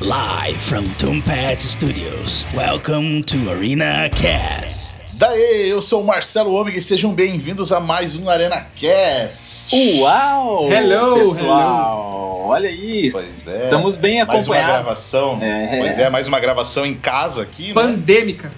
Live 0.00 0.58
from 0.60 0.84
Tombat 0.98 1.60
Studios. 1.62 2.46
Welcome 2.54 3.22
to 3.24 3.50
Arena 3.50 4.08
Cast. 4.10 4.94
Daí, 5.14 5.68
eu 5.70 5.80
sou 5.80 6.02
o 6.02 6.04
Marcelo 6.06 6.52
Ômega 6.52 6.78
e 6.78 6.82
sejam 6.82 7.14
bem-vindos 7.14 7.72
a 7.72 7.80
mais 7.80 8.14
um 8.14 8.28
Arena 8.28 8.66
Cast. 8.74 9.74
Uau! 9.98 10.70
Hello, 10.70 11.18
pessoal! 11.20 12.44
Olha 12.46 12.70
isso, 12.70 13.18
Pois 13.18 13.48
é. 13.48 13.54
estamos 13.54 13.96
bem 13.96 14.22
Mais 14.24 14.46
uma 14.46 14.54
acompanhados. 14.56 14.86
gravação. 14.86 15.38
É. 15.40 15.78
Pois 15.78 15.98
é, 15.98 16.10
mais 16.10 16.28
uma 16.28 16.38
gravação 16.38 16.84
em 16.84 16.94
casa 16.94 17.42
aqui, 17.42 17.68
né? 17.68 17.74
Pandêmica. 17.74 18.52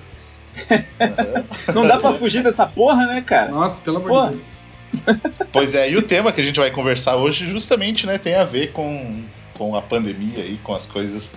Não 1.72 1.86
dá 1.86 1.98
pra 1.98 2.12
fugir 2.12 2.42
dessa 2.42 2.66
porra, 2.66 3.06
né, 3.06 3.22
cara? 3.24 3.50
Nossa, 3.52 3.80
pelo 3.80 3.98
amor 3.98 4.30
de 4.30 4.36
Deus. 4.36 5.18
Pois 5.52 5.74
é, 5.74 5.90
e 5.90 5.96
o 5.96 6.02
tema 6.02 6.32
que 6.32 6.40
a 6.40 6.44
gente 6.44 6.58
vai 6.58 6.70
conversar 6.70 7.16
hoje 7.16 7.46
justamente, 7.46 8.06
né, 8.06 8.18
tem 8.18 8.34
a 8.34 8.44
ver 8.44 8.72
com, 8.72 9.22
com 9.58 9.76
a 9.76 9.82
pandemia 9.82 10.44
e 10.44 10.58
com 10.62 10.74
as 10.74 10.86
coisas, 10.86 11.32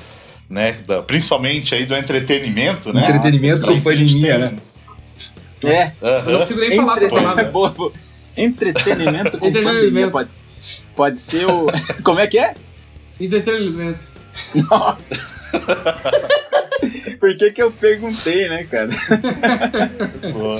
né, 0.49 0.73
da- 0.88 1.02
principalmente 1.03 1.73
aí 1.75 1.85
do 1.85 1.95
entretenimento, 1.95 2.94
né? 2.94 3.02
Entretenimento 3.09 3.61
Nossa, 3.66 3.73
com 3.73 3.81
pandemia, 3.81 4.53
tem- 5.59 5.70
É. 5.71 5.91
Eu 6.02 6.31
não 6.31 6.39
consigo 6.39 6.59
nem 6.59 6.75
falar 6.75 6.97
essa 6.97 7.09
palavra. 7.09 7.44
Boa. 7.52 7.91
Entretenimento 8.38 9.38
com 9.38 9.47
Entretenimento. 9.47 9.63
pandemia. 9.84 10.09
Pode, 10.09 10.30
pode 10.95 11.20
ser 11.20 11.45
o. 11.45 11.67
Como 12.03 12.20
é 12.20 12.27
que 12.27 12.39
é? 12.39 12.53
Entretenimento. 13.20 14.03
Nossa! 14.55 15.41
Por 17.19 17.35
que 17.38 17.52
que 17.52 17.61
eu 17.61 17.72
perguntei, 17.72 18.47
né, 18.49 18.63
cara? 18.63 18.89
Boa. 20.33 20.59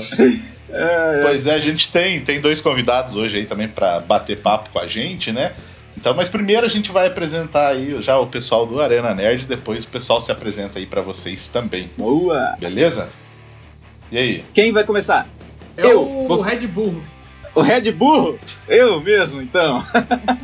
É, 0.70 1.18
Pois 1.22 1.46
é, 1.46 1.54
a 1.54 1.58
gente 1.58 1.90
tem, 1.90 2.20
tem 2.20 2.40
dois 2.40 2.60
convidados 2.60 3.16
hoje 3.16 3.38
aí 3.38 3.46
também 3.46 3.68
pra 3.68 4.00
bater 4.00 4.38
papo 4.38 4.70
com 4.70 4.78
a 4.78 4.86
gente, 4.86 5.32
né? 5.32 5.52
Então, 5.96 6.14
mas 6.14 6.28
primeiro 6.28 6.66
a 6.66 6.68
gente 6.68 6.90
vai 6.90 7.06
apresentar 7.06 7.68
aí 7.68 8.00
já 8.02 8.18
o 8.18 8.26
pessoal 8.26 8.66
do 8.66 8.80
Arena 8.80 9.14
Nerd, 9.14 9.46
depois 9.46 9.84
o 9.84 9.88
pessoal 9.88 10.20
se 10.20 10.32
apresenta 10.32 10.78
aí 10.78 10.86
pra 10.86 11.00
vocês 11.02 11.48
também, 11.48 11.88
boa! 11.96 12.56
beleza? 12.58 13.08
E 14.10 14.18
aí? 14.18 14.44
Quem 14.52 14.72
vai 14.72 14.84
começar? 14.84 15.28
É 15.76 15.86
Eu. 15.86 16.02
o 16.02 16.26
Vou- 16.28 16.40
Red 16.40 16.66
Bull. 16.66 17.02
O 17.54 17.60
Red 17.60 17.92
Bull? 17.92 18.38
Eu 18.66 19.00
mesmo, 19.00 19.40
então. 19.42 19.84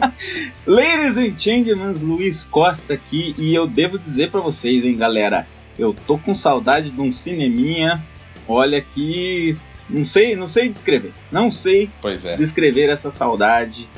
Ladies 0.66 1.16
and 1.16 1.36
gentlemen, 1.38 1.92
Luiz 2.02 2.44
Costa 2.44 2.94
aqui 2.94 3.34
e 3.38 3.54
eu 3.54 3.66
devo 3.66 3.98
dizer 3.98 4.30
pra 4.30 4.40
vocês, 4.40 4.84
hein, 4.84 4.96
galera, 4.96 5.46
eu 5.78 5.94
tô 6.06 6.18
com 6.18 6.34
saudade 6.34 6.90
de 6.90 7.00
um 7.00 7.10
cineminha. 7.10 8.04
Olha 8.46 8.80
que 8.80 9.56
não 9.88 10.04
sei, 10.04 10.36
não 10.36 10.48
sei 10.48 10.68
descrever. 10.68 11.12
Não 11.32 11.50
sei 11.50 11.88
Pois 12.00 12.24
é. 12.24 12.36
descrever 12.36 12.88
essa 12.90 13.10
saudade 13.10 13.88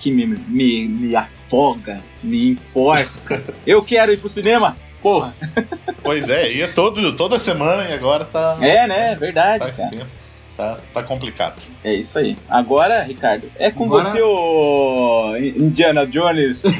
que 0.00 0.10
me, 0.10 0.26
me, 0.26 0.88
me 0.88 1.14
afoga, 1.14 2.00
me 2.22 2.48
enforca. 2.52 3.42
eu 3.66 3.82
quero 3.84 4.10
ir 4.12 4.16
pro 4.16 4.28
cinema. 4.28 4.76
Porra. 5.02 5.34
Pois 6.02 6.28
é, 6.28 6.52
ia 6.52 6.68
todo, 6.72 7.14
toda 7.14 7.38
semana 7.38 7.84
e 7.88 7.92
agora 7.92 8.24
tá. 8.24 8.56
É, 8.60 8.86
né? 8.86 9.14
Verdade, 9.14 9.64
tá, 9.64 9.72
cara. 9.72 10.06
tá, 10.56 10.76
tá 10.92 11.02
complicado. 11.02 11.60
É 11.84 11.94
isso 11.94 12.18
aí. 12.18 12.36
Agora, 12.48 13.02
Ricardo, 13.02 13.46
é 13.58 13.70
com 13.70 13.84
Agora- 13.84 14.02
você, 14.02 14.20
o 14.20 15.34
Indiana 15.38 16.06
Jones. 16.06 16.62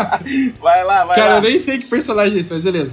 vai 0.60 0.84
lá, 0.84 1.04
vai 1.04 1.16
Cara, 1.16 1.30
lá. 1.30 1.36
eu 1.36 1.42
nem 1.42 1.58
sei 1.58 1.78
que 1.78 1.86
personagem 1.86 2.36
é 2.36 2.40
esse, 2.40 2.52
mas 2.52 2.62
beleza. 2.64 2.90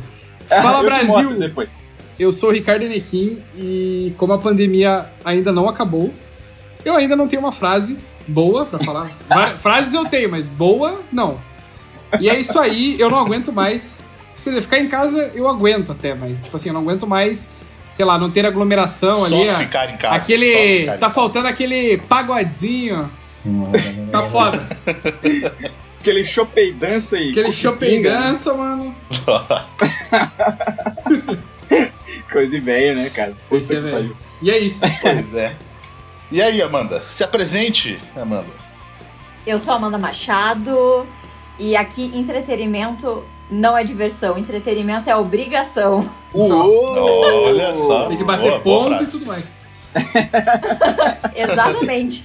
Fala, 0.47 0.79
eu 0.79 0.85
Brasil. 0.85 1.39
depois. 1.39 1.69
Eu 2.17 2.31
sou 2.31 2.49
o 2.49 2.53
Ricardo 2.53 2.83
Enequim 2.83 3.39
e 3.57 4.13
como 4.17 4.33
a 4.33 4.37
pandemia 4.37 5.05
ainda 5.23 5.51
não 5.51 5.67
acabou, 5.67 6.13
eu 6.83 6.95
ainda 6.95 7.15
não 7.15 7.27
tenho 7.27 7.41
uma 7.41 7.51
frase 7.51 7.97
boa 8.27 8.65
pra 8.65 8.79
falar. 8.79 9.11
Frases 9.59 9.93
eu 9.93 10.05
tenho, 10.05 10.29
mas 10.31 10.47
boa, 10.47 11.01
não. 11.11 11.39
E 12.19 12.29
é 12.29 12.39
isso 12.39 12.57
aí, 12.59 12.95
eu 12.99 13.09
não 13.09 13.19
aguento 13.19 13.51
mais. 13.51 13.95
Quer 14.43 14.51
dizer, 14.51 14.61
ficar 14.61 14.79
em 14.79 14.87
casa 14.87 15.31
eu 15.33 15.47
aguento 15.47 15.91
até, 15.91 16.13
mas 16.13 16.39
tipo 16.39 16.55
assim, 16.55 16.69
eu 16.69 16.73
não 16.73 16.81
aguento 16.81 17.07
mais, 17.07 17.49
sei 17.91 18.05
lá, 18.05 18.17
não 18.17 18.29
ter 18.29 18.45
aglomeração 18.45 19.25
só 19.27 19.35
ali. 19.35 19.49
a- 19.49 19.55
ficar 19.57 19.89
em 19.91 19.97
casa. 19.97 20.15
só 20.15 20.21
Aquele. 20.21 20.85
Tá 20.85 20.97
casa. 20.97 21.13
faltando 21.13 21.47
aquele 21.47 21.97
pagodinho. 21.97 23.09
Tá 24.11 24.23
foda. 24.23 24.63
Aquele 25.99 26.23
chopei 26.23 26.71
dança 26.71 27.15
aí. 27.17 27.31
Aquele 27.31 27.51
chopei 27.51 27.99
né? 27.99 28.09
dança, 28.09 28.53
mano. 28.53 28.95
Coisa 32.31 32.51
de 32.51 32.59
velho, 32.59 32.97
né, 32.97 33.09
cara? 33.09 33.33
É 33.75 33.81
velho. 33.81 33.91
pariu. 33.95 34.17
E 34.41 34.51
é 34.51 34.57
isso. 34.59 34.81
Pois 35.01 35.33
é. 35.35 35.55
E 36.31 36.41
aí, 36.41 36.61
Amanda? 36.61 37.03
Se 37.07 37.23
apresente, 37.23 37.99
Amanda. 38.15 38.47
Eu 39.45 39.59
sou 39.59 39.73
Amanda 39.73 39.97
Machado 39.97 41.07
e 41.59 41.75
aqui 41.75 42.11
entretenimento 42.17 43.23
não 43.49 43.77
é 43.77 43.83
diversão, 43.83 44.37
entretenimento 44.37 45.09
é 45.09 45.15
obrigação. 45.15 46.09
Uou! 46.33 47.45
Olha 47.45 47.75
só. 47.75 48.07
Tem 48.07 48.17
que 48.17 48.23
bater 48.23 48.49
Boa, 48.49 48.59
boa 48.59 48.83
ponto 48.89 48.93
e 48.93 48.97
frase. 48.97 49.11
tudo 49.11 49.25
mais. 49.27 49.45
Exatamente. 51.35 52.23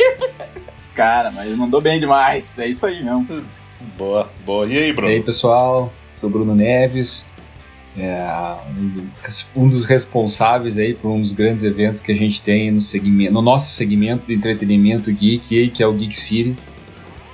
Cara, 0.95 1.31
mas 1.31 1.55
mandou 1.57 1.81
bem 1.81 2.01
demais. 2.01 2.59
É 2.59 2.67
isso 2.69 2.87
aí 2.87 3.03
mesmo. 3.03 3.45
Boa, 3.99 4.29
boa. 4.45 4.67
E 4.67 4.77
aí, 4.79 4.89
E 4.89 4.93
Bruno? 4.93 5.13
aí, 5.13 5.23
pessoal, 5.23 5.93
sou 6.19 6.29
o 6.29 6.33
Bruno 6.33 6.55
Neves, 6.55 7.25
é, 7.99 8.57
um, 8.79 9.09
dos- 9.23 9.47
um 9.57 9.69
dos 9.69 9.85
responsáveis 9.85 10.79
aí 10.79 10.95
por 10.95 11.11
um 11.11 11.21
dos 11.21 11.33
grandes 11.33 11.65
eventos 11.65 12.01
que 12.01 12.13
a 12.13 12.17
gente 12.17 12.41
tem 12.41 12.71
no, 12.71 12.81
segmento, 12.81 13.33
no 13.33 13.43
nosso 13.43 13.73
segmento 13.73 14.27
de 14.27 14.35
entretenimento 14.35 15.11
geek, 15.13 15.69
que 15.71 15.83
é 15.83 15.87
o 15.87 15.93
Geek 15.93 16.17
City. 16.17 16.57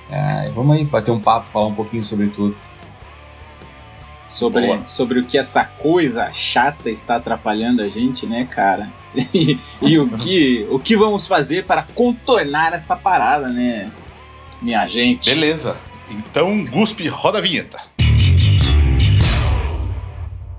É, 0.09 0.47
e 0.47 0.51
vamos 0.51 0.75
aí 0.77 0.85
bater 0.85 1.11
um 1.11 1.19
papo, 1.19 1.47
falar 1.51 1.67
um 1.67 1.75
pouquinho 1.75 2.03
sobre 2.03 2.27
tudo. 2.27 2.55
Sobre, 4.29 4.65
Boa. 4.67 4.85
sobre 4.87 5.19
o 5.19 5.23
que 5.25 5.37
essa 5.37 5.63
coisa 5.63 6.31
chata 6.33 6.89
está 6.89 7.15
atrapalhando 7.15 7.81
a 7.81 7.87
gente, 7.87 8.25
né, 8.25 8.45
cara? 8.49 8.89
E, 9.33 9.57
e 9.81 9.97
o, 9.97 10.09
que, 10.17 10.67
o 10.69 10.77
que 10.77 10.95
vamos 10.95 11.25
fazer 11.25 11.65
para 11.65 11.81
contornar 11.81 12.73
essa 12.73 12.95
parada, 12.95 13.47
né, 13.49 13.89
minha 14.61 14.85
gente? 14.85 15.27
Beleza. 15.29 15.75
Então, 16.11 16.63
Guspe, 16.65 17.07
roda 17.07 17.39
a 17.39 17.41
vinheta. 17.41 17.79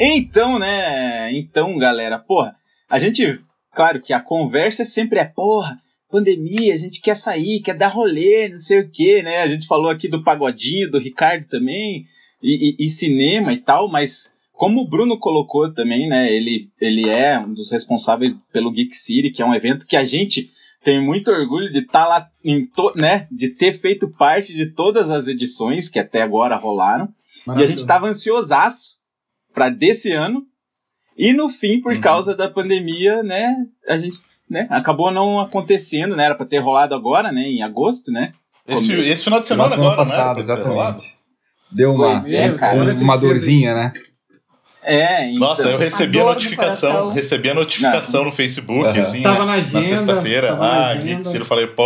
Então, 0.00 0.58
né? 0.58 1.30
Então, 1.32 1.76
galera, 1.76 2.18
porra, 2.18 2.56
a 2.88 2.98
gente, 2.98 3.38
claro 3.74 4.00
que 4.00 4.12
a 4.12 4.20
conversa 4.20 4.84
sempre 4.84 5.18
é, 5.18 5.24
porra, 5.24 5.78
pandemia, 6.10 6.72
a 6.72 6.76
gente 6.76 7.00
quer 7.00 7.14
sair, 7.16 7.60
quer 7.60 7.74
dar 7.76 7.88
rolê, 7.88 8.48
não 8.48 8.58
sei 8.58 8.80
o 8.80 8.90
quê, 8.90 9.22
né? 9.22 9.42
A 9.42 9.46
gente 9.46 9.66
falou 9.66 9.90
aqui 9.90 10.08
do 10.08 10.24
pagodinho, 10.24 10.90
do 10.90 10.98
Ricardo 10.98 11.46
também, 11.48 12.06
e, 12.42 12.76
e- 12.80 12.86
e 12.86 12.90
cinema 12.90 13.52
e 13.52 13.58
tal, 13.58 13.88
mas 13.90 14.32
como 14.52 14.80
o 14.80 14.88
Bruno 14.88 15.18
colocou 15.18 15.72
também, 15.72 16.08
né? 16.08 16.32
Ele, 16.32 16.68
ele 16.80 17.08
é 17.08 17.38
um 17.38 17.52
dos 17.52 17.70
responsáveis 17.70 18.34
pelo 18.52 18.70
Geek 18.72 18.94
City, 18.96 19.30
que 19.30 19.42
é 19.42 19.46
um 19.46 19.54
evento 19.54 19.86
que 19.86 19.96
a 19.96 20.04
gente 20.04 20.50
tem 20.82 20.98
muito 20.98 21.30
orgulho 21.30 21.70
de 21.70 21.80
estar 21.80 22.06
lá, 22.08 22.26
em 22.42 22.64
to, 22.66 22.92
né? 22.96 23.26
De 23.30 23.50
ter 23.50 23.72
feito 23.72 24.08
parte 24.08 24.54
de 24.54 24.66
todas 24.66 25.10
as 25.10 25.26
edições 25.28 25.88
que 25.90 25.98
até 25.98 26.22
agora 26.22 26.56
rolaram. 26.56 27.08
E 27.46 27.62
a 27.62 27.66
gente 27.66 27.86
tava 27.86 28.08
ansiosaço 28.08 28.98
para 29.54 29.68
desse 29.68 30.12
ano. 30.12 30.44
E 31.16 31.32
no 31.32 31.48
fim, 31.48 31.80
por 31.80 31.92
Uhum. 31.94 32.00
causa 32.00 32.34
da 32.34 32.48
pandemia, 32.48 33.22
né, 33.22 33.54
a 33.88 33.96
gente, 33.98 34.18
né, 34.48 34.66
acabou 34.70 35.10
não 35.10 35.40
acontecendo, 35.40 36.16
né, 36.16 36.24
era 36.26 36.34
para 36.34 36.46
ter 36.46 36.58
rolado 36.58 36.94
agora, 36.94 37.30
né, 37.30 37.42
em 37.42 37.62
agosto, 37.62 38.10
né? 38.10 38.30
Esse, 38.66 38.92
esse 38.94 39.24
final 39.24 39.40
de 39.40 39.46
Semana, 39.48 39.74
agora, 39.74 40.02
né? 40.02 40.04
ter 40.04 40.16
rolado? 40.16 40.38
exatamente. 40.40 41.14
Deu 41.72 41.92
uma, 41.92 42.14
é, 42.32 42.52
cara. 42.54 42.94
uma 42.94 43.16
dorzinha, 43.18 43.74
né? 43.74 43.92
É, 44.82 45.26
então, 45.28 45.40
Nossa, 45.48 45.68
eu 45.68 45.76
recebi 45.78 46.18
a 46.18 46.22
A 46.22 46.26
notificação, 46.26 47.12
recebi 47.12 47.50
a 47.50 47.54
notificação 47.54 48.24
no 48.24 48.32
Facebook, 48.32 48.98
assim, 48.98 49.22
Tava 49.22 49.40
né, 49.40 49.44
na 49.44 49.52
agenda, 49.54 49.82
sexta-feira. 49.82 50.56
na 50.56 50.64
Ah, 50.66 50.86
agenda. 50.88 51.04
Geek 51.16 51.24
City, 51.26 51.38
eu 51.40 51.44
falei, 51.44 51.66
pô, 51.66 51.84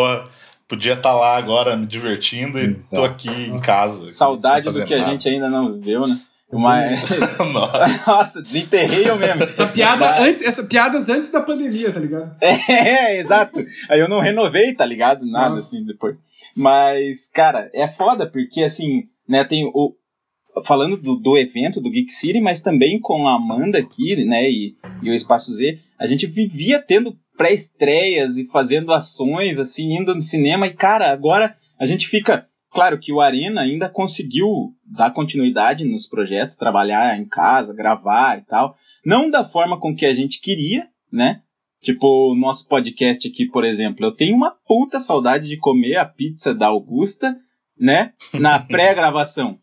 podia 0.68 0.92
estar 0.92 1.12
lá 1.12 1.36
agora 1.36 1.76
me 1.76 1.86
divertindo 1.86 2.58
e 2.58 2.66
Exato. 2.66 2.94
tô 2.96 3.04
aqui 3.04 3.28
em 3.28 3.58
casa. 3.58 4.06
saudade 4.06 4.70
do 4.70 4.84
que 4.84 4.94
a 4.94 4.98
nada. 4.98 5.10
gente 5.10 5.28
ainda 5.28 5.48
não 5.48 5.72
viveu, 5.72 6.06
né? 6.06 6.18
Mas... 6.58 7.02
Nossa. 7.52 8.10
Nossa, 8.10 8.42
desenterrei 8.42 9.08
eu 9.08 9.16
mesmo. 9.16 9.42
Essa 9.44 9.66
piada, 9.66 10.06
Mas- 10.06 10.20
antes, 10.20 10.44
essa 10.44 10.64
piadas 10.64 11.08
antes 11.08 11.30
da 11.30 11.40
pandemia, 11.42 11.92
tá 11.92 12.00
ligado? 12.00 12.36
É, 12.40 13.18
exato. 13.20 13.64
Aí 13.88 14.00
eu 14.00 14.08
não 14.08 14.20
renovei, 14.20 14.74
tá 14.74 14.84
ligado? 14.86 15.26
Nada 15.26 15.50
Nossa. 15.50 15.76
assim 15.76 15.86
depois. 15.86 16.16
Mas, 16.54 17.28
cara, 17.32 17.70
é 17.74 17.86
foda, 17.86 18.30
porque 18.30 18.62
assim, 18.62 19.04
né, 19.28 19.44
tem 19.44 19.66
o. 19.66 19.94
Falando 20.64 20.96
do, 20.96 21.16
do 21.16 21.36
evento 21.36 21.80
do 21.80 21.90
Geek 21.90 22.12
City, 22.12 22.40
mas 22.40 22.60
também 22.60 23.00
com 23.00 23.26
a 23.26 23.34
Amanda 23.34 23.76
aqui, 23.76 24.24
né, 24.24 24.48
e, 24.48 24.76
e 25.02 25.10
o 25.10 25.14
Espaço 25.14 25.52
Z, 25.52 25.80
a 25.98 26.06
gente 26.06 26.28
vivia 26.28 26.80
tendo 26.80 27.18
pré-estreias 27.36 28.36
e 28.36 28.46
fazendo 28.46 28.92
ações, 28.92 29.58
assim, 29.58 29.96
indo 29.96 30.14
no 30.14 30.22
cinema, 30.22 30.68
e, 30.68 30.72
cara, 30.72 31.10
agora 31.12 31.56
a 31.78 31.86
gente 31.86 32.06
fica. 32.06 32.46
Claro 32.74 32.98
que 32.98 33.12
o 33.12 33.20
Arena 33.20 33.60
ainda 33.60 33.88
conseguiu 33.88 34.74
dar 34.84 35.12
continuidade 35.12 35.84
nos 35.84 36.08
projetos, 36.08 36.56
trabalhar 36.56 37.16
em 37.16 37.24
casa, 37.24 37.72
gravar 37.72 38.36
e 38.36 38.42
tal. 38.42 38.76
Não 39.06 39.30
da 39.30 39.44
forma 39.44 39.78
com 39.78 39.94
que 39.94 40.04
a 40.04 40.12
gente 40.12 40.40
queria, 40.40 40.88
né? 41.10 41.40
Tipo, 41.80 42.32
o 42.32 42.34
nosso 42.34 42.66
podcast 42.66 43.28
aqui, 43.28 43.46
por 43.46 43.64
exemplo, 43.64 44.04
eu 44.04 44.10
tenho 44.10 44.34
uma 44.34 44.50
puta 44.66 44.98
saudade 44.98 45.46
de 45.48 45.56
comer 45.56 45.98
a 45.98 46.04
pizza 46.04 46.52
da 46.52 46.66
Augusta, 46.66 47.36
né? 47.78 48.12
Na 48.32 48.58
pré-gravação. 48.58 49.56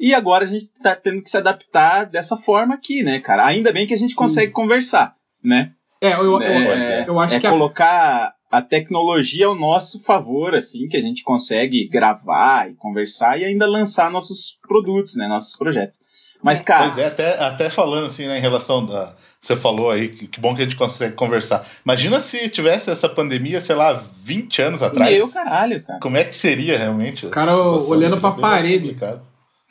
E 0.00 0.12
agora 0.12 0.44
a 0.44 0.48
gente 0.48 0.66
tá 0.82 0.96
tendo 0.96 1.22
que 1.22 1.30
se 1.30 1.36
adaptar 1.36 2.06
dessa 2.06 2.36
forma 2.36 2.74
aqui, 2.74 3.04
né, 3.04 3.20
cara? 3.20 3.46
Ainda 3.46 3.72
bem 3.72 3.86
que 3.86 3.94
a 3.94 3.96
gente 3.96 4.10
Sim. 4.10 4.16
consegue 4.16 4.50
conversar, 4.50 5.14
né? 5.42 5.72
É, 6.00 6.14
eu, 6.14 6.24
eu, 6.24 6.42
É, 6.42 7.04
eu 7.08 7.18
acho 7.20 7.36
é 7.36 7.40
que 7.40 7.46
a, 7.46 7.50
colocar 7.50 8.34
a 8.50 8.62
tecnologia 8.62 9.46
ao 9.46 9.54
nosso 9.54 10.02
favor, 10.02 10.54
assim, 10.54 10.88
que 10.88 10.96
a 10.96 11.02
gente 11.02 11.22
consegue 11.22 11.88
gravar 11.88 12.70
e 12.70 12.74
conversar 12.74 13.38
e 13.40 13.44
ainda 13.44 13.66
lançar 13.66 14.10
nossos 14.10 14.58
produtos, 14.66 15.16
né? 15.16 15.26
Nossos 15.26 15.56
projetos. 15.56 16.00
Mas, 16.42 16.62
cara, 16.62 16.88
Pois 16.88 16.98
é, 16.98 17.06
até, 17.06 17.44
até 17.44 17.70
falando 17.70 18.06
assim, 18.06 18.26
né, 18.26 18.38
em 18.38 18.40
relação 18.40 18.84
da. 18.84 19.14
Você 19.40 19.56
falou 19.56 19.90
aí, 19.90 20.08
que, 20.08 20.26
que 20.26 20.40
bom 20.40 20.54
que 20.54 20.62
a 20.62 20.64
gente 20.64 20.76
consegue 20.76 21.14
conversar. 21.14 21.66
Imagina 21.84 22.20
se 22.20 22.48
tivesse 22.48 22.90
essa 22.90 23.08
pandemia, 23.08 23.60
sei 23.60 23.76
lá, 23.76 24.02
20 24.22 24.62
anos 24.62 24.82
atrás. 24.82 25.14
meu 25.14 25.28
caralho, 25.28 25.82
cara. 25.82 26.00
Como 26.00 26.16
é 26.16 26.24
que 26.24 26.34
seria 26.34 26.78
realmente? 26.78 27.26
O 27.26 27.30
cara 27.30 27.52
situação? 27.52 27.90
olhando 27.90 28.20
pra 28.20 28.32
parede. 28.32 28.88
complicado. 28.88 29.22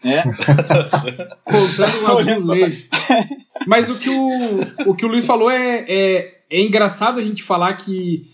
É. 0.04 0.22
contando 1.44 2.04
um 2.04 2.08
azulejo. 2.18 2.88
Mas 3.66 3.90
o 3.90 3.96
que 3.96 4.10
o, 4.10 4.92
o 4.92 4.96
que 4.96 5.06
o 5.06 5.10
Luiz 5.10 5.26
falou 5.26 5.50
é, 5.50 5.86
é, 5.88 6.36
é 6.50 6.62
engraçado 6.62 7.20
a 7.20 7.24
gente 7.24 7.42
falar 7.42 7.74
que, 7.74 8.30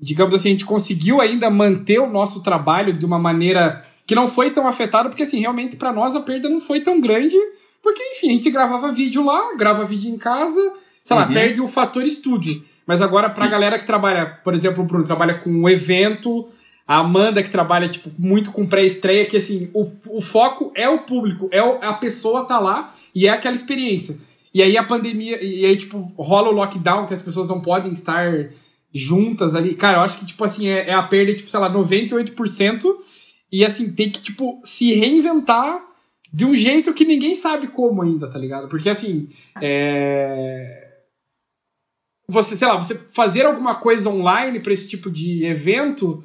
digamos 0.00 0.34
assim, 0.34 0.48
a 0.48 0.52
gente 0.52 0.64
conseguiu 0.66 1.20
ainda 1.20 1.48
manter 1.50 1.98
o 1.98 2.08
nosso 2.08 2.42
trabalho 2.42 2.92
de 2.92 3.04
uma 3.04 3.18
maneira 3.18 3.84
que 4.06 4.14
não 4.14 4.28
foi 4.28 4.50
tão 4.50 4.66
afetada, 4.68 5.08
porque 5.08 5.22
assim, 5.24 5.40
realmente 5.40 5.76
pra 5.76 5.92
nós 5.92 6.14
a 6.14 6.20
perda 6.20 6.48
não 6.48 6.60
foi 6.60 6.80
tão 6.80 7.00
grande, 7.00 7.36
porque 7.82 8.02
enfim, 8.12 8.30
a 8.30 8.32
gente 8.32 8.50
gravava 8.50 8.92
vídeo 8.92 9.24
lá, 9.24 9.54
grava 9.56 9.84
vídeo 9.84 10.12
em 10.12 10.18
casa, 10.18 10.60
sei 11.04 11.16
lá, 11.16 11.26
Uhum. 11.26 11.32
perde 11.32 11.60
o 11.60 11.68
fator 11.68 12.04
estúdio. 12.04 12.62
Mas 12.86 13.00
agora 13.02 13.28
pra 13.28 13.44
Sim. 13.44 13.50
galera 13.50 13.78
que 13.78 13.84
trabalha, 13.84 14.26
por 14.44 14.54
exemplo, 14.54 14.82
o 14.84 14.86
Bruno 14.86 15.04
trabalha 15.04 15.34
com 15.38 15.50
um 15.50 15.68
evento, 15.68 16.46
a 16.86 16.98
Amanda 16.98 17.42
que 17.42 17.50
trabalha 17.50 17.88
tipo 17.88 18.10
muito 18.16 18.52
com 18.52 18.64
pré-estreia, 18.64 19.26
que 19.26 19.36
assim, 19.36 19.68
o, 19.74 19.90
o 20.08 20.20
foco 20.20 20.70
é 20.74 20.88
o 20.88 20.98
público, 20.98 21.48
é 21.50 21.60
o- 21.60 21.78
a 21.82 21.94
pessoa 21.94 22.44
tá 22.44 22.60
lá 22.60 22.94
e 23.12 23.26
é 23.26 23.30
aquela 23.30 23.56
experiência. 23.56 24.16
E 24.54 24.62
aí 24.62 24.78
a 24.78 24.84
pandemia, 24.84 25.42
e 25.44 25.66
aí 25.66 25.76
tipo, 25.76 26.12
rola 26.16 26.48
o 26.48 26.52
lockdown 26.52 27.06
que 27.06 27.14
as 27.14 27.20
pessoas 27.22 27.48
não 27.48 27.60
podem 27.60 27.90
estar 27.90 28.32
juntas 28.96 29.54
ali. 29.54 29.74
Cara, 29.74 29.98
eu 29.98 30.02
acho 30.02 30.18
que 30.18 30.26
tipo 30.26 30.42
assim, 30.44 30.68
é, 30.68 30.88
é 30.88 30.94
a 30.94 31.02
perda 31.02 31.34
tipo, 31.34 31.50
sei 31.50 31.60
lá, 31.60 31.72
98% 31.72 32.84
e 33.52 33.64
assim, 33.64 33.92
tem 33.92 34.10
que 34.10 34.20
tipo 34.20 34.60
se 34.64 34.92
reinventar 34.92 35.84
de 36.32 36.44
um 36.44 36.54
jeito 36.54 36.92
que 36.92 37.04
ninguém 37.04 37.34
sabe 37.34 37.68
como 37.68 38.02
ainda, 38.02 38.26
tá 38.28 38.38
ligado? 38.38 38.68
Porque 38.68 38.88
assim, 38.88 39.28
é 39.60 40.82
você, 42.28 42.56
sei 42.56 42.66
lá, 42.66 42.76
você 42.76 42.98
fazer 43.12 43.46
alguma 43.46 43.76
coisa 43.76 44.10
online 44.10 44.58
pra 44.60 44.72
esse 44.72 44.88
tipo 44.88 45.10
de 45.10 45.44
evento 45.44 46.24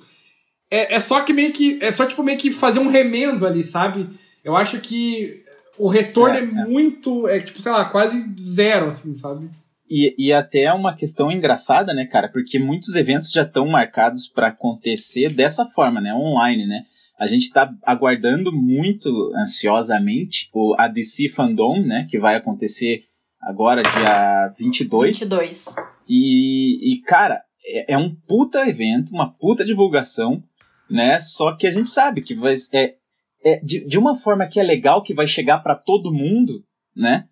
é, 0.69 0.95
é 0.95 0.99
só 0.99 1.21
que 1.21 1.33
meio 1.33 1.51
que 1.51 1.77
é 1.81 1.91
só 1.91 2.05
tipo 2.05 2.23
meio 2.23 2.37
que 2.37 2.49
fazer 2.49 2.79
um 2.79 2.89
remendo 2.89 3.45
ali, 3.45 3.63
sabe? 3.63 4.09
Eu 4.43 4.55
acho 4.55 4.79
que 4.79 5.43
o 5.77 5.87
retorno 5.87 6.35
é, 6.35 6.39
É, 6.39 6.43
é. 6.43 6.65
muito, 6.65 7.27
é 7.27 7.39
tipo, 7.39 7.61
sei 7.61 7.71
lá, 7.71 7.85
quase 7.85 8.25
zero, 8.39 8.87
assim, 8.87 9.13
sabe? 9.13 9.49
E, 9.93 10.15
e 10.17 10.31
até 10.31 10.61
é 10.61 10.73
uma 10.73 10.95
questão 10.95 11.29
engraçada, 11.29 11.93
né, 11.93 12.05
cara? 12.05 12.29
Porque 12.29 12.57
muitos 12.57 12.95
eventos 12.95 13.29
já 13.29 13.41
estão 13.41 13.67
marcados 13.67 14.25
para 14.25 14.47
acontecer 14.47 15.33
dessa 15.33 15.65
forma, 15.65 15.99
né? 15.99 16.15
Online, 16.15 16.65
né? 16.65 16.85
A 17.19 17.27
gente 17.27 17.51
tá 17.51 17.69
aguardando 17.83 18.53
muito 18.53 19.09
ansiosamente 19.35 20.49
o 20.53 20.73
a 20.79 20.87
DC 20.87 21.27
Fandom, 21.27 21.81
né? 21.81 22.07
Que 22.09 22.17
vai 22.17 22.35
acontecer 22.35 23.03
agora, 23.41 23.81
dia 23.81 24.55
22. 24.57 25.19
22. 25.19 25.75
E, 26.07 26.93
e 26.93 27.01
cara, 27.01 27.43
é, 27.65 27.95
é 27.95 27.97
um 27.97 28.15
puta 28.15 28.65
evento, 28.69 29.11
uma 29.11 29.29
puta 29.29 29.65
divulgação, 29.65 30.41
né? 30.89 31.19
Só 31.19 31.51
que 31.51 31.67
a 31.67 31.71
gente 31.71 31.89
sabe 31.89 32.21
que 32.21 32.33
vai, 32.33 32.55
é, 32.73 32.95
é 33.43 33.59
de, 33.59 33.85
de 33.85 33.99
uma 33.99 34.15
forma 34.15 34.47
que 34.47 34.57
é 34.57 34.63
legal, 34.63 35.03
que 35.03 35.13
vai 35.13 35.27
chegar 35.27 35.59
para 35.59 35.75
todo 35.75 36.13
mundo, 36.13 36.63
né? 36.95 37.25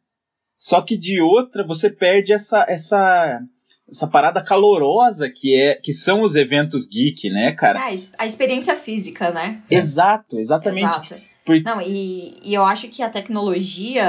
Só 0.60 0.82
que 0.82 0.98
de 0.98 1.22
outra 1.22 1.66
você 1.66 1.90
perde 1.90 2.34
essa 2.34 2.66
essa 2.68 3.42
essa 3.90 4.06
parada 4.06 4.44
calorosa 4.44 5.30
que 5.30 5.56
é 5.56 5.74
que 5.74 5.92
são 5.92 6.22
os 6.22 6.36
eventos 6.36 6.86
geek, 6.86 7.30
né, 7.32 7.54
cara? 7.54 7.80
Ah, 7.80 7.86
a 7.86 7.92
ex- 7.92 8.12
a 8.20 8.26
experiência 8.28 8.76
física, 8.76 9.32
né? 9.32 9.62
Exato, 9.72 10.38
exatamente. 10.38 10.84
Exato. 10.86 11.16
Por- 11.44 11.60
Não, 11.64 11.82
e, 11.82 12.38
e 12.44 12.54
eu 12.54 12.64
acho 12.64 12.88
que 12.90 13.02
a 13.02 13.10
tecnologia, 13.10 14.04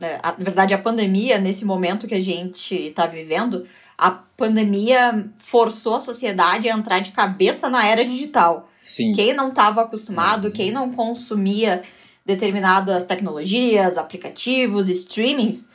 é, 0.00 0.18
a- 0.22 0.32
na 0.38 0.44
verdade, 0.44 0.72
a 0.72 0.78
pandemia, 0.78 1.36
nesse 1.38 1.66
momento 1.66 2.06
que 2.06 2.14
a 2.14 2.20
gente 2.20 2.90
tá 2.94 3.06
vivendo, 3.06 3.64
a 3.98 4.10
pandemia 4.10 5.28
forçou 5.36 5.96
a 5.96 6.00
sociedade 6.00 6.68
a 6.68 6.74
entrar 6.74 7.00
de 7.00 7.10
cabeça 7.10 7.68
na 7.68 7.86
era 7.86 8.04
digital. 8.04 8.70
Sim. 8.82 9.12
Quem 9.12 9.34
não 9.34 9.48
estava 9.50 9.82
acostumado, 9.82 10.50
quem 10.52 10.70
não 10.70 10.90
consumia 10.92 11.82
determinadas 12.26 13.04
tecnologias, 13.04 13.96
aplicativos, 13.96 14.88
streamings, 14.88 15.70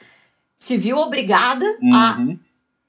se 0.58 0.78
viu 0.78 0.98
obrigada 0.98 1.66
a 1.94 2.18
Uhum. 2.20 2.38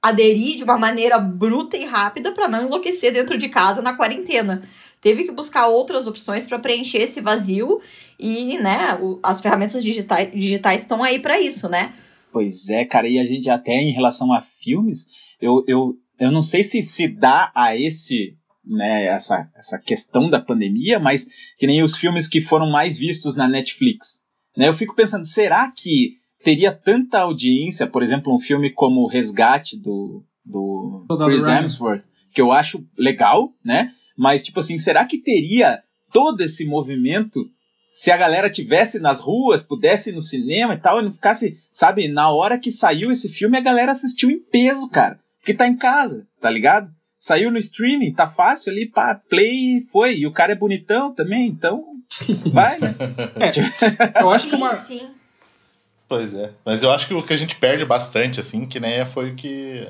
aderir 0.02 0.56
de 0.56 0.64
uma 0.64 0.76
maneira 0.76 1.18
bruta 1.18 1.76
e 1.76 1.84
rápida 1.84 2.32
para 2.32 2.48
não 2.48 2.66
enlouquecer 2.66 3.12
dentro 3.12 3.38
de 3.38 3.48
casa 3.48 3.80
na 3.80 3.94
quarentena. 3.96 4.62
Teve 5.00 5.24
que 5.24 5.32
buscar 5.32 5.68
outras 5.68 6.06
opções 6.06 6.44
para 6.46 6.58
preencher 6.58 6.98
esse 6.98 7.20
vazio 7.20 7.80
e, 8.18 8.58
né, 8.58 8.96
o- 9.00 9.18
as 9.22 9.40
ferramentas 9.40 9.82
digitais 9.82 10.30
digitais 10.32 10.82
estão 10.82 11.02
aí 11.02 11.18
para 11.20 11.40
isso, 11.40 11.68
né? 11.68 11.92
Pois 12.32 12.68
é, 12.68 12.84
cara, 12.84 13.08
e 13.08 13.18
a 13.18 13.24
gente 13.24 13.48
até 13.48 13.72
em 13.74 13.92
relação 13.92 14.32
a 14.32 14.40
filmes, 14.42 15.06
eu, 15.40 15.64
eu, 15.68 15.94
eu 16.18 16.30
não 16.32 16.42
sei 16.42 16.62
se 16.64 16.82
se 16.82 17.06
dá 17.08 17.50
a 17.54 17.76
esse, 17.76 18.36
né, 18.64 19.04
essa, 19.04 19.48
essa 19.56 19.78
questão 19.78 20.30
da 20.30 20.40
pandemia, 20.40 20.98
mas 20.98 21.26
que 21.58 21.66
nem 21.66 21.82
os 21.82 21.96
filmes 21.96 22.28
que 22.28 22.40
foram 22.40 22.70
mais 22.70 22.96
vistos 22.96 23.36
na 23.36 23.48
Netflix. 23.48 24.22
Né, 24.56 24.68
eu 24.68 24.74
fico 24.74 24.94
pensando, 24.94 25.24
será 25.24 25.70
que 25.70 26.16
teria 26.42 26.72
tanta 26.72 27.20
audiência, 27.20 27.86
por 27.86 28.02
exemplo, 28.02 28.34
um 28.34 28.38
filme 28.38 28.70
como 28.70 29.02
O 29.02 29.08
Resgate 29.08 29.78
do, 29.80 30.24
do 30.44 31.04
Soldado 31.08 31.30
Chris 31.30 31.46
Ryan. 31.46 31.60
Hemsworth, 31.60 32.04
que 32.34 32.40
eu 32.40 32.52
acho 32.52 32.84
legal, 32.98 33.52
né? 33.64 33.92
Mas, 34.16 34.42
tipo 34.42 34.60
assim, 34.60 34.78
será 34.78 35.04
que 35.04 35.18
teria 35.18 35.80
todo 36.12 36.40
esse 36.42 36.64
movimento 36.64 37.48
se 37.92 38.10
a 38.10 38.16
galera 38.16 38.48
tivesse 38.48 38.98
nas 38.98 39.20
ruas, 39.20 39.62
pudesse 39.62 40.10
ir 40.10 40.14
no 40.14 40.22
cinema 40.22 40.74
e 40.74 40.78
tal, 40.78 40.98
e 40.98 41.02
não 41.02 41.12
ficasse, 41.12 41.58
sabe, 41.72 42.08
na 42.08 42.30
hora 42.30 42.58
que 42.58 42.70
saiu 42.70 43.12
esse 43.12 43.28
filme, 43.28 43.58
a 43.58 43.60
galera 43.60 43.92
assistiu 43.92 44.30
em 44.30 44.38
peso, 44.38 44.88
cara. 44.88 45.20
Porque 45.38 45.52
tá 45.52 45.68
em 45.68 45.76
casa, 45.76 46.26
tá 46.40 46.48
ligado? 46.48 46.90
Saiu 47.24 47.52
no 47.52 47.58
streaming, 47.58 48.12
tá 48.12 48.26
fácil 48.26 48.72
ali, 48.72 48.84
pá, 48.84 49.14
play 49.30 49.80
foi. 49.92 50.16
E 50.16 50.26
o 50.26 50.32
cara 50.32 50.50
é 50.50 50.56
bonitão 50.56 51.14
também, 51.14 51.46
então. 51.46 51.84
Vai, 52.52 52.80
né? 52.80 52.96
Eu 54.20 54.28
acho 54.28 54.46
que 54.46 54.56
sim, 54.56 54.62
uma. 54.62 54.74
sim. 54.74 55.10
Pois 56.08 56.34
é. 56.34 56.50
Mas 56.64 56.82
eu 56.82 56.90
acho 56.90 57.06
que 57.06 57.14
o 57.14 57.22
que 57.22 57.32
a 57.32 57.36
gente 57.36 57.54
perde 57.54 57.84
bastante, 57.84 58.40
assim, 58.40 58.66
que 58.66 58.80
nem 58.80 59.06
foi 59.06 59.30
o 59.30 59.34
que 59.36 59.86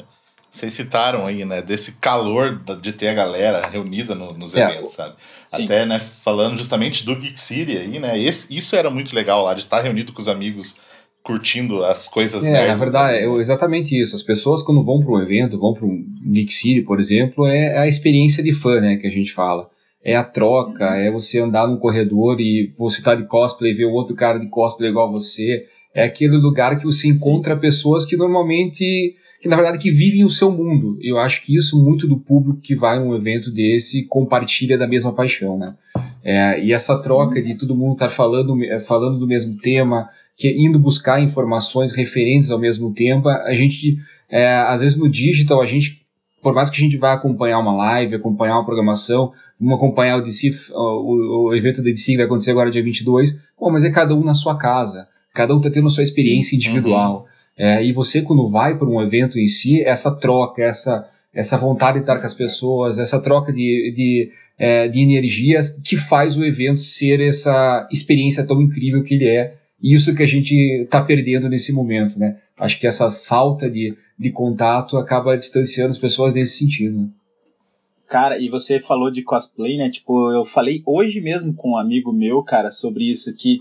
vocês 0.51 0.75
citaram 0.75 1.27
aí, 1.27 1.43
né? 1.47 1.63
Desse 1.63 1.93
calor 1.93 2.63
de 2.83 2.93
ter 2.93 3.09
a 3.09 3.15
galera 3.15 3.67
reunida 3.67 4.15
no- 4.15 4.35
nos 4.35 4.55
É. 4.55 4.63
eventos, 4.69 4.93
sabe? 4.93 5.17
Sim. 5.47 5.65
Até, 5.65 5.87
né, 5.87 5.99
falando 5.99 6.59
justamente 6.59 7.03
do 7.03 7.17
Geek 7.17 7.41
City 7.41 7.79
aí, 7.79 7.99
né? 7.99 8.19
Esse, 8.19 8.55
isso 8.55 8.77
era 8.77 8.91
muito 8.91 9.17
legal 9.17 9.43
lá, 9.43 9.55
de 9.55 9.61
estar 9.63 9.81
reunido 9.81 10.13
com 10.13 10.21
os 10.21 10.29
amigos, 10.29 10.77
curtindo 11.23 11.85
as 11.85 12.09
coisas 12.09 12.45
É, 12.45 12.51
nerds, 12.51 12.69
na 12.69 12.77
verdade, 12.77 13.13
né? 13.13 13.25
é 13.25 13.41
exatamente 13.41 13.99
isso. 13.99 14.17
As 14.17 14.23
pessoas, 14.23 14.63
quando 14.63 14.83
vão 14.85 15.01
para 15.01 15.13
um 15.13 15.21
evento, 15.23 15.59
vão 15.59 15.73
para 15.75 15.87
um 15.87 16.05
Geek 16.33 16.53
City, 16.53 16.83
por 16.83 16.99
exemplo, 16.99 17.47
é 17.47 17.79
a 17.79 17.87
experiência 17.87 18.43
de 18.43 18.53
fã, 18.53 18.81
né, 18.81 18.97
que 18.97 19.07
a 19.07 19.11
gente 19.11 19.33
fala. 19.33 19.69
É 20.05 20.17
a 20.17 20.25
troca, 20.25 20.85
é 20.97 21.11
você 21.13 21.39
andar 21.39 21.69
num 21.69 21.77
corredor 21.77 22.41
e 22.41 22.73
você 22.77 23.01
tá 23.01 23.15
de 23.15 23.25
cosplay 23.25 23.71
e 23.71 23.75
ver 23.75 23.85
o 23.85 23.93
outro 23.93 24.17
cara 24.17 24.39
de 24.39 24.49
cosplay 24.49 24.91
igual 24.91 25.09
a 25.09 25.13
você. 25.13 25.65
É 25.95 26.03
aquele 26.05 26.37
lugar 26.39 26.77
que 26.79 26.85
você 26.85 27.07
encontra 27.09 27.57
pessoas 27.57 28.05
que 28.05 28.17
normalmente, 28.17 29.15
que 29.41 29.49
na 29.49 29.55
verdade 29.55 29.79
que 29.79 29.91
vivem 29.93 30.25
o 30.25 30.31
seu 30.31 30.51
mundo. 30.51 30.99
Eu 31.01 31.19
acho 31.19 31.45
que 31.47 31.55
isso 31.55 31.81
muito 31.81 32.09
do 32.09 32.19
público 32.19 32.61
que 32.61 32.75
vai 32.75 32.99
a 32.99 33.01
um 33.01 33.15
evento 33.15 33.53
desse 33.53 34.05
compartilha 34.07 34.77
da 34.77 34.89
mesma 34.89 35.13
paixão, 35.13 35.57
né? 35.57 35.75
É, 36.25 36.65
e 36.65 36.73
essa 36.73 36.95
Sim. 36.95 37.09
troca 37.09 37.41
de 37.43 37.55
todo 37.55 37.75
mundo 37.75 37.93
estar 37.95 38.09
falando, 38.09 38.61
eh, 38.65 38.79
falando 38.81 39.19
do 39.19 39.27
mesmo 39.27 39.57
tema, 39.59 40.09
que 40.37 40.49
indo 40.51 40.79
buscar 40.79 41.23
informações 41.23 41.93
referentes 41.93 42.51
ao 42.51 42.59
mesmo 42.59 42.93
tempo, 42.93 43.29
a 43.29 43.55
gente, 43.55 43.99
é, 44.31 44.57
às 44.57 44.81
vezes 44.81 44.97
no 44.97 45.09
digital, 45.09 45.61
a 45.61 45.67
gente, 45.67 46.05
por 46.43 46.55
mais 46.55 46.71
que 46.71 46.77
a 46.77 46.85
gente 46.85 46.97
vá 46.97 47.13
acompanhar 47.13 47.59
uma 47.59 47.75
live, 47.77 48.17
acompanhar 48.17 48.55
uma 48.55 48.65
programação, 48.65 49.33
vamos 49.61 49.77
acompanhar 49.77 50.19
o, 50.19 50.23
DC, 50.23 50.51
o, 50.73 51.49
o 51.49 51.55
evento 51.55 51.83
da 51.83 51.91
DC 51.91 52.13
que 52.13 52.17
vai 52.17 52.27
acontecer 52.27 52.51
agora 52.51 52.71
dia 52.71 52.83
22, 52.83 53.39
bom, 53.59 53.71
mas 53.71 53.85
é 53.85 53.91
cada 53.91 54.15
um 54.15 54.25
na 54.25 54.35
sua 54.35 54.57
casa, 54.59 55.07
cada 55.35 55.55
um 55.55 55.59
está 55.59 55.71
tendo 55.71 55.87
a 55.87 55.91
sua 55.91 56.03
experiência 56.03 56.51
Sim. 56.51 56.57
individual. 56.57 57.21
Uhum. 57.21 57.33
É, 57.57 57.85
e 57.85 57.93
você, 57.93 58.23
quando 58.23 58.49
vai 58.49 58.77
para 58.77 58.89
um 58.89 59.01
evento 59.01 59.39
em 59.39 59.47
si, 59.47 59.83
essa 59.83 60.11
troca, 60.19 60.63
essa, 60.63 61.09
essa 61.35 61.57
vontade 61.57 61.99
de 61.99 62.03
estar 62.03 62.19
com 62.19 62.27
as 62.27 62.35
pessoas, 62.35 62.99
essa 62.99 63.21
troca 63.21 63.53
de, 63.53 63.93
de, 63.95 64.31
é, 64.59 64.89
de 64.89 65.01
energias 65.01 65.79
que 65.85 65.97
faz 65.97 66.37
o 66.37 66.45
evento 66.45 66.81
ser 66.81 67.21
essa 67.21 67.87
experiência 67.93 68.45
tão 68.47 68.61
incrível 68.61 69.03
que 69.03 69.15
ele 69.15 69.29
é. 69.29 69.55
Isso 69.83 70.15
que 70.15 70.23
a 70.23 70.27
gente 70.27 70.55
está 70.83 71.03
perdendo 71.03 71.49
nesse 71.49 71.73
momento, 71.73 72.19
né? 72.19 72.39
Acho 72.57 72.79
que 72.79 72.87
essa 72.87 73.11
falta 73.11 73.69
de, 73.69 73.97
de 74.19 74.31
contato 74.31 74.97
acaba 74.97 75.37
distanciando 75.37 75.91
as 75.91 75.99
pessoas 75.99 76.33
nesse 76.33 76.59
sentido. 76.59 77.01
Né? 77.01 77.09
Cara, 78.09 78.39
e 78.39 78.49
você 78.49 78.79
falou 78.79 79.11
de 79.11 79.23
cosplay, 79.23 79.77
né? 79.77 79.91
Tipo, 79.91 80.31
eu 80.31 80.45
falei 80.45 80.83
hoje 80.87 81.21
mesmo 81.21 81.55
com 81.55 81.73
um 81.73 81.77
amigo 81.77 82.13
meu, 82.13 82.43
cara, 82.43 82.71
sobre 82.71 83.11
isso, 83.11 83.35
que 83.35 83.59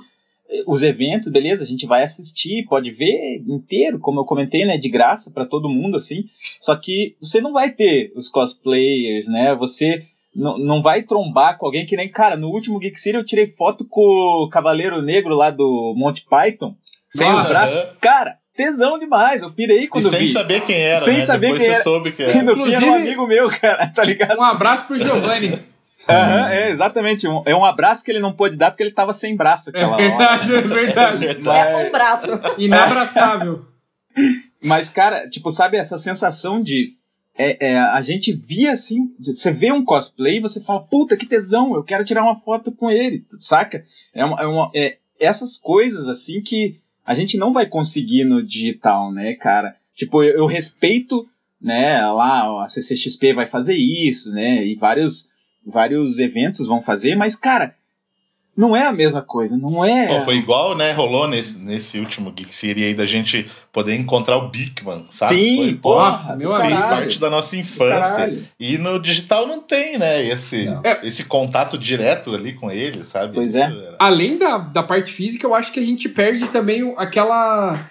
os 0.68 0.84
eventos, 0.84 1.30
beleza, 1.30 1.63
a 1.63 1.68
gente 1.68 1.86
vai 1.86 2.04
assistir, 2.04 2.66
pode 2.68 2.92
ver 2.92 3.42
inteiro, 3.48 4.00
como 4.00 4.20
eu 4.20 4.25
comentei, 4.25 4.66
né, 4.66 4.78
de 4.78 4.90
graça 4.90 5.32
para 5.32 5.46
todo 5.46 5.70
mundo, 5.70 5.96
assim. 5.96 6.25
Só 6.60 6.75
que 6.75 7.16
você 7.22 7.40
não 7.40 7.54
vai 7.54 7.72
ter 7.72 8.12
os 8.16 8.28
cosplayers, 8.28 9.28
né? 9.28 9.56
Você 9.56 10.04
não, 10.36 10.58
não 10.58 10.82
vai 10.82 11.04
trombar 11.04 11.58
com 11.58 11.66
alguém 11.66 11.86
que 11.86 11.96
nem, 11.96 12.10
cara, 12.10 12.36
no 12.36 12.50
último 12.50 12.80
Geek 12.80 13.00
City 13.00 13.16
eu 13.16 13.26
tirei 13.26 13.48
foto 13.48 13.86
com 13.90 14.02
o 14.02 14.50
Cavaleiro 14.50 15.02
Negro 15.02 15.36
lá 15.36 15.50
do 15.50 15.94
Monty 15.96 16.26
Python, 16.30 16.76
sem 17.10 17.28
ah, 17.28 17.36
os 17.36 17.48
braços. 17.48 17.78
Cara, 18.00 18.38
tesão 18.56 18.98
demais. 18.98 19.42
Eu 19.42 19.52
pirei 19.52 19.88
quando 19.88 20.08
e 20.08 20.10
sem 20.12 20.20
vi. 20.22 20.32
saber 20.32 20.62
quem 20.62 20.78
era. 20.78 20.98
Sem 20.98 21.16
né? 21.16 21.22
saber 21.22 21.48
Depois 21.48 21.62
quem 21.62 21.72
era. 21.72 21.84
soube 21.84 22.12
quem 22.12 22.26
era. 22.26 22.38
E 22.38 22.42
no 22.42 22.56
fim 22.56 22.74
era 22.74 22.86
um 22.86 22.94
amigo 22.94 23.28
meu, 23.28 23.50
cara, 23.50 23.88
tá 23.88 24.04
ligado? 24.04 24.38
Um 24.38 24.44
abraço 24.44 24.88
pro 24.88 24.98
Giovanni. 24.98 25.72
Uhum, 26.10 26.48
é, 26.48 26.70
exatamente. 26.70 27.28
Um, 27.28 27.44
é 27.46 27.56
um 27.56 27.66
abraço 27.66 28.04
que 28.04 28.12
ele 28.12 28.20
não 28.20 28.34
pôde 28.34 28.58
dar 28.58 28.72
porque 28.72 28.84
ele 28.84 28.92
tava 28.92 29.14
sem 29.14 29.36
braço 29.36 29.70
aquela 29.70 30.02
é 30.02 30.10
verdade, 30.10 30.52
hora. 30.52 30.60
É 30.60 30.68
verdade, 30.68 31.40
Mas... 31.44 31.58
É 31.58 31.88
um 31.88 31.92
braço. 31.92 32.40
Inabraçável. 32.58 33.66
Mas, 34.64 34.90
cara, 34.90 35.28
tipo, 35.30 35.50
sabe 35.50 35.78
essa 35.78 35.98
sensação 35.98 36.62
de. 36.62 36.94
É, 37.38 37.68
é, 37.68 37.78
a 37.78 38.02
gente 38.02 38.34
via 38.34 38.74
assim, 38.74 39.14
você 39.20 39.52
vê 39.52 39.72
um 39.72 39.84
cosplay 39.84 40.38
e 40.38 40.42
você 40.42 40.62
fala, 40.62 40.82
puta, 40.82 41.16
que 41.16 41.26
tesão, 41.26 41.74
eu 41.74 41.84
quero 41.84 42.04
tirar 42.04 42.24
uma 42.24 42.40
foto 42.40 42.72
com 42.72 42.92
ele, 42.92 43.26
saca? 43.38 43.86
É, 44.14 44.24
uma, 44.26 44.42
é, 44.42 44.46
uma, 44.46 44.72
é 44.76 44.98
essas 45.20 45.58
coisas 45.58 46.08
assim 46.08 46.42
que 46.42 46.80
a 47.06 47.14
gente 47.14 47.38
não 47.38 47.54
vai 47.54 47.66
conseguir 47.66 48.26
no 48.26 48.44
digital, 48.44 49.12
né, 49.12 49.34
cara? 49.34 49.76
Tipo, 49.96 50.24
eu, 50.24 50.40
eu 50.40 50.46
respeito, 50.46 51.28
né, 51.60 52.06
lá 52.08 52.64
a 52.64 52.68
CCXP 52.68 53.34
vai 53.34 53.46
fazer 53.46 53.76
isso, 53.76 54.32
né, 54.32 54.66
e 54.66 54.76
vários 54.76 55.30
vários 55.66 56.18
eventos 56.18 56.66
vão 56.66 56.82
fazer, 56.82 57.16
mas, 57.16 57.36
cara, 57.36 57.76
não 58.62 58.75
é 58.75 58.86
a 58.86 58.94
mesma 58.94 59.24
coisa, 59.24 59.58
não 59.58 59.84
é. 59.84 60.08
Pô, 60.08 60.22
foi 60.22 60.36
igual, 60.36 60.77
né? 60.77 60.91
Rolou 60.91 61.27
nesse, 61.27 61.58
nesse 61.58 61.98
último 61.98 62.32
Geek 62.32 62.53
City 62.53 62.84
aí 62.84 62.94
da 62.94 63.06
gente 63.06 63.50
poder 63.74 63.96
encontrar 63.96 64.38
o 64.38 64.50
Bigman, 64.50 65.08
sabe? 65.10 65.36
Sim, 65.36 65.58
foi, 65.58 65.75
porra, 65.77 66.36
meu 66.36 66.53
Fez 66.53 66.80
caralho. 66.80 66.96
parte 66.96 67.20
da 67.20 67.27
nossa 67.27 67.58
infância. 67.58 68.38
E 68.60 68.77
no 68.77 69.01
digital 69.01 69.48
não 69.48 69.62
tem, 69.62 69.98
né? 69.98 70.24
Esse, 70.24 70.68
esse 71.01 71.24
contato 71.24 71.75
direto 71.75 72.36
ali 72.36 72.53
com 72.53 72.70
ele, 72.70 73.03
sabe? 73.03 73.34
Pois 73.34 73.56
é. 73.56 73.62
Era... 73.62 73.96
Além 73.98 74.38
da, 74.38 74.60
da 74.60 74.84
parte 74.84 75.12
física, 75.12 75.44
eu 75.48 75.56
acho 75.56 75.72
que 75.72 75.80
a 75.80 75.86
gente 75.86 76.08
perde 76.08 76.48
também 76.50 76.94
aquela. 76.98 77.89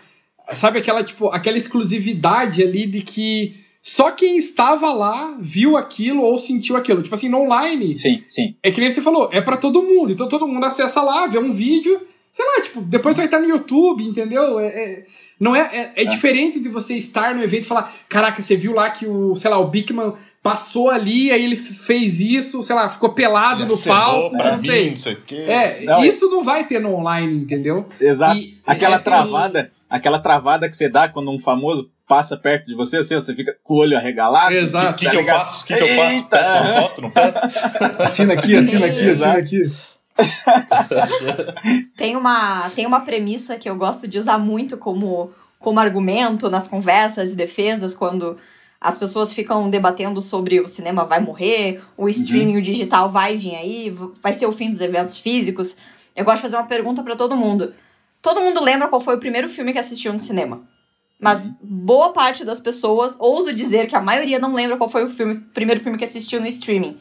Sabe, 0.52 0.78
aquela, 0.78 1.02
tipo, 1.02 1.30
aquela 1.30 1.56
exclusividade 1.56 2.62
ali 2.62 2.86
de 2.86 3.02
que 3.02 3.56
só 3.82 4.10
quem 4.10 4.36
estava 4.36 4.92
lá 4.92 5.36
viu 5.40 5.76
aquilo 5.76 6.22
ou 6.22 6.38
sentiu 6.38 6.76
aquilo. 6.76 7.02
Tipo 7.02 7.14
assim, 7.14 7.28
no 7.28 7.38
online. 7.38 7.96
Sim, 7.96 8.22
sim. 8.26 8.54
É 8.62 8.70
que 8.70 8.80
nem 8.80 8.90
você 8.90 9.00
falou, 9.00 9.30
é 9.32 9.40
para 9.40 9.56
todo 9.56 9.82
mundo. 9.82 10.12
Então 10.12 10.28
todo 10.28 10.46
mundo 10.46 10.64
acessa 10.64 11.00
lá, 11.02 11.26
vê 11.26 11.38
um 11.38 11.52
vídeo. 11.52 12.00
Sei 12.30 12.44
lá, 12.44 12.62
tipo, 12.62 12.80
depois 12.82 13.16
vai 13.16 13.24
estar 13.26 13.40
no 13.40 13.48
YouTube, 13.48 14.04
entendeu? 14.04 14.60
É, 14.60 14.66
é 14.66 15.02
não 15.40 15.56
é, 15.56 15.60
é, 15.60 15.92
é, 15.96 16.02
é, 16.02 16.04
diferente 16.04 16.60
de 16.60 16.68
você 16.68 16.94
estar 16.96 17.34
no 17.34 17.42
evento 17.42 17.64
e 17.64 17.66
falar: 17.66 17.92
caraca, 18.08 18.42
você 18.42 18.54
viu 18.54 18.72
lá 18.72 18.90
que 18.90 19.06
o, 19.06 19.34
sei 19.34 19.50
lá, 19.50 19.58
o 19.58 19.68
Bigman 19.68 20.12
passou 20.42 20.90
ali, 20.90 21.32
aí 21.32 21.42
ele 21.42 21.56
fez 21.56 22.20
isso, 22.20 22.62
sei 22.62 22.76
lá, 22.76 22.90
ficou 22.90 23.14
pelado 23.14 23.64
no 23.64 23.78
palco. 23.78 24.36
Pra 24.36 24.52
não 24.52 24.58
mim, 24.58 24.66
sei. 24.66 24.90
não 24.90 24.96
sei 24.98 25.12
o 25.14 25.22
quê. 25.22 25.36
É, 25.36 25.84
Não, 25.84 26.04
isso 26.04 26.28
não 26.28 26.44
vai 26.44 26.66
ter 26.66 26.78
no 26.80 26.94
online, 26.94 27.34
entendeu? 27.42 27.86
Exato. 27.98 28.38
E- 28.38 28.58
aquela 28.66 28.96
é, 28.96 29.00
travada, 29.00 29.72
aquela 29.88 30.18
travada 30.18 30.68
que 30.68 30.76
você 30.76 30.88
dá 30.88 31.08
quando 31.08 31.30
um 31.30 31.38
famoso 31.40 31.90
passa 32.10 32.36
perto 32.36 32.66
de 32.66 32.74
você, 32.74 32.96
assim, 32.96 33.14
você 33.14 33.32
fica 33.32 33.56
com 33.62 33.74
o 33.74 33.76
olho 33.76 33.96
arregalado. 33.96 34.52
O 34.52 34.58
Exato. 34.58 34.98
que, 34.98 35.04
Tá 35.04 35.10
que 35.12 35.16
eu 35.16 35.24
faço? 35.24 35.62
O 35.62 35.64
que, 35.64 35.76
que 35.76 35.82
eu 35.84 35.96
faço? 35.96 36.12
Eita! 36.12 36.28
Peço 36.28 36.50
uma 36.50 36.82
foto, 36.82 37.02
não 37.02 37.10
peço? 37.10 37.38
Assina 38.02 38.34
aqui, 38.34 38.56
assina 38.56 38.86
aqui, 38.86 39.10
assina 39.10 39.32
aqui. 39.34 39.72
Tem 41.96 42.16
uma, 42.16 42.68
tem 42.70 42.84
uma 42.84 43.00
premissa 43.00 43.56
que 43.56 43.70
eu 43.70 43.76
gosto 43.76 44.08
de 44.08 44.18
usar 44.18 44.36
muito 44.38 44.76
como, 44.76 45.30
como 45.58 45.78
argumento 45.78 46.50
nas 46.50 46.66
conversas 46.66 47.30
e 47.30 47.36
defesas, 47.36 47.94
quando 47.94 48.36
as 48.80 48.98
pessoas 48.98 49.32
ficam 49.32 49.70
debatendo 49.70 50.20
sobre 50.20 50.60
o 50.60 50.68
cinema 50.68 51.04
vai 51.04 51.20
morrer, 51.20 51.80
o 51.96 52.08
streaming, 52.08 52.58
o 52.58 52.62
digital 52.62 53.08
vai 53.08 53.36
vir 53.36 53.54
aí, 53.54 53.94
vai 54.20 54.34
ser 54.34 54.46
o 54.46 54.52
fim 54.52 54.68
dos 54.68 54.80
eventos 54.80 55.18
físicos. 55.18 55.76
Eu 56.14 56.24
gosto 56.24 56.38
de 56.38 56.42
fazer 56.42 56.56
uma 56.56 56.66
pergunta 56.66 57.02
pra 57.02 57.16
todo 57.16 57.36
mundo. 57.36 57.72
Todo 58.20 58.40
mundo 58.40 58.62
lembra 58.62 58.88
qual 58.88 59.00
foi 59.00 59.14
o 59.16 59.20
primeiro 59.20 59.48
filme 59.48 59.72
que 59.72 59.78
assistiu 59.78 60.12
no 60.12 60.18
cinema? 60.20 60.60
Mas 61.20 61.46
boa 61.62 62.10
parte 62.12 62.44
das 62.44 62.58
pessoas, 62.60 63.16
ouso 63.20 63.52
dizer 63.52 63.86
que 63.86 63.94
a 63.94 64.00
maioria 64.00 64.38
não 64.38 64.54
lembra 64.54 64.76
qual 64.76 64.88
foi 64.88 65.04
o 65.04 65.10
filme, 65.10 65.36
primeiro 65.52 65.80
filme 65.80 65.98
que 65.98 66.04
assistiu 66.04 66.40
no 66.40 66.46
streaming. 66.46 66.96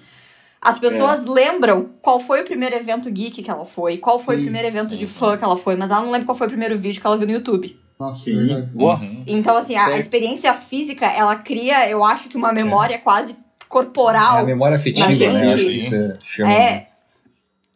As 0.61 0.77
pessoas 0.77 1.23
lembram 1.23 1.89
qual 2.01 2.19
foi 2.19 2.41
o 2.41 2.43
primeiro 2.43 2.75
evento 2.75 3.09
geek 3.09 3.41
que 3.41 3.49
ela 3.49 3.63
foi, 3.63 3.97
qual 3.97 4.17
foi 4.19 4.35
o 4.35 4.37
Sim. 4.39 4.43
primeiro 4.43 4.67
evento 4.67 4.97
de 4.97 5.07
fã 5.07 5.37
que 5.37 5.43
ela 5.43 5.55
foi, 5.55 5.77
mas 5.77 5.89
ela 5.89 6.01
não 6.01 6.11
lembra 6.11 6.25
qual 6.25 6.35
foi 6.37 6.47
o 6.47 6.49
primeiro 6.49 6.77
vídeo 6.77 6.99
que 6.99 7.07
ela 7.07 7.17
viu 7.17 7.25
no 7.27 7.31
YouTube. 7.33 7.79
Nossa, 7.97 8.19
Sim. 8.25 8.45
verdade. 8.45 8.69
Uhum. 9.05 9.23
Então, 9.25 9.57
assim, 9.57 9.77
a, 9.77 9.85
a 9.87 9.97
experiência 9.97 10.53
física, 10.53 11.05
ela 11.05 11.35
cria, 11.37 11.89
eu 11.89 12.03
acho 12.03 12.27
que 12.27 12.35
uma 12.35 12.51
memória 12.51 12.97
quase 12.97 13.31
É 13.31 13.35
corporal. 13.69 14.39
a 14.39 14.43
memória 14.43 14.75
afetiva, 14.75 15.07
né? 15.07 15.11
gente- 15.13 15.53
Acho 15.53 15.65
que 15.65 15.77
isso 15.77 15.95
é, 15.95 16.13
chama, 16.35 16.51
É, 16.53 16.87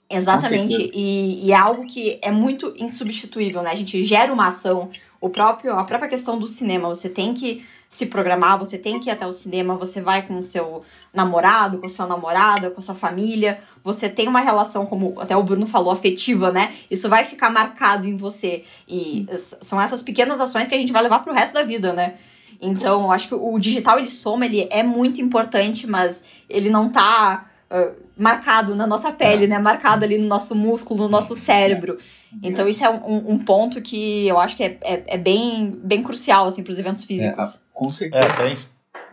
exatamente. 0.10 0.92
E, 0.94 1.48
e 1.48 1.52
é 1.52 1.56
algo 1.56 1.86
que 1.86 2.20
é 2.22 2.32
muito 2.32 2.74
insubstituível, 2.78 3.62
né? 3.62 3.72
A 3.72 3.76
gente 3.76 4.04
gera 4.04 4.32
uma 4.32 4.48
ação. 4.48 4.90
O 5.20 5.30
próprio, 5.30 5.74
a 5.74 5.84
própria 5.84 6.10
questão 6.10 6.38
do 6.38 6.48
cinema, 6.48 6.90
você 6.90 7.08
tem 7.10 7.34
que 7.34 7.66
se 7.90 8.08
programar, 8.08 8.58
você 8.58 8.78
tem 8.78 9.00
que 9.00 9.08
ir 9.08 9.12
até 9.12 9.26
o 9.26 9.32
cinema, 9.32 9.78
você 9.78 10.02
vai 10.02 10.26
com 10.26 10.40
o 10.40 10.44
seu 10.44 10.84
namorado, 11.14 11.78
com 11.78 11.88
sua 11.88 12.08
namorada, 12.08 12.72
com 12.72 12.82
sua 12.82 12.96
família, 12.96 13.60
você 13.84 14.10
tem 14.10 14.28
uma 14.28 14.40
relação, 14.40 14.84
como 14.86 15.14
até 15.22 15.38
o 15.38 15.44
Bruno 15.44 15.66
falou, 15.66 15.94
afetiva, 15.94 16.52
né? 16.52 16.74
Isso 16.90 17.08
vai 17.08 17.24
ficar 17.24 17.52
marcado 17.52 18.08
em 18.08 18.18
você. 18.18 18.64
E 18.88 19.28
são 19.38 19.80
essas 19.80 20.02
pequenas 20.02 20.42
ações 20.42 20.68
que 20.68 20.74
a 20.74 20.78
gente 20.78 20.92
vai 20.92 21.04
levar 21.04 21.20
pro 21.20 21.34
resto 21.34 21.54
da 21.54 21.62
vida, 21.62 21.94
né? 21.94 22.16
Então, 22.60 23.04
eu 23.04 23.12
acho 23.12 23.28
que 23.28 23.36
o 23.36 23.60
digital, 23.60 24.00
ele 24.00 24.10
soma, 24.10 24.46
ele 24.46 24.68
é 24.72 24.82
muito 24.82 25.22
importante, 25.22 25.86
mas 25.86 26.24
ele 26.50 26.70
não 26.70 26.90
tá 26.90 27.48
ah, 27.70 27.92
marcado 28.18 28.76
na 28.76 28.86
nossa 28.88 29.12
pele, 29.12 29.48
né? 29.48 29.58
Marcado 29.60 30.04
ali 30.06 30.18
no 30.18 30.28
nosso 30.28 30.56
músculo, 30.56 31.04
no 31.04 31.10
nosso 31.10 31.36
cérebro. 31.36 31.98
Então, 32.42 32.68
isso 32.68 32.84
é 32.84 32.90
um, 32.90 33.34
um 33.34 33.40
ponto 33.40 33.82
que 33.82 34.28
eu 34.28 34.40
acho 34.40 34.56
que 34.58 34.64
é, 34.64 34.78
é, 34.84 35.04
é 35.08 35.18
bem, 35.18 35.72
bem 35.84 36.02
crucial, 36.02 36.48
assim, 36.48 36.64
pros 36.64 36.80
eventos 36.80 37.04
físicos. 37.04 37.62
Com 37.72 37.90
É, 37.90 37.92
certeza. 37.92 38.28
até. 38.28 38.56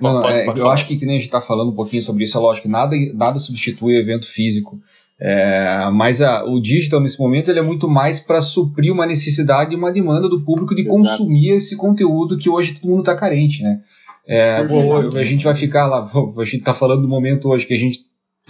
Não, 0.00 0.14
não, 0.14 0.20
pode- 0.22 0.34
é, 0.34 0.44
pode 0.46 0.58
eu 0.58 0.62
falar. 0.62 0.74
acho 0.74 0.86
que, 0.86 0.96
que 0.96 1.04
nem 1.04 1.16
a 1.16 1.18
gente 1.18 1.26
está 1.28 1.40
falando 1.40 1.70
um 1.70 1.74
pouquinho 1.74 2.02
sobre 2.02 2.24
isso, 2.24 2.38
é 2.38 2.40
lógico 2.40 2.66
que 2.66 2.72
nada, 2.72 2.96
nada 3.14 3.38
substitui 3.38 3.94
o 3.96 3.98
evento 4.00 4.26
físico. 4.26 4.80
É, 5.22 5.90
mas 5.92 6.22
a, 6.22 6.44
o 6.44 6.58
digital, 6.62 6.98
nesse 7.00 7.20
momento, 7.20 7.50
ele 7.50 7.58
é 7.58 7.62
muito 7.62 7.86
mais 7.86 8.18
para 8.18 8.40
suprir 8.40 8.90
uma 8.90 9.04
necessidade 9.06 9.74
e 9.74 9.76
uma 9.76 9.92
demanda 9.92 10.26
do 10.30 10.40
público 10.42 10.74
de 10.74 10.80
Exato. 10.80 10.96
consumir 11.18 11.50
esse 11.50 11.76
conteúdo 11.76 12.38
que 12.38 12.48
hoje 12.48 12.72
todo 12.80 12.88
mundo 12.88 13.00
está 13.00 13.14
carente, 13.14 13.62
né? 13.62 13.80
É, 14.26 14.56
a 15.18 15.24
gente 15.24 15.44
vai 15.44 15.54
ficar 15.54 15.86
lá, 15.86 16.10
a 16.38 16.44
gente 16.44 16.56
está 16.60 16.72
falando 16.72 17.02
do 17.02 17.08
momento 17.08 17.48
hoje 17.50 17.66
que 17.66 17.74
a 17.74 17.78
gente 17.78 18.00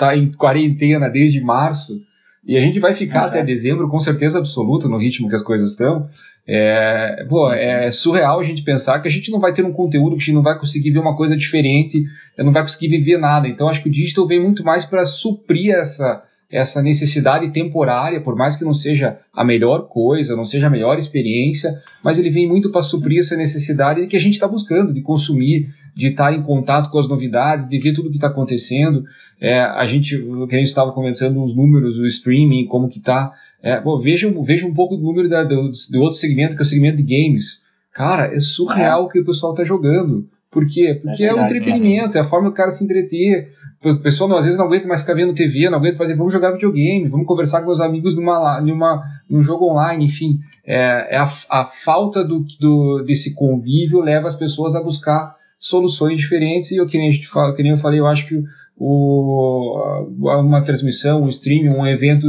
está 0.00 0.16
em 0.16 0.33
quarentena 0.33 1.09
desde 1.09 1.40
março, 1.40 2.02
e 2.47 2.57
a 2.57 2.61
gente 2.61 2.80
vai 2.80 2.95
ficar 2.95 3.21
Uhum. 3.21 3.26
até 3.26 3.45
dezembro, 3.45 3.88
com 3.88 3.99
certeza 3.99 4.38
absoluta, 4.38 4.88
no 4.88 4.97
ritmo 4.97 5.28
que 5.28 5.35
as 5.35 5.42
coisas 5.42 5.73
estão. 5.73 6.09
É, 6.49 7.26
pô, 7.28 7.52
é 7.52 7.90
surreal 7.90 8.40
a 8.40 8.42
gente 8.42 8.62
pensar 8.62 8.99
que 9.00 9.07
a 9.07 9.11
gente 9.11 9.30
não 9.30 9.38
vai 9.38 9.52
ter 9.52 9.64
um 9.64 9.73
conteúdo, 9.73 10.16
que 10.16 10.23
a 10.23 10.25
gente 10.25 10.35
não 10.35 10.42
vai 10.42 10.59
conseguir 10.59 10.90
ver 10.90 10.99
uma 10.99 11.14
coisa 11.14 11.37
diferente, 11.37 12.02
não 12.38 12.50
vai 12.50 12.62
conseguir 12.62 12.88
viver 12.88 13.19
nada. 13.19 13.47
Então 13.47 13.69
acho 13.69 13.83
que 13.83 13.88
o 13.88 13.92
digital 13.92 14.26
vem 14.26 14.40
muito 14.40 14.64
mais 14.64 14.85
para 14.87 15.04
suprir 15.04 15.75
essa, 15.75 16.25
essa 16.50 16.83
necessidade 16.83 17.52
temporária, 17.52 18.21
por 18.21 18.35
mais 18.35 18.57
que 18.57 18.64
não 18.64 18.75
seja 18.75 19.19
a 19.33 19.45
melhor 19.45 19.87
coisa, 19.87 20.35
não 20.35 20.47
seja 20.47 20.66
a 20.66 20.71
melhor 20.71 20.99
experiência, 20.99 21.73
mas 22.02 22.19
ele 22.19 22.30
vem 22.30 22.49
muito 22.49 22.71
para 22.71 22.83
suprir 22.83 23.21
essa 23.21 23.37
necessidade 23.37 24.07
que 24.07 24.16
a 24.16 24.21
gente 24.21 24.35
está 24.35 24.49
buscando, 24.49 24.92
de 24.92 25.02
consumir, 25.02 25.69
de 25.94 26.09
estar 26.09 26.32
em 26.32 26.42
contato 26.42 26.90
com 26.90 26.99
as 26.99 27.09
novidades, 27.09 27.68
de 27.68 27.78
ver 27.78 27.92
tudo 27.92 28.06
o 28.06 28.11
que 28.11 28.16
está 28.16 28.28
acontecendo. 28.28 29.04
É, 29.40 29.61
a 29.61 29.85
gente, 29.85 30.16
que 30.18 30.54
a 30.54 30.59
gente 30.59 30.68
estava 30.68 30.92
comentando 30.92 31.42
os 31.42 31.54
números, 31.54 31.99
o 31.99 32.06
streaming, 32.06 32.66
como 32.66 32.88
que 32.88 32.99
está. 32.99 33.32
É, 33.62 33.82
veja, 34.02 34.32
veja 34.42 34.66
um 34.66 34.75
pouco 34.75 34.97
do 34.97 35.02
número 35.02 35.28
da, 35.28 35.44
do, 35.44 35.70
do 35.90 36.00
outro 36.00 36.18
segmento, 36.18 36.54
que 36.54 36.62
é 36.62 36.64
o 36.64 36.66
segmento 36.66 36.97
de 36.97 37.02
games. 37.02 37.62
Cara, 37.92 38.35
é 38.35 38.40
surreal 38.40 39.04
o 39.04 39.09
que 39.09 39.18
o 39.18 39.25
pessoal 39.25 39.54
tá 39.54 39.64
jogando. 39.64 40.28
Por 40.50 40.66
quê? 40.66 40.99
Porque 41.00 41.25
é, 41.25 41.28
é 41.28 41.35
o 41.35 41.40
entretenimento, 41.40 42.18
é 42.18 42.20
a 42.20 42.25
forma 42.25 42.50
do 42.50 42.54
cara 42.54 42.70
se 42.70 42.85
entreter. 42.85 43.52
O 43.82 43.97
pessoal 43.97 44.37
às 44.37 44.44
vezes 44.44 44.59
não 44.59 44.66
aguenta 44.66 44.87
mais 44.87 45.00
ficar 45.00 45.14
vendo 45.14 45.32
TV, 45.32 45.70
não 45.70 45.78
aguenta 45.78 45.97
fazer, 45.97 46.14
vamos 46.14 46.32
jogar 46.32 46.52
videogame, 46.52 47.09
vamos 47.09 47.26
conversar 47.26 47.61
com 47.61 47.66
meus 47.66 47.80
amigos 47.80 48.14
numa, 48.14 48.61
numa, 48.61 49.02
num 49.28 49.42
jogo 49.42 49.70
online, 49.70 50.04
enfim. 50.04 50.38
É, 50.66 51.14
é 51.14 51.16
a, 51.16 51.26
a 51.50 51.64
falta 51.64 52.23
do, 52.23 52.44
do, 52.61 53.02
desse 53.06 53.35
convívio 53.35 54.00
leva 54.00 54.26
as 54.26 54.37
pessoas 54.37 54.75
a 54.75 54.82
buscar 54.82 55.35
soluções 55.60 56.18
diferentes 56.18 56.70
e 56.70 56.78
eu, 56.78 56.86
que 56.86 56.96
nem, 56.96 57.08
a 57.08 57.12
gente 57.12 57.28
fala, 57.28 57.54
que 57.54 57.62
nem 57.62 57.72
eu 57.72 57.76
falei, 57.76 58.00
eu 58.00 58.06
acho 58.06 58.26
que 58.26 58.42
o, 58.74 59.78
uma 60.18 60.64
transmissão, 60.64 61.20
um 61.20 61.28
streaming, 61.28 61.74
um 61.74 61.86
evento 61.86 62.28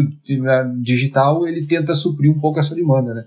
digital, 0.82 1.48
ele 1.48 1.66
tenta 1.66 1.94
suprir 1.94 2.30
um 2.30 2.40
pouco 2.40 2.60
essa 2.60 2.76
demanda, 2.76 3.14
né? 3.14 3.26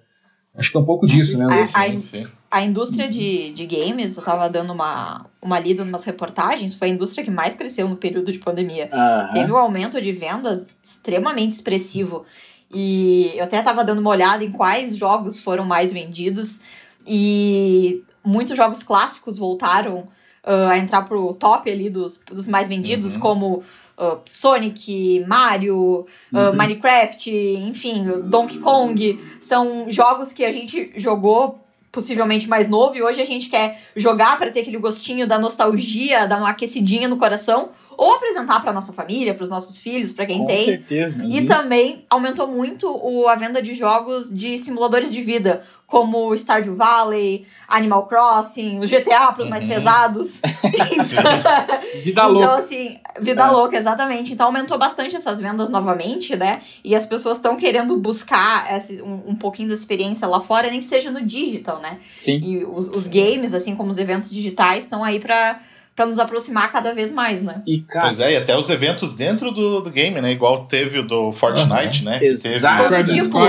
Acho 0.57 0.71
que 0.71 0.77
é 0.77 0.81
um 0.81 0.85
pouco 0.85 1.07
disso, 1.07 1.37
né? 1.37 1.47
A, 1.51 1.81
a, 1.81 2.59
a, 2.59 2.63
indústria 2.63 3.09
de, 3.09 3.51
de 3.51 3.67
games, 3.67 4.17
eu 4.17 4.23
tava 4.23 4.49
dando 4.49 4.73
uma, 4.73 5.27
uma 5.43 5.59
lida 5.59 5.83
em 5.83 5.89
umas 5.89 6.05
reportagens, 6.05 6.75
foi 6.75 6.89
a 6.89 6.91
indústria 6.93 7.25
que 7.25 7.31
mais 7.31 7.57
cresceu 7.57 7.89
no 7.89 7.97
período 7.97 8.31
de 8.31 8.39
pandemia. 8.39 8.89
Teve 9.33 9.51
um 9.51 9.57
aumento 9.57 10.01
de 10.01 10.13
vendas 10.13 10.69
extremamente 10.83 11.55
expressivo. 11.55 12.25
E 12.73 13.33
eu 13.35 13.45
até 13.45 13.61
tava 13.63 13.83
dando 13.83 13.99
uma 13.99 14.11
olhada 14.11 14.45
em 14.45 14.53
quais 14.53 14.97
jogos 14.97 15.41
foram 15.41 15.65
mais 15.65 15.93
vendidos. 15.93 16.61
E 17.05 18.05
muitos 18.25 18.57
jogos 18.57 18.83
clássicos 18.83 19.39
voltaram 19.39 20.09
uh, 20.45 20.69
a 20.71 20.79
entrar 20.79 21.03
pro 21.03 21.33
top 21.35 21.71
ali 21.71 21.91
dos, 21.91 22.23
dos 22.31 22.47
mais 22.47 22.69
vendidos, 22.69 23.15
uhum. 23.15 23.21
como 23.21 23.55
uh, 23.99 24.19
Sonic, 24.25 25.25
Mario, 25.27 25.77
uh, 25.77 26.07
uhum. 26.33 26.57
Minecraft, 26.57 27.31
enfim, 27.31 28.05
Donkey 28.25 28.59
Kong. 28.59 29.21
São 29.41 29.87
jogos 29.89 30.33
que 30.33 30.45
a 30.45 30.53
gente 30.53 30.93
jogou 30.97 31.61
possivelmente 31.91 32.49
mais 32.49 32.69
novo 32.69 32.97
e 32.97 33.03
hoje 33.03 33.21
a 33.21 33.25
gente 33.25 33.49
quer 33.49 33.81
jogar 33.95 34.37
para 34.37 34.51
ter 34.51 34.61
aquele 34.61 34.79
gostinho 34.79 35.29
da 35.29 35.39
nostalgia, 35.39 36.27
dar 36.27 36.39
uma 36.39 36.51
aquecidinha 36.51 37.07
no 37.07 37.17
coração 37.17 37.71
ou 37.97 38.15
apresentar 38.15 38.61
para 38.61 38.73
nossa 38.73 38.93
família, 38.93 39.35
para 39.35 39.43
os 39.43 39.49
nossos 39.49 39.79
filhos, 39.79 40.13
para 40.13 40.27
quem 40.27 40.39
Com 40.39 40.47
tem. 40.47 40.65
certeza. 40.65 41.25
E 41.25 41.47
também 41.47 42.05
aumentou 42.09 42.47
muito 42.47 42.89
o, 42.91 43.29
a 43.29 43.35
venda 43.35 43.61
de 43.61 43.75
jogos 43.75 44.33
de 44.33 44.59
simuladores 44.59 45.13
de 45.13 45.23
vida, 45.23 45.63
como 45.87 46.35
Stardew 46.35 46.75
Valley, 46.75 47.47
Animal 47.69 48.07
Crossing, 48.07 48.81
o 48.81 48.83
GTA 48.83 49.33
para 49.33 49.45
os 49.45 49.49
mais 49.49 49.63
uhum. 49.63 49.71
pesados. 49.71 50.41
então, 50.93 52.03
vida 52.03 52.27
louca. 52.27 52.45
Então, 52.45 52.55
assim, 52.57 52.99
vida 53.21 53.43
é. 53.43 53.51
louca, 53.51 53.77
exatamente. 53.77 54.33
Então 54.33 54.47
aumentou 54.47 54.79
bastante 54.79 55.15
essas 55.15 55.41
vendas 55.41 55.71
novamente, 55.71 56.35
né? 56.37 56.61
E 56.83 56.95
as 56.95 57.07
pessoas 57.07 57.39
estão 57.39 57.57
querendo 57.57 57.97
buscar 57.97 58.77
esse, 58.77 59.01
um, 59.03 59.23
um 59.29 59.37
pouquinho 59.37 59.69
da 59.69 59.75
experiência 59.75 60.27
lá 60.27 60.41
fora, 60.41 60.71
nem 60.71 60.81
que 60.81 60.85
seja 60.85 61.11
no 61.11 61.21
digital, 61.21 61.81
né? 61.81 61.99
Sim. 62.17 62.41
E 62.43 62.65
os, 62.65 62.89
os 62.89 63.07
games, 63.07 63.55
assim 63.55 63.77
como 63.77 63.91
os 63.91 63.99
eventos 63.99 64.31
digitais, 64.31 64.85
estão 64.85 65.05
aí 65.05 65.21
para 65.21 65.61
para 65.95 66.07
nos 66.07 66.19
aproximar 66.19 66.73
cada 66.73 66.93
vez 66.93 67.13
mais, 67.13 67.43
né? 67.43 67.63
E, 67.67 67.81
cara... 67.81 68.07
Pois 68.07 68.21
é, 68.21 68.33
e 68.33 68.37
até 68.37 68.57
os 68.57 68.69
eventos 68.69 69.15
dentro 69.15 69.53
do, 69.53 69.81
do 69.81 69.91
game, 69.91 70.21
né? 70.21 70.33
Igual 70.33 70.67
teve 70.67 70.99
o 70.99 71.07
do 71.07 71.33
Fortnite, 71.33 72.01
uhum. 72.01 72.11
né? 72.11 72.25
Exato. 72.25 72.89
Teve... 72.89 72.97
Ridículo. 72.97 73.47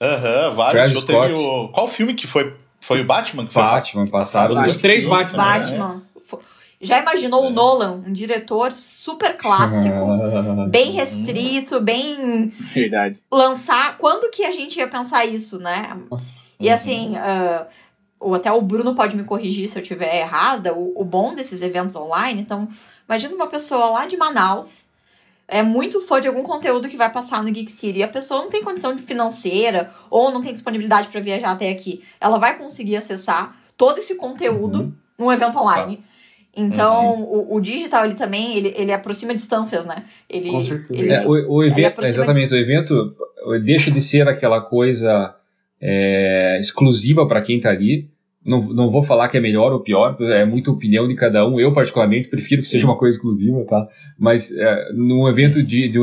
Aham, 0.00 0.48
uhum, 0.48 0.54
vários. 0.54 1.04
teve 1.04 1.32
o... 1.32 1.68
Qual 1.68 1.88
filme 1.88 2.14
que 2.14 2.26
foi? 2.26 2.54
Foi 2.80 3.00
o 3.00 3.04
Batman? 3.04 3.46
Que 3.46 3.52
foi 3.52 3.62
Batman, 3.62 4.06
passaram 4.08 4.66
os 4.66 4.78
três 4.78 5.06
Batman. 5.06 5.36
Batman. 5.36 6.02
É. 6.32 6.62
Já 6.82 7.00
imaginou 7.00 7.44
é. 7.44 7.46
o 7.46 7.50
Nolan, 7.50 8.02
um 8.06 8.12
diretor 8.12 8.72
super 8.72 9.36
clássico, 9.36 9.94
bem 10.68 10.90
restrito, 10.90 11.80
bem. 11.80 12.48
Verdade. 12.74 13.20
Lançar. 13.30 13.96
Quando 13.98 14.30
que 14.30 14.44
a 14.44 14.50
gente 14.50 14.78
ia 14.78 14.88
pensar 14.88 15.24
isso, 15.24 15.60
né? 15.60 15.96
Nossa. 16.10 16.32
E 16.58 16.68
assim, 16.68 17.14
uh, 17.16 17.66
ou 18.22 18.34
até 18.34 18.50
o 18.50 18.62
Bruno 18.62 18.94
pode 18.94 19.16
me 19.16 19.24
corrigir 19.24 19.68
se 19.68 19.76
eu 19.76 19.82
estiver 19.82 20.16
errada, 20.16 20.72
o, 20.72 20.92
o 21.00 21.04
bom 21.04 21.34
desses 21.34 21.60
eventos 21.60 21.96
online. 21.96 22.40
Então, 22.40 22.68
imagina 23.06 23.34
uma 23.34 23.48
pessoa 23.48 23.86
lá 23.90 24.06
de 24.06 24.16
Manaus, 24.16 24.88
é 25.48 25.62
muito 25.62 26.00
fã 26.00 26.20
de 26.20 26.28
algum 26.28 26.42
conteúdo 26.42 26.88
que 26.88 26.96
vai 26.96 27.12
passar 27.12 27.42
no 27.42 27.50
Geek 27.50 27.70
City 27.70 27.98
e 27.98 28.02
a 28.02 28.08
pessoa 28.08 28.42
não 28.42 28.48
tem 28.48 28.62
condição 28.62 28.96
financeira 28.96 29.90
ou 30.08 30.30
não 30.30 30.40
tem 30.40 30.52
disponibilidade 30.52 31.08
para 31.08 31.20
viajar 31.20 31.50
até 31.50 31.68
aqui. 31.68 32.02
Ela 32.20 32.38
vai 32.38 32.56
conseguir 32.56 32.96
acessar 32.96 33.54
todo 33.76 33.98
esse 33.98 34.14
conteúdo 34.14 34.80
uhum. 34.80 34.92
num 35.18 35.32
evento 35.32 35.58
online. 35.58 36.00
Então, 36.54 37.22
o, 37.22 37.56
o, 37.56 37.60
digital, 37.60 38.04
ele 38.04 38.14
também, 38.14 38.56
ele, 38.56 38.74
ele 38.76 38.92
aproxima 38.92 39.34
distâncias, 39.34 39.86
né? 39.86 40.04
Ele, 40.28 40.50
Com 40.50 40.62
certeza. 40.62 41.00
Ele, 41.00 41.12
é, 41.12 41.26
o, 41.26 41.56
o 41.56 41.64
evento, 41.64 42.02
exatamente, 42.04 42.52
o 42.52 42.56
evento 42.58 43.16
deixa 43.64 43.90
de 43.90 44.00
ser 44.02 44.28
aquela 44.28 44.60
coisa 44.60 45.34
é, 45.82 46.58
exclusiva 46.60 47.26
para 47.26 47.42
quem 47.42 47.56
está 47.56 47.70
ali 47.70 48.12
não, 48.44 48.58
não 48.60 48.90
vou 48.90 49.02
falar 49.02 49.28
que 49.28 49.36
é 49.36 49.40
melhor 49.40 49.72
ou 49.72 49.80
pior, 49.80 50.16
é 50.20 50.44
muita 50.44 50.70
opinião 50.70 51.06
de 51.06 51.14
cada 51.14 51.46
um. 51.46 51.60
Eu, 51.60 51.72
particularmente, 51.72 52.28
prefiro 52.28 52.60
que 52.60 52.68
seja 52.68 52.86
uma 52.86 52.98
coisa 52.98 53.16
exclusiva, 53.16 53.64
tá? 53.64 53.86
Mas 54.18 54.56
é, 54.56 54.92
num 54.92 55.28
evento 55.28 55.62
de, 55.62 55.88
de 55.88 55.98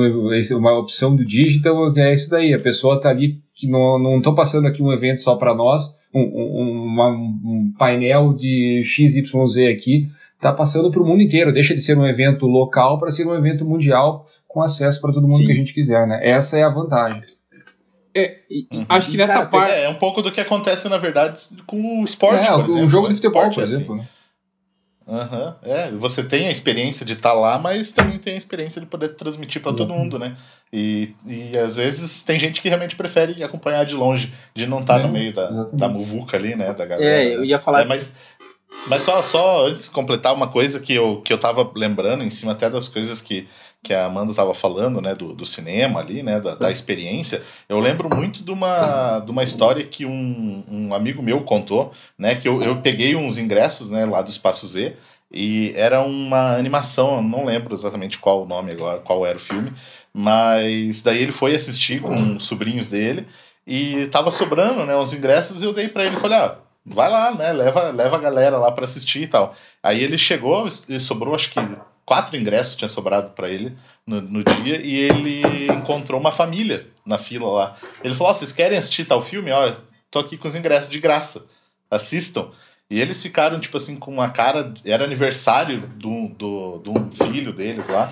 uma, 0.55 0.79
opção 0.79 1.15
do 1.15 1.25
digital, 1.25 1.93
é 1.97 2.13
isso 2.13 2.29
daí. 2.29 2.53
A 2.53 2.59
pessoa 2.59 2.99
tá 2.99 3.09
ali, 3.09 3.39
que 3.53 3.67
não, 3.67 3.99
não 3.99 4.21
tô 4.21 4.33
passando 4.33 4.67
aqui 4.67 4.81
um 4.81 4.93
evento 4.93 5.21
só 5.21 5.35
para 5.35 5.53
nós, 5.53 5.93
um, 6.13 6.21
um, 6.21 6.83
uma, 6.85 7.09
um 7.09 7.73
painel 7.77 8.33
de 8.33 8.81
XYZ 8.85 9.57
aqui, 9.69 10.07
tá 10.39 10.53
passando 10.53 10.89
para 10.89 11.01
o 11.01 11.05
mundo 11.05 11.21
inteiro. 11.21 11.51
Deixa 11.51 11.75
de 11.75 11.81
ser 11.81 11.97
um 11.97 12.07
evento 12.07 12.45
local 12.45 12.97
para 12.99 13.11
ser 13.11 13.27
um 13.27 13.35
evento 13.35 13.65
mundial 13.65 14.25
com 14.47 14.61
acesso 14.61 15.01
para 15.01 15.11
todo 15.11 15.23
mundo 15.23 15.33
Sim. 15.33 15.45
que 15.45 15.51
a 15.51 15.55
gente 15.55 15.73
quiser, 15.73 16.07
né? 16.07 16.19
Essa 16.23 16.57
é 16.57 16.63
a 16.63 16.69
vantagem. 16.69 17.21
É, 18.15 18.39
uhum. 18.73 18.85
acho 18.89 19.11
que 19.11 19.17
nessa 19.17 19.33
Cara, 19.33 19.45
parte. 19.45 19.71
É, 19.71 19.83
é 19.83 19.89
um 19.89 19.95
pouco 19.95 20.21
do 20.21 20.31
que 20.31 20.41
acontece, 20.41 20.89
na 20.89 20.97
verdade, 20.97 21.39
com 21.67 22.01
o 22.01 22.05
esporte, 22.05 22.47
é, 22.47 22.51
por 22.51 22.65
exemplo. 22.65 22.83
Um 22.83 22.89
jogo 22.89 23.07
de 23.07 23.15
futebol, 23.15 23.41
esporte, 23.43 23.55
por 23.55 23.63
assim. 23.63 23.73
exemplo. 23.73 23.95
Assim. 23.95 24.07
Uhum, 25.09 25.53
é, 25.63 25.91
você 25.91 26.21
tem 26.21 26.47
a 26.47 26.51
experiência 26.51 27.03
de 27.03 27.13
estar 27.13 27.29
tá 27.29 27.35
lá, 27.35 27.57
mas 27.57 27.91
também 27.91 28.19
tem 28.19 28.35
a 28.35 28.37
experiência 28.37 28.79
de 28.79 28.85
poder 28.85 29.09
transmitir 29.09 29.59
para 29.59 29.73
todo 29.73 29.91
mundo, 29.91 30.19
né? 30.19 30.37
E, 30.71 31.15
e 31.25 31.57
às 31.57 31.77
vezes 31.77 32.21
tem 32.21 32.39
gente 32.39 32.61
que 32.61 32.69
realmente 32.69 32.95
prefere 32.95 33.43
acompanhar 33.43 33.83
de 33.85 33.95
longe, 33.95 34.31
de 34.53 34.67
não 34.67 34.81
estar 34.81 34.95
tá 34.95 34.99
é, 34.99 35.03
no 35.07 35.11
meio 35.11 35.33
da, 35.33 35.49
da 35.73 35.87
muvuca 35.87 36.37
ali, 36.37 36.55
né? 36.55 36.73
Da 36.73 36.85
galera. 36.85 37.23
É, 37.23 37.35
eu 37.35 37.43
ia 37.43 37.57
falar. 37.57 37.81
É, 37.81 37.85
mas, 37.85 38.11
mas 38.87 39.01
só, 39.01 39.23
só 39.23 39.67
antes 39.67 39.85
de 39.85 39.91
completar 39.91 40.31
uma 40.31 40.47
coisa 40.47 40.79
que 40.79 40.93
eu, 40.93 41.21
que 41.21 41.33
eu 41.33 41.39
tava 41.39 41.71
lembrando, 41.75 42.23
em 42.23 42.29
cima 42.29 42.51
até 42.51 42.69
das 42.69 42.87
coisas 42.87 43.19
que, 43.19 43.47
que 43.81 43.93
a 43.93 44.05
Amanda 44.05 44.33
tava 44.33 44.53
falando, 44.53 45.01
né, 45.01 45.15
do, 45.15 45.33
do 45.33 45.45
cinema 45.45 45.99
ali, 45.99 46.21
né, 46.21 46.39
da, 46.39 46.55
da 46.55 46.71
experiência, 46.71 47.41
eu 47.67 47.79
lembro 47.79 48.13
muito 48.13 48.43
de 48.43 48.51
uma, 48.51 49.19
de 49.19 49.31
uma 49.31 49.43
história 49.43 49.85
que 49.85 50.05
um, 50.05 50.63
um 50.69 50.93
amigo 50.93 51.21
meu 51.23 51.41
contou, 51.43 51.91
né, 52.17 52.35
que 52.35 52.47
eu, 52.47 52.61
eu 52.61 52.81
peguei 52.81 53.15
uns 53.15 53.37
ingressos, 53.37 53.89
né, 53.89 54.05
lá 54.05 54.21
do 54.21 54.29
Espaço 54.29 54.67
Z, 54.67 54.95
e 55.31 55.71
era 55.75 56.01
uma 56.01 56.57
animação, 56.57 57.21
não 57.21 57.45
lembro 57.45 57.73
exatamente 57.73 58.19
qual 58.19 58.43
o 58.43 58.47
nome 58.47 58.71
agora, 58.71 58.99
qual 58.99 59.25
era 59.25 59.37
o 59.37 59.41
filme, 59.41 59.71
mas 60.13 61.01
daí 61.01 61.21
ele 61.21 61.31
foi 61.31 61.55
assistir 61.55 62.01
com 62.01 62.35
os 62.35 62.43
sobrinhos 62.45 62.87
dele, 62.87 63.25
e 63.65 64.07
tava 64.07 64.31
sobrando, 64.31 64.85
né, 64.85 64.95
os 64.95 65.13
ingressos, 65.13 65.61
e 65.61 65.65
eu 65.65 65.73
dei 65.73 65.87
para 65.87 66.05
ele, 66.05 66.15
falei, 66.17 66.37
ah, 66.37 66.57
vai 66.85 67.09
lá, 67.09 67.33
né? 67.35 67.53
Leva, 67.53 67.89
leva 67.91 68.15
a 68.15 68.19
galera 68.19 68.57
lá 68.57 68.71
para 68.71 68.85
assistir 68.85 69.23
e 69.23 69.27
tal. 69.27 69.55
Aí 69.83 70.03
ele 70.03 70.17
chegou 70.17 70.67
e 70.87 70.99
sobrou, 70.99 71.35
acho 71.35 71.51
que 71.51 71.59
quatro 72.09 72.35
ingressos 72.35 72.75
tinha 72.75 72.87
sobrado 72.87 73.29
para 73.29 73.47
ele 73.47 73.77
no, 74.05 74.19
no 74.19 74.43
dia 74.43 74.81
e 74.83 74.95
ele 74.95 75.67
encontrou 75.71 76.19
uma 76.19 76.31
família 76.31 76.87
na 77.05 77.19
fila 77.19 77.51
lá. 77.51 77.75
Ele 78.03 78.15
falou: 78.15 78.33
oh, 78.33 78.35
vocês 78.35 78.51
querem 78.51 78.79
assistir 78.79 79.05
tal 79.05 79.21
filme? 79.21 79.51
Ó, 79.51 79.71
tô 80.09 80.17
aqui 80.17 80.35
com 80.35 80.47
os 80.47 80.55
ingressos 80.55 80.89
de 80.89 80.99
graça. 80.99 81.45
Assistam. 81.89 82.49
E 82.89 82.99
eles 82.99 83.21
ficaram, 83.21 83.59
tipo 83.59 83.77
assim, 83.77 83.95
com 83.95 84.11
uma 84.11 84.27
cara. 84.29 84.73
Era 84.83 85.03
aniversário 85.03 85.81
do, 85.81 86.29
do, 86.29 86.79
do 86.79 86.97
um 86.97 87.11
filho 87.11 87.53
deles 87.53 87.87
lá. 87.87 88.11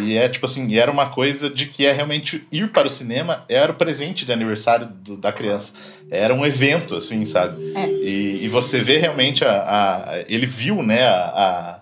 E 0.00 0.16
é 0.16 0.28
tipo 0.28 0.44
assim, 0.46 0.76
era 0.76 0.90
uma 0.90 1.10
coisa 1.10 1.48
de 1.48 1.66
que 1.66 1.86
é 1.86 1.92
realmente 1.92 2.44
ir 2.50 2.72
para 2.72 2.88
o 2.88 2.90
cinema 2.90 3.44
era 3.48 3.70
o 3.70 3.76
presente 3.76 4.26
de 4.26 4.32
aniversário 4.32 4.88
do, 4.88 5.16
da 5.16 5.32
criança. 5.32 5.72
Era 6.10 6.34
um 6.34 6.44
evento, 6.44 6.96
assim, 6.96 7.24
sabe? 7.24 7.72
É. 7.76 7.88
E, 7.88 8.44
e 8.44 8.48
você 8.48 8.80
vê 8.80 8.98
realmente 8.98 9.44
a, 9.44 9.62
a. 9.62 10.24
ele 10.28 10.46
viu, 10.46 10.82
né, 10.82 11.06
a, 11.06 11.14
a, 11.14 11.75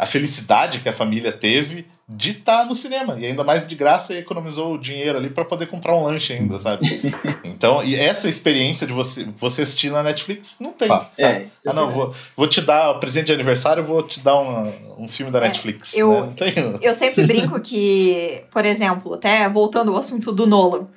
a 0.00 0.06
felicidade 0.06 0.80
que 0.80 0.88
a 0.88 0.92
família 0.94 1.30
teve 1.30 1.86
de 2.08 2.30
estar 2.30 2.60
tá 2.60 2.64
no 2.64 2.74
cinema. 2.74 3.20
E 3.20 3.26
ainda 3.26 3.44
mais 3.44 3.66
de 3.66 3.74
graça, 3.74 4.14
economizou 4.14 4.74
o 4.74 4.78
dinheiro 4.78 5.18
ali 5.18 5.28
para 5.28 5.44
poder 5.44 5.66
comprar 5.66 5.94
um 5.94 6.02
lanche 6.02 6.32
ainda, 6.32 6.58
sabe? 6.58 6.86
então, 7.44 7.84
e 7.84 7.94
essa 7.94 8.26
experiência 8.26 8.86
de 8.86 8.94
você, 8.94 9.28
você 9.36 9.60
assistir 9.60 9.90
na 9.90 10.02
Netflix 10.02 10.56
não 10.58 10.72
tem, 10.72 10.90
ah, 10.90 11.06
sabe? 11.12 11.34
É, 11.44 11.48
ah, 11.66 11.72
não, 11.74 11.90
vou, 11.92 12.14
vou 12.34 12.48
te 12.48 12.62
dar 12.62 12.94
presente 12.94 13.26
de 13.26 13.32
aniversário, 13.34 13.84
vou 13.84 14.02
te 14.02 14.20
dar 14.20 14.36
uma, 14.36 14.72
um 14.96 15.06
filme 15.06 15.30
da 15.30 15.38
é, 15.38 15.42
Netflix. 15.42 15.94
Eu, 15.94 16.24
né? 16.24 16.32
tem... 16.34 16.54
eu 16.80 16.94
sempre 16.94 17.24
brinco 17.28 17.60
que, 17.60 18.42
por 18.50 18.64
exemplo, 18.64 19.12
até 19.12 19.46
voltando 19.50 19.92
ao 19.92 19.98
assunto 19.98 20.32
do 20.32 20.46
Nolan, 20.46 20.88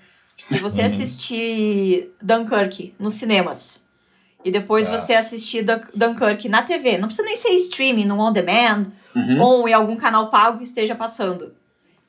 se 0.48 0.60
você 0.60 0.80
uhum. 0.80 0.88
assistir 0.88 2.10
Dunkirk 2.22 2.96
nos 2.98 3.16
cinemas, 3.16 3.83
e 4.44 4.52
depois 4.52 4.88
ah. 4.88 4.98
você 4.98 5.14
assistir 5.14 5.66
Dunkirk 5.96 6.50
na 6.50 6.62
TV. 6.62 6.98
Não 6.98 7.08
precisa 7.08 7.26
nem 7.26 7.36
ser 7.36 7.50
streaming, 7.50 8.06
no 8.06 8.20
on 8.20 8.32
demand, 8.32 8.88
uhum. 9.16 9.42
ou 9.42 9.68
em 9.68 9.74
algum 9.74 9.96
canal 9.96 10.30
pago 10.30 10.58
que 10.58 10.64
esteja 10.64 10.96
passando. 10.96 11.54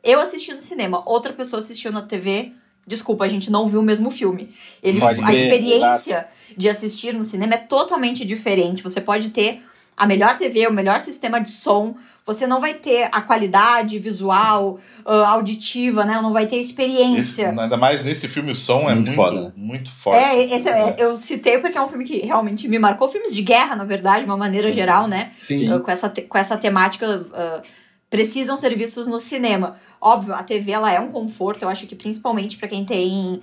Eu 0.02 0.20
assisti 0.20 0.52
no 0.52 0.60
cinema, 0.60 1.02
outra 1.06 1.32
pessoa 1.32 1.60
assistiu 1.60 1.90
na 1.90 2.02
TV, 2.02 2.52
desculpa, 2.86 3.24
a 3.24 3.28
gente 3.28 3.50
não 3.50 3.66
viu 3.66 3.80
o 3.80 3.82
mesmo 3.82 4.10
filme. 4.10 4.54
Ele, 4.82 5.00
Pode 5.00 5.22
a 5.22 5.32
experiência 5.32 6.28
de 6.56 6.68
assistir 6.68 7.14
no 7.14 7.22
cinema 7.22 7.54
é 7.54 7.58
totalmente 7.58 8.24
diferente. 8.24 8.82
Você 8.82 9.00
pode 9.00 9.30
ter 9.30 9.62
a 9.96 10.06
melhor 10.06 10.36
TV, 10.36 10.66
o 10.66 10.72
melhor 10.72 11.00
sistema 11.00 11.40
de 11.40 11.50
som, 11.50 11.94
você 12.26 12.46
não 12.46 12.58
vai 12.60 12.74
ter 12.74 13.08
a 13.12 13.20
qualidade 13.20 13.98
visual, 13.98 14.78
ah, 15.04 15.28
auditiva, 15.30 16.04
né? 16.04 16.18
Não 16.22 16.32
vai 16.32 16.46
ter 16.46 16.56
Esse, 16.56 16.70
experiência. 16.70 17.48
ainda 17.56 17.76
mais 17.76 18.04
nesse 18.04 18.26
filme, 18.26 18.50
o 18.50 18.54
som 18.54 18.88
é 18.90 18.94
Muito 18.94 19.08
muito, 19.08 19.14
foda, 19.14 19.40
né? 19.42 19.52
muito 19.56 19.90
forte. 19.90 20.24
É, 20.24 20.54
esse 20.56 20.68
é- 20.68 20.96
eu 20.98 21.16
citei 21.16 21.58
porque 21.58 21.76
é 21.76 21.82
um 21.82 21.88
filme 21.88 22.04
que 22.04 22.18
realmente 22.18 22.66
me 22.66 22.78
marcou. 22.78 23.08
Filmes 23.08 23.34
de 23.34 23.42
guerra, 23.42 23.76
na 23.76 23.84
verdade, 23.84 24.20
de 24.24 24.30
uma 24.30 24.36
maneira 24.36 24.72
geral, 24.72 25.06
né? 25.06 25.32
Sim. 25.36 25.72
Uh, 25.72 25.80
com, 25.80 25.90
essa, 25.90 26.08
te- 26.08 26.22
com 26.22 26.38
essa 26.38 26.56
temática 26.56 27.06
uh, 27.20 27.62
precisam 28.08 28.56
ser 28.56 28.74
vistos 28.76 29.06
no 29.06 29.20
cinema. 29.20 29.76
Óbvio, 30.00 30.34
a 30.34 30.42
TV 30.42 30.72
ela 30.72 30.90
é 30.92 30.98
um 31.00 31.10
conforto, 31.12 31.62
eu 31.64 31.68
acho 31.68 31.86
que 31.86 31.94
principalmente 31.94 32.56
para 32.56 32.68
quem 32.68 32.84
tem 32.84 33.42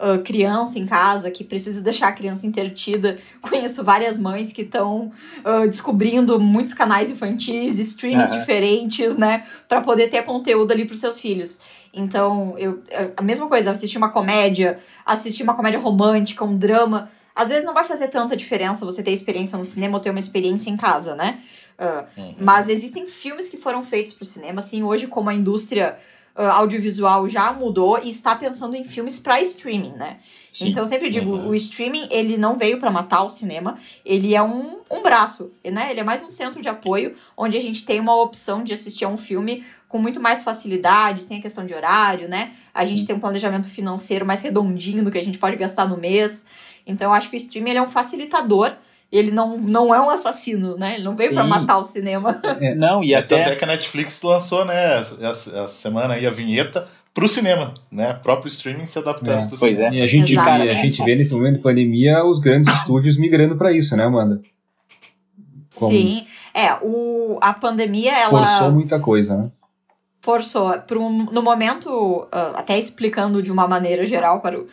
uh, 0.00 0.22
criança 0.22 0.78
em 0.78 0.86
casa, 0.86 1.30
que 1.30 1.44
precisa 1.44 1.80
deixar 1.80 2.08
a 2.08 2.12
criança 2.12 2.46
intertida. 2.46 3.16
Conheço 3.40 3.84
várias 3.84 4.18
mães 4.18 4.52
que 4.52 4.62
estão 4.62 5.12
descobrindo 5.68 6.40
muitos 6.40 6.74
canais 6.74 7.10
infantis, 7.10 7.78
streams 7.78 8.30
Aham. 8.32 8.40
diferentes, 8.40 9.16
né? 9.16 9.44
para 9.68 9.80
poder 9.80 10.08
ter 10.08 10.22
conteúdo 10.22 10.72
ali 10.72 10.84
pros 10.84 11.00
seus 11.00 11.20
filhos. 11.20 11.60
Então, 11.92 12.56
eu, 12.58 12.82
a 13.16 13.22
mesma 13.22 13.46
coisa, 13.46 13.70
assistir 13.70 13.98
uma 13.98 14.08
comédia, 14.10 14.78
assistir 15.04 15.42
uma 15.42 15.54
comédia 15.54 15.78
romântica, 15.78 16.44
um 16.44 16.56
drama. 16.56 17.10
Às 17.34 17.48
vezes 17.48 17.64
não 17.64 17.74
vai 17.74 17.84
fazer 17.84 18.08
tanta 18.08 18.36
diferença 18.36 18.84
você 18.84 19.02
ter 19.02 19.12
experiência 19.12 19.56
no 19.56 19.64
cinema 19.64 19.96
ou 19.96 20.00
ter 20.00 20.10
uma 20.10 20.18
experiência 20.18 20.70
em 20.70 20.76
casa, 20.76 21.14
né? 21.14 21.40
Ah, 21.78 22.04
Mas 22.38 22.68
existem 22.68 23.06
filmes 23.06 23.48
que 23.48 23.56
foram 23.56 23.82
feitos 23.82 24.12
pro 24.12 24.24
cinema, 24.24 24.58
assim, 24.60 24.82
hoje 24.82 25.06
como 25.06 25.30
a 25.30 25.34
indústria 25.34 25.96
ah, 26.34 26.52
audiovisual 26.54 27.28
já 27.28 27.52
mudou 27.52 27.98
e 28.02 28.10
está 28.10 28.34
pensando 28.36 28.74
em 28.74 28.84
filmes 28.84 29.18
para 29.18 29.40
streaming, 29.40 29.92
né? 29.92 30.18
Sim. 30.52 30.70
Então 30.70 30.82
eu 30.82 30.86
sempre 30.86 31.08
digo, 31.08 31.30
o 31.30 31.54
streaming 31.54 32.08
ele 32.10 32.36
não 32.36 32.56
veio 32.56 32.78
para 32.78 32.90
matar 32.90 33.22
o 33.22 33.30
cinema, 33.30 33.78
ele 34.04 34.34
é 34.34 34.42
um, 34.42 34.80
um 34.90 35.02
braço, 35.02 35.52
né? 35.64 35.90
Ele 35.90 36.00
é 36.00 36.04
mais 36.04 36.22
um 36.22 36.30
centro 36.30 36.60
de 36.60 36.68
apoio 36.68 37.14
onde 37.36 37.56
a 37.56 37.60
gente 37.60 37.84
tem 37.84 38.00
uma 38.00 38.14
opção 38.20 38.62
de 38.62 38.72
assistir 38.72 39.04
a 39.04 39.08
um 39.08 39.16
filme 39.16 39.64
com 39.88 39.98
muito 39.98 40.20
mais 40.20 40.42
facilidade, 40.42 41.24
sem 41.24 41.38
a 41.38 41.42
questão 41.42 41.66
de 41.66 41.74
horário, 41.74 42.28
né? 42.28 42.52
A 42.72 42.84
gente 42.84 43.04
tem 43.04 43.14
um 43.14 43.20
planejamento 43.20 43.68
financeiro 43.68 44.24
mais 44.24 44.40
redondinho 44.40 45.02
do 45.02 45.10
que 45.10 45.18
a 45.18 45.22
gente 45.22 45.36
pode 45.36 45.56
gastar 45.56 45.88
no 45.88 45.96
mês. 45.96 46.46
Então 46.86 47.08
eu 47.08 47.12
acho 47.12 47.28
que 47.28 47.36
o 47.36 47.38
streaming 47.38 47.70
ele 47.70 47.78
é 47.80 47.82
um 47.82 47.90
facilitador, 47.90 48.72
ele 49.12 49.30
não, 49.30 49.56
não 49.58 49.94
é 49.94 50.00
um 50.00 50.08
assassino, 50.10 50.76
né? 50.76 50.94
Ele 50.94 51.02
não 51.04 51.14
veio 51.14 51.32
para 51.34 51.44
matar 51.44 51.78
o 51.78 51.84
cinema. 51.84 52.40
Não, 52.76 53.02
e 53.02 53.12
É, 53.14 53.20
Tanto 53.22 53.40
até. 53.42 53.52
é 53.52 53.56
que 53.56 53.64
a 53.64 53.66
Netflix 53.66 54.22
lançou, 54.22 54.64
né, 54.64 55.00
essa, 55.20 55.66
semana 55.68 56.14
aí 56.14 56.26
a 56.26 56.30
vinheta 56.30 56.86
pro 57.12 57.26
cinema, 57.26 57.74
né? 57.90 58.12
Próprio 58.12 58.48
streaming 58.48 58.86
se 58.86 58.98
adaptando 58.98 59.44
É. 59.44 59.46
pro 59.48 59.58
Pois 59.58 59.76
cinema. 59.76 59.96
E 59.96 60.00
a 60.02 60.06
gente, 60.06 60.32
e 60.32 60.38
a 60.38 60.42
Exatamente. 60.42 60.74
gente 60.74 61.04
vê 61.04 61.16
nesse 61.16 61.34
momento 61.34 61.56
de 61.56 61.62
pandemia 61.62 62.24
os 62.24 62.38
grandes 62.38 62.72
estúdios 62.72 63.16
migrando 63.18 63.56
pra 63.56 63.72
isso, 63.72 63.96
né, 63.96 64.04
Amanda? 64.04 64.40
Como- 65.78 65.90
Sim. 65.92 66.24
É, 66.54 66.74
o, 66.82 67.38
a 67.40 67.52
pandemia, 67.52 68.12
ela. 68.12 68.30
Forçou 68.46 68.70
muita 68.72 68.98
coisa, 69.00 69.36
né? 69.36 69.50
forçou 70.22 70.78
pro, 70.80 71.08
no 71.08 71.42
momento, 71.42 72.28
ah, 72.30 72.52
até 72.56 72.78
explicando 72.78 73.42
de 73.42 73.50
uma 73.50 73.66
maneira 73.66 74.04
geral 74.04 74.40
para, 74.40 74.60
o, 74.60 74.66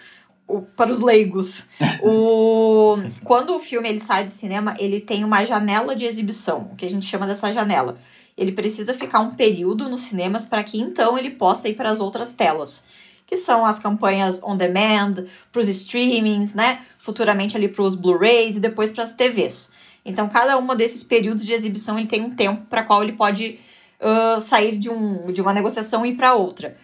o- 0.47 0.61
para 0.61 0.91
os 0.91 0.99
leigos, 0.99 1.65
o, 2.01 2.97
quando 3.23 3.55
o 3.55 3.59
filme 3.59 3.89
ele 3.89 3.99
sai 3.99 4.23
do 4.23 4.31
cinema, 4.31 4.73
ele 4.79 4.99
tem 5.01 5.23
uma 5.23 5.43
janela 5.43 5.95
de 5.95 6.05
exibição, 6.05 6.69
o 6.71 6.75
que 6.75 6.85
a 6.85 6.89
gente 6.89 7.05
chama 7.05 7.27
dessa 7.27 7.51
janela. 7.51 7.97
Ele 8.37 8.51
precisa 8.51 8.93
ficar 8.93 9.19
um 9.19 9.33
período 9.33 9.89
nos 9.89 10.01
cinemas 10.01 10.45
para 10.45 10.63
que 10.63 10.79
então 10.79 11.17
ele 11.17 11.31
possa 11.31 11.67
ir 11.67 11.73
para 11.73 11.89
as 11.91 11.99
outras 11.99 12.31
telas. 12.33 12.83
Que 13.25 13.35
são 13.35 13.65
as 13.65 13.77
campanhas 13.77 14.41
on 14.41 14.55
demand, 14.55 15.25
para 15.51 15.59
os 15.59 15.67
streamings, 15.67 16.53
né? 16.53 16.79
Futuramente 16.97 17.57
ali 17.57 17.67
para 17.67 17.83
os 17.83 17.93
Blu-rays 17.95 18.55
e 18.55 18.59
depois 18.59 18.91
para 18.91 19.03
as 19.03 19.11
TVs. 19.11 19.69
Então, 20.05 20.29
cada 20.29 20.57
uma 20.57 20.75
desses 20.77 21.03
períodos 21.03 21.43
de 21.45 21.51
exibição 21.51 21.97
ele 21.97 22.07
tem 22.07 22.21
um 22.21 22.29
tempo 22.29 22.63
para 22.69 22.83
qual 22.83 23.03
ele 23.03 23.11
pode 23.11 23.59
ah, 23.99 24.39
sair 24.39 24.77
de, 24.77 24.89
um, 24.89 25.25
de 25.33 25.41
uma 25.41 25.51
negociação 25.53 26.05
e 26.05 26.09
ir 26.11 26.15
para 26.15 26.35
outra. 26.35 26.77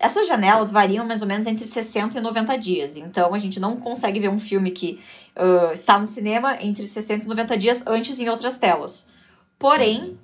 Essas 0.00 0.26
janelas 0.26 0.70
variam 0.70 1.06
mais 1.06 1.20
ou 1.20 1.28
menos 1.28 1.46
entre 1.46 1.66
60 1.66 2.16
e 2.16 2.20
90 2.22 2.56
dias. 2.56 2.96
Então, 2.96 3.34
a 3.34 3.38
gente 3.38 3.60
não 3.60 3.76
consegue 3.76 4.18
ver 4.18 4.30
um 4.30 4.40
filme 4.40 4.70
que 4.70 4.98
ah, 5.36 5.70
está 5.74 5.98
no 5.98 6.06
cinema 6.06 6.56
entre 6.62 6.86
60 6.86 7.26
e 7.26 7.28
90 7.28 7.58
dias 7.58 7.84
antes 7.86 8.18
em 8.18 8.28
outras 8.30 8.56
telas. 8.56 9.08
Porém, 9.58 10.18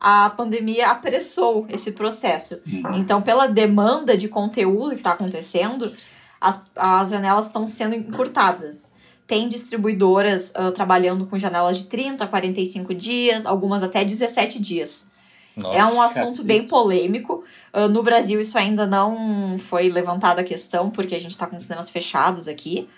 a 0.00 0.30
pandemia 0.30 0.88
apressou 0.88 1.66
esse 1.68 1.92
processo. 1.92 2.62
Então, 2.94 3.20
pela 3.20 3.46
demanda 3.46 4.16
de 4.16 4.26
conteúdo 4.26 4.90
que 4.92 4.96
está 4.96 5.12
acontecendo, 5.12 5.94
as, 6.40 6.64
as 6.74 7.10
janelas 7.10 7.46
estão 7.46 7.66
sendo 7.66 7.94
encurtadas. 7.94 8.94
Tem 9.26 9.50
distribuidoras 9.50 10.50
ah, 10.54 10.72
trabalhando 10.72 11.26
com 11.26 11.38
janelas 11.38 11.76
de 11.76 11.84
30 11.84 12.24
a 12.24 12.26
45 12.26 12.94
dias, 12.94 13.44
algumas 13.44 13.82
até 13.82 14.02
17 14.02 14.58
dias. 14.58 15.10
Nossa, 15.56 15.78
é 15.78 15.84
um 15.84 16.00
assunto 16.02 16.26
cacete. 16.30 16.44
bem 16.46 16.66
polêmico. 16.66 17.44
Ah, 17.72 17.88
no 17.88 18.02
Brasil, 18.02 18.40
isso 18.40 18.56
ainda 18.56 18.86
não 18.86 19.56
foi 19.58 19.88
levantada 19.88 20.40
a 20.40 20.44
questão, 20.44 20.90
porque 20.90 21.14
a 21.14 21.20
gente 21.20 21.32
está 21.32 21.46
com 21.46 21.58
cinemas 21.58 21.90
fechados 21.90 22.48
aqui. 22.48 22.88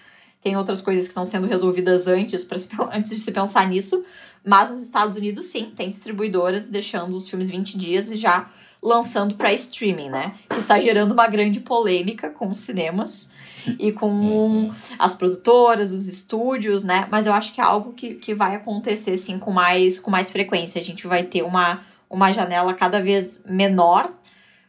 Tem 0.41 0.57
outras 0.57 0.81
coisas 0.81 1.05
que 1.05 1.11
estão 1.11 1.25
sendo 1.25 1.47
resolvidas 1.47 2.09
antes, 2.09 2.43
pra 2.45 2.59
se- 2.59 2.69
antes 2.93 3.11
de 3.11 3.21
se 3.21 3.31
pensar 3.33 3.69
nisso. 3.69 4.05
Mas 4.45 4.71
nos 4.71 4.83
Estados 4.83 5.17
Unidos, 5.17 5.47
sim, 5.47 5.73
tem 5.77 5.89
distribuidoras 5.89 6.67
deixando 6.67 7.17
os 7.17 7.29
filmes 7.29 7.49
20 7.49 7.79
dias 7.79 8.11
e 8.11 8.17
já 8.17 8.49
lançando 8.83 9.37
para 9.37 9.53
streaming, 9.53 10.09
né? 10.11 10.35
Que 10.51 10.59
está 10.59 10.81
gerando 10.81 11.13
uma 11.13 11.29
grande 11.29 11.61
polêmica 11.61 12.29
com 12.29 12.49
os 12.49 12.59
cinemas 12.59 13.31
e 13.79 13.93
com 13.93 14.73
as 14.99 15.15
produtoras, 15.15 15.93
os 15.93 16.09
estúdios, 16.09 16.83
né? 16.83 17.07
Mas 17.09 17.27
eu 17.29 17.33
acho 17.33 17.53
que 17.53 17.61
é 17.61 17.65
algo 17.65 17.93
que, 17.93 18.15
que 18.15 18.35
vai 18.35 18.57
acontecer, 18.57 19.17
sim, 19.19 19.39
com 19.39 19.53
mais, 19.53 20.01
com 20.01 20.11
mais 20.11 20.33
frequência. 20.33 20.81
A 20.81 20.85
gente 20.85 21.07
vai 21.07 21.23
ter 21.23 21.43
uma, 21.45 21.81
uma 22.13 22.31
janela 22.31 22.75
cada 22.75 23.01
vez 23.01 23.43
menor, 23.49 24.13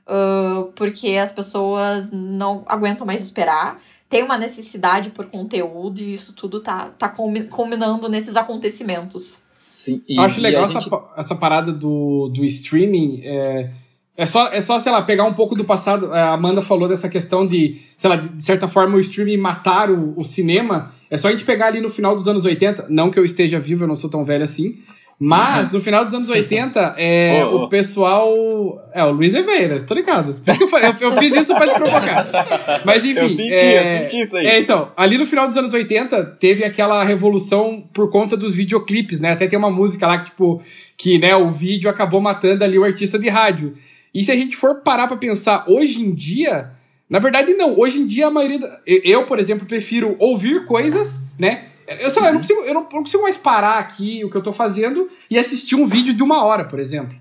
ah, 0.07 0.67
porque 0.75 1.09
as 1.11 1.31
pessoas 1.31 2.09
não 2.11 2.63
aguentam 2.65 3.05
mais 3.05 3.21
esperar. 3.21 3.79
Tem 4.09 4.23
uma 4.23 4.37
necessidade 4.37 5.09
por 5.09 5.25
conteúdo 5.25 5.99
e 5.99 6.13
isso 6.13 6.33
tudo 6.33 6.59
tá, 6.59 6.91
tá 6.97 7.09
combi- 7.09 7.45
combinando 7.45 8.07
nesses 8.07 8.35
acontecimentos. 8.35 9.41
Sim, 9.67 10.03
e, 10.07 10.17
Eu 10.17 10.23
acho 10.23 10.39
legal 10.39 10.63
essa, 10.63 10.79
essa 11.17 11.35
parada 11.35 11.73
do, 11.73 12.29
do 12.29 12.45
streaming. 12.45 13.21
É, 13.23 13.71
é, 14.15 14.25
só, 14.27 14.49
é 14.49 14.61
só, 14.61 14.79
sei 14.79 14.91
lá, 14.91 15.01
pegar 15.01 15.23
um 15.23 15.33
pouco 15.33 15.55
do 15.55 15.65
passado. 15.65 16.13
A 16.13 16.33
Amanda 16.33 16.61
falou 16.61 16.87
dessa 16.87 17.09
questão 17.09 17.47
de, 17.47 17.81
sei 17.97 18.07
lá, 18.07 18.15
de, 18.15 18.29
de 18.29 18.45
certa 18.45 18.67
forma 18.67 18.97
o 18.97 18.99
streaming 18.99 19.37
matar 19.37 19.89
o, 19.89 20.13
o 20.15 20.23
cinema. 20.23 20.93
É 21.09 21.17
só 21.17 21.29
a 21.29 21.31
gente 21.31 21.43
pegar 21.43 21.67
ali 21.67 21.81
no 21.81 21.89
final 21.89 22.15
dos 22.15 22.27
anos 22.27 22.45
80. 22.45 22.85
Não 22.89 23.09
que 23.09 23.17
eu 23.17 23.25
esteja 23.25 23.59
vivo, 23.59 23.85
eu 23.85 23.87
não 23.87 23.95
sou 23.95 24.11
tão 24.11 24.23
velho 24.23 24.43
assim. 24.43 24.77
Mas 25.25 25.71
no 25.71 25.79
final 25.79 26.03
dos 26.03 26.13
anos 26.13 26.29
80, 26.29 26.95
é, 26.99 27.45
Ô, 27.45 27.51
ô. 27.51 27.63
o 27.63 27.69
pessoal. 27.69 28.89
É, 28.93 29.01
o 29.05 29.11
Luiz 29.11 29.33
Eveira, 29.33 29.81
tô 29.81 29.93
ligado. 29.93 30.35
Eu, 30.45 31.09
eu, 31.11 31.17
fiz 31.17 31.33
isso 31.33 31.55
pra 31.55 31.65
te 31.65 31.75
provocar. 31.75 32.83
Mas 32.83 33.05
enfim. 33.05 33.21
Eu 33.21 33.29
senti, 33.29 33.53
é, 33.53 33.79
eu 33.79 34.01
senti 34.01 34.21
isso 34.21 34.35
aí. 34.35 34.45
é, 34.45 34.59
então, 34.59 34.91
ali 34.97 35.17
no 35.17 35.25
final 35.25 35.47
dos 35.47 35.55
anos 35.55 35.73
80, 35.73 36.25
teve 36.41 36.65
aquela 36.65 37.01
revolução 37.05 37.87
por 37.93 38.11
conta 38.11 38.35
dos 38.35 38.57
videoclipes, 38.57 39.21
né? 39.21 39.31
Até 39.31 39.47
tem 39.47 39.57
uma 39.57 39.71
música 39.71 40.05
lá 40.05 40.17
que, 40.17 40.25
tipo, 40.25 40.61
que, 40.97 41.17
né, 41.17 41.33
o 41.33 41.49
vídeo 41.49 41.89
acabou 41.89 42.19
matando 42.19 42.61
ali 42.61 42.77
o 42.77 42.83
artista 42.83 43.17
de 43.17 43.29
rádio. 43.29 43.73
E 44.13 44.25
se 44.25 44.31
a 44.31 44.35
gente 44.35 44.57
for 44.57 44.81
parar 44.81 45.07
pra 45.07 45.15
pensar 45.15 45.63
hoje 45.69 46.01
em 46.01 46.13
dia, 46.13 46.71
na 47.09 47.19
verdade, 47.19 47.53
não. 47.53 47.79
Hoje 47.79 47.97
em 47.97 48.05
dia, 48.05 48.27
a 48.27 48.31
maioria. 48.31 48.59
Da... 48.59 48.79
Eu, 48.85 49.25
por 49.25 49.39
exemplo, 49.39 49.65
prefiro 49.65 50.17
ouvir 50.19 50.65
coisas, 50.65 51.21
né? 51.39 51.63
Eu, 51.87 52.09
sei 52.09 52.21
lá, 52.21 52.29
eu, 52.29 52.33
não 52.33 52.41
consigo, 52.41 52.61
eu, 52.61 52.73
não, 52.73 52.81
eu 52.81 52.95
não 52.95 53.03
consigo 53.03 53.23
mais 53.23 53.37
parar 53.37 53.79
aqui 53.79 54.23
o 54.23 54.29
que 54.29 54.35
eu 54.35 54.43
tô 54.43 54.53
fazendo 54.53 55.09
e 55.29 55.37
assistir 55.37 55.75
um 55.75 55.85
vídeo 55.85 56.13
de 56.13 56.23
uma 56.23 56.43
hora, 56.43 56.65
por 56.65 56.79
exemplo. 56.79 57.17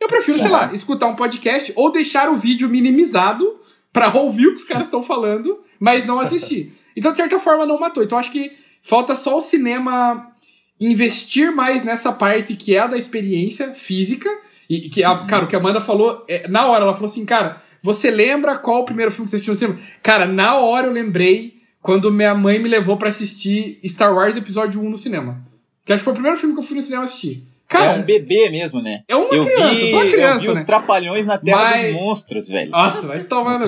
Eu 0.00 0.08
prefiro, 0.08 0.38
sei 0.38 0.50
lá, 0.50 0.72
escutar 0.74 1.06
um 1.06 1.16
podcast 1.16 1.72
ou 1.76 1.90
deixar 1.90 2.28
o 2.28 2.36
vídeo 2.36 2.68
minimizado 2.68 3.58
pra 3.92 4.12
ouvir 4.16 4.48
o 4.48 4.54
que 4.54 4.60
os 4.60 4.64
caras 4.64 4.88
estão 4.88 5.02
falando, 5.02 5.60
mas 5.78 6.04
não 6.04 6.20
assistir. 6.20 6.72
Então, 6.96 7.10
de 7.10 7.16
certa 7.16 7.40
forma, 7.40 7.66
não 7.66 7.80
matou. 7.80 8.04
Então, 8.04 8.16
acho 8.16 8.30
que 8.30 8.52
falta 8.80 9.16
só 9.16 9.38
o 9.38 9.40
cinema 9.40 10.32
investir 10.80 11.52
mais 11.52 11.82
nessa 11.82 12.12
parte 12.12 12.54
que 12.54 12.76
é 12.76 12.78
a 12.78 12.86
da 12.86 12.96
experiência 12.96 13.72
física. 13.72 14.30
E 14.70 14.88
que, 14.88 15.02
a, 15.02 15.26
cara, 15.26 15.44
o 15.44 15.48
que 15.48 15.56
a 15.56 15.58
Amanda 15.58 15.80
falou, 15.80 16.24
é, 16.28 16.46
na 16.46 16.66
hora, 16.66 16.84
ela 16.84 16.94
falou 16.94 17.08
assim, 17.08 17.24
cara, 17.24 17.60
você 17.82 18.12
lembra 18.12 18.56
qual 18.56 18.82
o 18.82 18.84
primeiro 18.84 19.10
filme 19.10 19.24
que 19.24 19.30
você 19.30 19.36
assistiu 19.36 19.54
no 19.54 19.58
cinema? 19.58 19.78
Cara, 20.04 20.24
na 20.24 20.54
hora 20.54 20.86
eu 20.86 20.92
lembrei 20.92 21.60
quando 21.84 22.10
minha 22.10 22.34
mãe 22.34 22.58
me 22.58 22.66
levou 22.66 22.96
pra 22.96 23.10
assistir 23.10 23.78
Star 23.86 24.14
Wars 24.14 24.36
Episódio 24.38 24.80
1 24.80 24.88
no 24.88 24.96
cinema. 24.96 25.44
Que 25.84 25.92
acho 25.92 26.00
que 26.00 26.04
foi 26.04 26.12
o 26.12 26.14
primeiro 26.14 26.38
filme 26.38 26.54
que 26.54 26.60
eu 26.60 26.64
fui 26.64 26.78
no 26.78 26.82
cinema 26.82 27.04
assistir. 27.04 27.44
Cara, 27.68 27.96
é 27.96 27.98
um 27.98 28.02
bebê 28.02 28.48
mesmo, 28.48 28.80
né? 28.80 29.02
é 29.06 29.14
uma 29.14 29.34
eu 29.34 29.44
criança, 29.44 29.74
vi, 29.74 29.90
só 29.90 29.96
uma 29.98 30.04
eu 30.06 30.12
criança, 30.12 30.38
vi 30.40 30.48
os 30.48 30.58
né? 30.60 30.64
trapalhões 30.64 31.26
na 31.26 31.36
Terra 31.36 31.58
Mas- 31.60 31.82
dos 31.82 31.92
Monstros, 32.00 32.48
velho. 32.48 32.70
Nossa, 32.70 33.06
vai 33.06 33.24
tomar 33.24 33.52
no. 33.58 33.66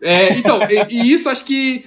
É, 0.00 0.32
então, 0.34 0.60
e, 0.70 0.86
e 0.94 1.12
isso 1.12 1.28
acho 1.28 1.44
que. 1.44 1.84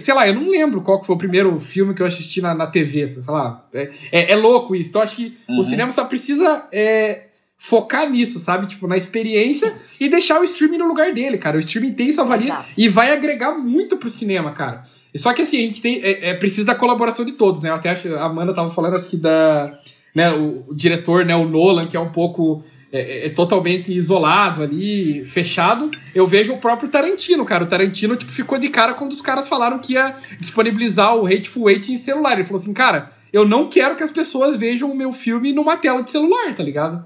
Sei 0.00 0.12
lá, 0.14 0.28
eu 0.28 0.34
não 0.34 0.50
lembro 0.50 0.82
qual 0.82 1.00
que 1.00 1.06
foi 1.06 1.16
o 1.16 1.18
primeiro 1.18 1.58
filme 1.58 1.94
que 1.94 2.02
eu 2.02 2.06
assisti 2.06 2.40
na, 2.42 2.54
na 2.54 2.66
TV, 2.66 3.08
sei 3.08 3.22
lá. 3.32 3.66
É, 3.72 3.90
é, 4.12 4.32
é 4.32 4.36
louco 4.36 4.76
isso. 4.76 4.90
Então 4.90 5.00
acho 5.02 5.16
que 5.16 5.36
Uhum. 5.48 5.60
o 5.60 5.64
cinema 5.64 5.90
só 5.92 6.04
precisa 6.04 6.68
é, 6.72 7.27
focar 7.58 8.08
nisso, 8.08 8.38
sabe? 8.38 8.66
Tipo, 8.68 8.86
na 8.86 8.96
experiência 8.96 9.74
e 9.98 10.08
deixar 10.08 10.40
o 10.40 10.44
streaming 10.44 10.78
no 10.78 10.86
lugar 10.86 11.12
dele, 11.12 11.36
cara. 11.36 11.56
O 11.56 11.60
streaming 11.60 11.92
tem 11.92 12.12
sua 12.12 12.24
valia 12.24 12.46
Exato. 12.46 12.68
e 12.78 12.88
vai 12.88 13.10
agregar 13.12 13.58
muito 13.58 13.96
pro 13.96 14.08
cinema, 14.08 14.52
cara. 14.52 14.84
Só 15.16 15.32
que 15.32 15.42
assim, 15.42 15.58
a 15.58 15.62
gente 15.62 15.82
tem. 15.82 16.00
É, 16.02 16.30
é 16.30 16.34
preciso 16.34 16.66
da 16.66 16.74
colaboração 16.74 17.24
de 17.24 17.32
todos, 17.32 17.60
né? 17.62 17.70
Eu 17.70 17.74
até 17.74 17.90
acho, 17.90 18.14
a 18.14 18.24
Amanda 18.24 18.54
tava 18.54 18.70
falando, 18.70 18.94
acho 18.96 19.08
que 19.08 19.16
da. 19.16 19.76
Né, 20.14 20.32
o, 20.32 20.64
o 20.68 20.74
diretor, 20.74 21.24
né, 21.24 21.34
o 21.36 21.46
Nolan, 21.48 21.86
que 21.86 21.96
é 21.96 22.00
um 22.00 22.10
pouco. 22.10 22.62
É, 22.90 23.00
é- 23.00 23.26
é 23.26 23.30
totalmente 23.30 23.92
isolado 23.92 24.62
ali, 24.62 25.22
fechado. 25.26 25.90
Eu 26.14 26.26
vejo 26.26 26.54
o 26.54 26.58
próprio 26.58 26.88
Tarantino, 26.88 27.44
cara. 27.44 27.64
O 27.64 27.66
Tarantino, 27.66 28.16
tipo, 28.16 28.32
ficou 28.32 28.56
de 28.58 28.68
cara 28.68 28.94
quando 28.94 29.12
os 29.12 29.20
caras 29.20 29.46
falaram 29.46 29.78
que 29.78 29.92
ia 29.92 30.14
disponibilizar 30.40 31.14
o 31.14 31.26
Hateful 31.26 31.68
Eight 31.68 31.92
em 31.92 31.98
celular. 31.98 32.32
Ele 32.32 32.44
falou 32.44 32.60
assim, 32.62 32.72
cara, 32.72 33.10
eu 33.30 33.46
não 33.46 33.68
quero 33.68 33.94
que 33.94 34.02
as 34.02 34.10
pessoas 34.10 34.56
vejam 34.56 34.90
o 34.90 34.96
meu 34.96 35.12
filme 35.12 35.52
numa 35.52 35.76
tela 35.76 36.02
de 36.02 36.10
celular, 36.10 36.54
tá 36.54 36.62
ligado? 36.62 37.04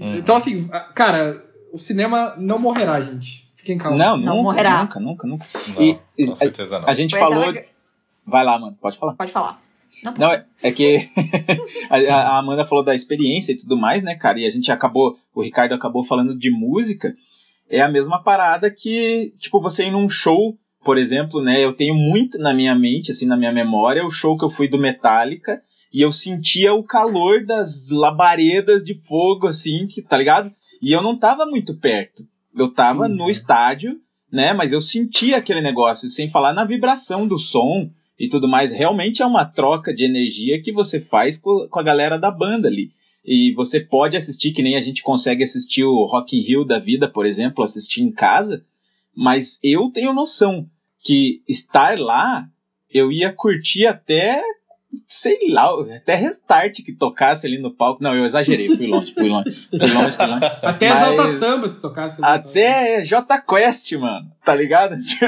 Uhum. 0.00 0.16
Então, 0.16 0.36
assim, 0.36 0.68
cara, 0.94 1.44
o 1.72 1.78
cinema 1.78 2.34
não 2.38 2.58
morrerá, 2.58 3.00
gente. 3.00 3.44
Fiquem 3.56 3.78
calmos. 3.78 3.98
Não, 3.98 4.16
Não 4.16 4.36
nunca, 4.36 4.42
morrerá. 4.42 4.80
nunca, 4.82 5.00
nunca, 5.00 5.26
nunca. 5.26 5.46
Não, 5.74 5.82
E- 5.82 6.26
com 6.26 6.36
certeza 6.36 6.78
não. 6.80 6.88
A 6.88 6.94
gente 6.94 7.10
Foi 7.12 7.20
falou. 7.20 7.48
aquela- 7.48 7.66
Vai 8.26 8.44
lá, 8.44 8.58
mano, 8.58 8.76
pode 8.80 8.96
falar. 8.98 9.14
Pode 9.14 9.32
falar. 9.32 9.60
Não, 10.02 10.14
Não, 10.18 10.32
é, 10.32 10.44
é 10.62 10.70
que 10.72 11.08
a, 11.90 11.96
a 12.14 12.38
Amanda 12.38 12.66
falou 12.66 12.84
da 12.84 12.94
experiência 12.94 13.52
e 13.52 13.56
tudo 13.56 13.76
mais, 13.76 14.02
né, 14.02 14.14
cara? 14.14 14.38
E 14.40 14.46
a 14.46 14.50
gente 14.50 14.70
acabou, 14.72 15.16
o 15.34 15.42
Ricardo 15.42 15.72
acabou 15.74 16.04
falando 16.04 16.36
de 16.36 16.50
música. 16.50 17.14
É 17.70 17.80
a 17.80 17.88
mesma 17.88 18.22
parada 18.22 18.70
que, 18.70 19.32
tipo, 19.38 19.60
você 19.60 19.86
ir 19.86 19.90
num 19.90 20.08
show, 20.08 20.56
por 20.84 20.98
exemplo, 20.98 21.42
né? 21.42 21.64
Eu 21.64 21.72
tenho 21.72 21.94
muito 21.94 22.38
na 22.38 22.52
minha 22.52 22.74
mente, 22.74 23.10
assim, 23.10 23.24
na 23.26 23.36
minha 23.36 23.52
memória, 23.52 24.04
o 24.04 24.10
show 24.10 24.36
que 24.36 24.44
eu 24.44 24.50
fui 24.50 24.68
do 24.68 24.78
Metallica 24.78 25.62
e 25.94 26.02
eu 26.02 26.10
sentia 26.10 26.74
o 26.74 26.82
calor 26.82 27.46
das 27.46 27.90
labaredas 27.92 28.82
de 28.82 28.94
fogo, 28.94 29.46
assim, 29.46 29.86
que, 29.86 30.02
tá 30.02 30.18
ligado? 30.18 30.52
E 30.82 30.90
eu 30.90 31.00
não 31.00 31.16
tava 31.16 31.46
muito 31.46 31.76
perto. 31.76 32.26
Eu 32.54 32.68
tava 32.74 33.08
no 33.08 33.30
estádio, 33.30 34.00
né? 34.30 34.52
Mas 34.52 34.72
eu 34.72 34.80
sentia 34.80 35.36
aquele 35.36 35.60
negócio, 35.60 36.08
sem 36.08 36.28
falar 36.28 36.52
na 36.52 36.64
vibração 36.64 37.28
do 37.28 37.38
som 37.38 37.88
e 38.18 38.28
tudo 38.28 38.48
mais. 38.48 38.72
Realmente 38.72 39.22
é 39.22 39.26
uma 39.26 39.44
troca 39.44 39.94
de 39.94 40.04
energia 40.04 40.60
que 40.60 40.72
você 40.72 41.00
faz 41.00 41.38
co- 41.38 41.68
com 41.68 41.78
a 41.78 41.82
galera 41.84 42.18
da 42.18 42.30
banda 42.30 42.66
ali. 42.66 42.90
E 43.24 43.54
você 43.54 43.78
pode 43.80 44.16
assistir, 44.16 44.50
que 44.52 44.62
nem 44.62 44.76
a 44.76 44.80
gente 44.80 45.00
consegue 45.02 45.44
assistir 45.44 45.84
o 45.84 46.04
Rock 46.04 46.36
in 46.36 46.40
Rio 46.42 46.64
da 46.64 46.78
vida, 46.78 47.08
por 47.08 47.24
exemplo, 47.24 47.62
assistir 47.64 48.02
em 48.02 48.10
casa, 48.10 48.64
mas 49.16 49.58
eu 49.62 49.90
tenho 49.90 50.12
noção 50.12 50.66
que 51.02 51.40
estar 51.48 51.98
lá, 51.98 52.46
eu 52.90 53.12
ia 53.12 53.32
curtir 53.32 53.86
até, 53.86 54.42
sei 55.08 55.36
lá, 55.50 55.70
até 55.96 56.14
restart 56.14 56.82
que 56.84 56.92
tocasse 56.92 57.46
ali 57.46 57.58
no 57.58 57.74
palco. 57.74 58.02
Não, 58.02 58.14
eu 58.14 58.24
exagerei, 58.24 58.74
fui 58.76 58.86
longe, 58.86 59.12
fui 59.14 59.28
longe, 59.28 59.50
fui 59.70 59.78
longe, 59.92 60.16
fui 60.16 60.26
longe. 60.26 60.44
Até 60.62 60.88
Mas- 60.88 61.02
Exalta 61.02 61.28
Samba 61.28 61.68
se 61.68 61.80
tocasse. 61.80 62.20
Até 62.24 63.02
J 63.04 63.38
Quest, 63.40 63.92
mano, 63.94 64.30
tá 64.44 64.54
ligado? 64.54 64.96
tipo, 65.02 65.26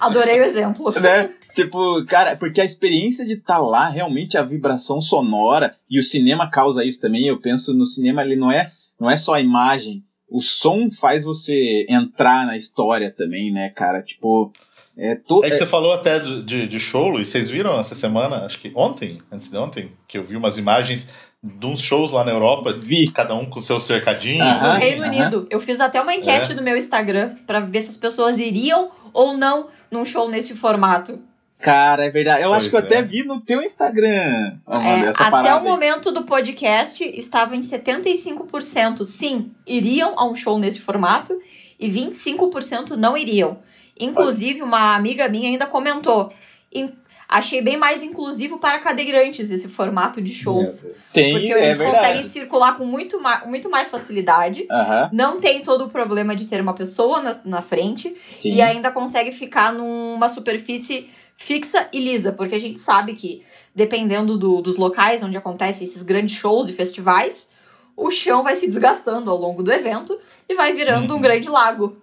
Adorei 0.00 0.40
o 0.40 0.44
exemplo. 0.44 0.92
né? 1.00 1.30
Tipo, 1.54 2.04
cara, 2.06 2.36
porque 2.36 2.60
a 2.60 2.64
experiência 2.64 3.24
de 3.26 3.34
estar 3.34 3.58
lá, 3.58 3.88
realmente 3.88 4.38
a 4.38 4.42
vibração 4.42 5.00
sonora, 5.00 5.74
e 5.90 5.98
o 5.98 6.02
cinema 6.02 6.48
causa 6.48 6.84
isso 6.84 7.00
também. 7.00 7.26
Eu 7.26 7.40
penso 7.40 7.74
no 7.74 7.84
cinema, 7.86 8.22
ele 8.22 8.36
não 8.36 8.52
é, 8.52 8.70
não 9.00 9.10
é 9.10 9.16
só 9.16 9.34
a 9.34 9.40
imagem. 9.40 10.04
O 10.28 10.40
som 10.40 10.88
faz 10.92 11.24
você 11.24 11.84
entrar 11.88 12.46
na 12.46 12.56
história 12.56 13.10
também, 13.10 13.52
né, 13.52 13.68
cara? 13.70 14.00
Tipo, 14.00 14.52
é 15.00 15.14
todo. 15.14 15.44
É 15.44 15.50
que 15.50 15.56
você 15.58 15.66
falou 15.66 15.92
até 15.92 16.18
de, 16.18 16.42
de, 16.44 16.68
de 16.68 16.78
show, 16.80 17.08
Luiz. 17.08 17.28
Vocês 17.28 17.48
viram 17.48 17.78
essa 17.80 17.94
semana, 17.94 18.44
acho 18.44 18.58
que 18.58 18.70
ontem, 18.74 19.18
antes 19.32 19.48
de 19.48 19.56
ontem, 19.56 19.92
que 20.06 20.18
eu 20.18 20.24
vi 20.24 20.36
umas 20.36 20.58
imagens 20.58 21.06
de 21.42 21.66
uns 21.66 21.80
shows 21.80 22.10
lá 22.10 22.22
na 22.22 22.32
Europa, 22.32 22.70
Vi. 22.72 23.10
cada 23.10 23.34
um 23.34 23.46
com 23.46 23.58
o 23.58 23.62
seu 23.62 23.80
cercadinho. 23.80 24.44
No 24.44 24.50
Aham, 24.50 24.78
Reino 24.78 25.02
aham. 25.04 25.10
Unido. 25.10 25.46
Eu 25.48 25.58
fiz 25.58 25.80
até 25.80 26.00
uma 26.00 26.12
enquete 26.14 26.52
É. 26.52 26.54
no 26.54 26.60
meu 26.62 26.76
Instagram 26.76 27.34
pra 27.46 27.60
ver 27.60 27.80
se 27.82 27.88
as 27.88 27.96
pessoas 27.96 28.38
iriam 28.38 28.90
ou 29.14 29.36
não 29.38 29.66
num 29.90 30.04
show 30.04 30.28
nesse 30.28 30.54
formato. 30.54 31.18
Cara, 31.58 32.06
é 32.06 32.10
verdade. 32.10 32.42
Eu 32.42 32.48
Pois 32.50 32.62
acho 32.62 32.70
que 32.70 32.76
eu 32.76 32.80
é. 32.80 32.82
até 32.82 33.02
vi 33.02 33.22
no 33.22 33.38
teu 33.40 33.60
Instagram, 33.62 34.58
Amanda, 34.66 35.06
É, 35.06 35.08
essa 35.10 35.24
até 35.28 35.54
o 35.54 35.58
aí. 35.58 35.62
momento 35.64 36.10
do 36.10 36.22
podcast 36.24 37.04
estava 37.04 37.54
em 37.56 37.60
75% 37.60 39.04
sim, 39.04 39.50
iriam 39.66 40.14
a 40.18 40.24
um 40.26 40.34
show 40.34 40.58
nesse 40.58 40.80
formato 40.80 41.38
e 41.78 41.88
25% 41.90 42.96
não 42.96 43.16
iriam. 43.16 43.58
Inclusive, 44.00 44.62
uma 44.62 44.94
amiga 44.96 45.28
minha 45.28 45.48
ainda 45.48 45.66
comentou. 45.66 46.32
"In- 46.72 46.92
Achei 47.32 47.62
bem 47.62 47.76
mais 47.76 48.02
inclusivo 48.02 48.58
para 48.58 48.80
cadeirantes 48.80 49.52
esse 49.52 49.68
formato 49.68 50.20
de 50.20 50.34
shows. 50.34 50.84
Tem, 51.12 51.30
Porque 51.32 51.52
é 51.52 51.64
eles 51.66 51.78
verdade. 51.78 51.98
conseguem 52.00 52.26
circular 52.26 52.76
com 52.76 52.84
muito, 52.84 53.20
ma 53.20 53.44
muito 53.46 53.70
mais 53.70 53.88
facilidade. 53.88 54.66
Não 55.12 55.38
tem 55.38 55.60
todo 55.62 55.84
o 55.84 55.88
problema 55.88 56.34
de 56.34 56.48
ter 56.48 56.60
uma 56.60 56.74
pessoa 56.74 57.22
na, 57.22 57.40
na 57.44 57.62
frente. 57.62 58.16
sim. 58.32 58.54
E 58.54 58.60
ainda 58.60 58.90
consegue 58.90 59.30
ficar 59.30 59.72
numa 59.72 60.28
superfície 60.28 61.08
fixa 61.36 61.88
e 61.92 62.00
lisa, 62.00 62.32
porque 62.32 62.56
a 62.56 62.58
gente 62.60 62.80
sabe 62.80 63.12
que, 63.14 63.44
dependendo 63.72 64.36
do- 64.36 64.60
dos 64.60 64.76
locais 64.76 65.22
onde 65.22 65.36
acontecem 65.36 65.86
esses 65.86 66.02
grandes 66.02 66.34
shows 66.34 66.68
e 66.68 66.72
festivais, 66.72 67.48
o 67.96 68.10
chão 68.10 68.42
vai 68.42 68.56
se 68.56 68.66
desgastando 68.66 69.30
ao 69.30 69.36
longo 69.36 69.62
do 69.62 69.72
evento 69.72 70.18
e 70.48 70.54
vai 70.56 70.72
virando 70.72 71.12
um 71.12 71.16
Uhum. 71.16 71.22
grande 71.22 71.48
lago. 71.48 71.96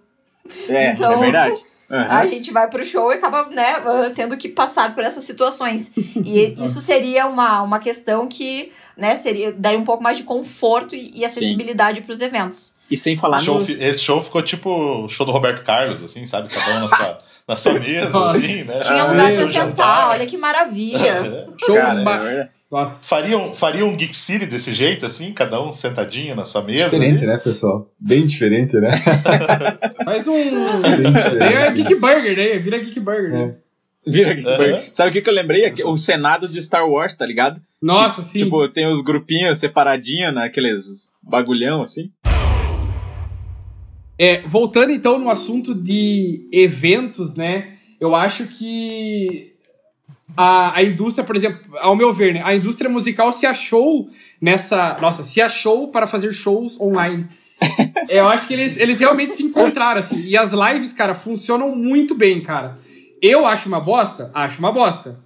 É, 0.70 0.92
Então, 0.92 1.12
é 1.12 1.16
verdade. 1.18 1.62
Aham. 1.90 2.18
A 2.18 2.26
gente 2.26 2.52
vai 2.52 2.68
pro 2.68 2.84
show 2.84 3.10
e 3.10 3.14
acaba, 3.16 3.44
né, 3.50 3.76
ah, 3.84 4.10
tendo 4.14 4.36
que 4.36 4.48
passar 4.48 4.94
por 4.94 5.02
essas 5.04 5.24
situações. 5.24 5.90
E 5.96 6.54
isso 6.62 6.80
seria 6.80 7.26
uma, 7.26 7.62
uma 7.62 7.78
questão 7.78 8.26
que, 8.26 8.70
né, 8.96 9.16
seria 9.16 9.52
daria 9.52 9.78
um 9.78 9.84
pouco 9.84 10.02
mais 10.02 10.18
de 10.18 10.24
conforto 10.24 10.94
e, 10.94 11.10
e 11.14 11.24
acessibilidade 11.24 12.02
para 12.02 12.12
os 12.12 12.20
eventos. 12.20 12.74
E 12.90 12.96
sem 12.96 13.16
falar 13.16 13.40
Show 13.42 13.60
no... 13.60 13.70
esse 13.70 14.00
show 14.02 14.22
ficou 14.22 14.42
tipo 14.42 14.70
o 15.04 15.08
show 15.08 15.24
do 15.24 15.32
Roberto 15.32 15.62
Carlos, 15.64 16.02
assim, 16.04 16.26
sabe? 16.26 16.48
Cada 16.48 16.76
um 16.78 16.88
na 16.88 16.96
sua, 16.96 17.18
na 17.48 17.56
sua 17.56 17.72
mesa, 17.74 18.10
Nossa. 18.10 18.36
assim, 18.36 18.64
né? 18.64 18.80
Tinha 18.80 19.02
Ah, 19.02 19.06
lugar 19.06 19.32
Seu 19.32 19.48
pra 19.48 19.60
sentar, 19.66 20.10
olha 20.10 20.26
que 20.26 20.36
maravilha. 20.36 21.48
Show 21.58 21.74
Cara, 21.74 22.02
ba- 22.02 22.30
é. 22.30 22.48
Nossa. 22.70 23.06
Fariam, 23.06 23.54
fariam 23.54 23.88
um 23.88 23.96
Geek 23.96 24.14
City 24.14 24.44
desse 24.44 24.74
jeito, 24.74 25.06
assim, 25.06 25.32
cada 25.32 25.60
um 25.62 25.72
sentadinho 25.72 26.34
na 26.34 26.44
sua 26.44 26.62
mesa. 26.62 26.84
Diferente, 26.84 27.18
ali? 27.18 27.26
né, 27.26 27.38
pessoal? 27.38 27.90
Bem 27.98 28.26
diferente, 28.26 28.76
né? 28.76 28.90
Faz 30.04 30.28
um. 30.28 30.34
Bem 30.34 31.12
Daí 31.38 31.54
é 31.54 31.70
diferente. 31.70 31.82
Geek 31.82 31.94
Burger, 31.94 32.36
daí 32.36 32.58
vira 32.58 32.78
Geek 32.78 33.00
Burger. 33.00 33.30
né? 33.30 33.54
Vira 34.06 34.32
aqui, 34.32 34.46
Aham. 34.46 34.82
Sabe 34.92 35.10
o 35.10 35.12
que, 35.12 35.20
que 35.20 35.28
eu 35.28 35.34
lembrei? 35.34 35.66
Aqui, 35.66 35.84
O 35.84 35.96
Senado 35.96 36.48
de 36.48 36.60
Star 36.62 36.88
Wars, 36.88 37.14
tá 37.14 37.26
ligado? 37.26 37.60
Nossa, 37.80 38.22
sim. 38.22 38.38
Tipo, 38.38 38.66
tem 38.68 38.86
os 38.86 39.02
grupinhos 39.02 39.58
separadinhos, 39.58 40.34
naqueles 40.34 41.10
bagulhão 41.22 41.82
assim. 41.82 42.10
É, 44.18 44.40
voltando 44.42 44.90
então 44.92 45.18
no 45.18 45.30
assunto 45.30 45.74
de 45.74 46.48
eventos, 46.52 47.34
né? 47.34 47.74
Eu 48.00 48.16
acho 48.16 48.46
que 48.46 49.50
a, 50.36 50.76
a 50.76 50.82
indústria, 50.82 51.24
por 51.24 51.36
exemplo, 51.36 51.60
ao 51.78 51.96
meu 51.96 52.12
ver, 52.12 52.34
né? 52.34 52.42
A 52.44 52.54
indústria 52.54 52.88
musical 52.90 53.32
se 53.32 53.46
achou 53.46 54.08
nessa. 54.40 54.96
Nossa, 55.00 55.24
se 55.24 55.40
achou 55.40 55.88
para 55.88 56.06
fazer 56.06 56.32
shows 56.32 56.80
online. 56.80 57.26
Eu 58.08 58.28
acho 58.28 58.46
que 58.46 58.54
eles, 58.54 58.76
eles 58.76 59.00
realmente 59.00 59.36
se 59.36 59.42
encontraram, 59.42 59.98
assim. 59.98 60.20
E 60.20 60.36
as 60.36 60.52
lives, 60.52 60.92
cara, 60.92 61.14
funcionam 61.14 61.74
muito 61.74 62.14
bem, 62.14 62.40
cara. 62.40 62.78
Eu 63.20 63.44
acho 63.46 63.68
uma 63.68 63.80
bosta? 63.80 64.30
Acho 64.32 64.60
uma 64.60 64.70
bosta. 64.70 65.18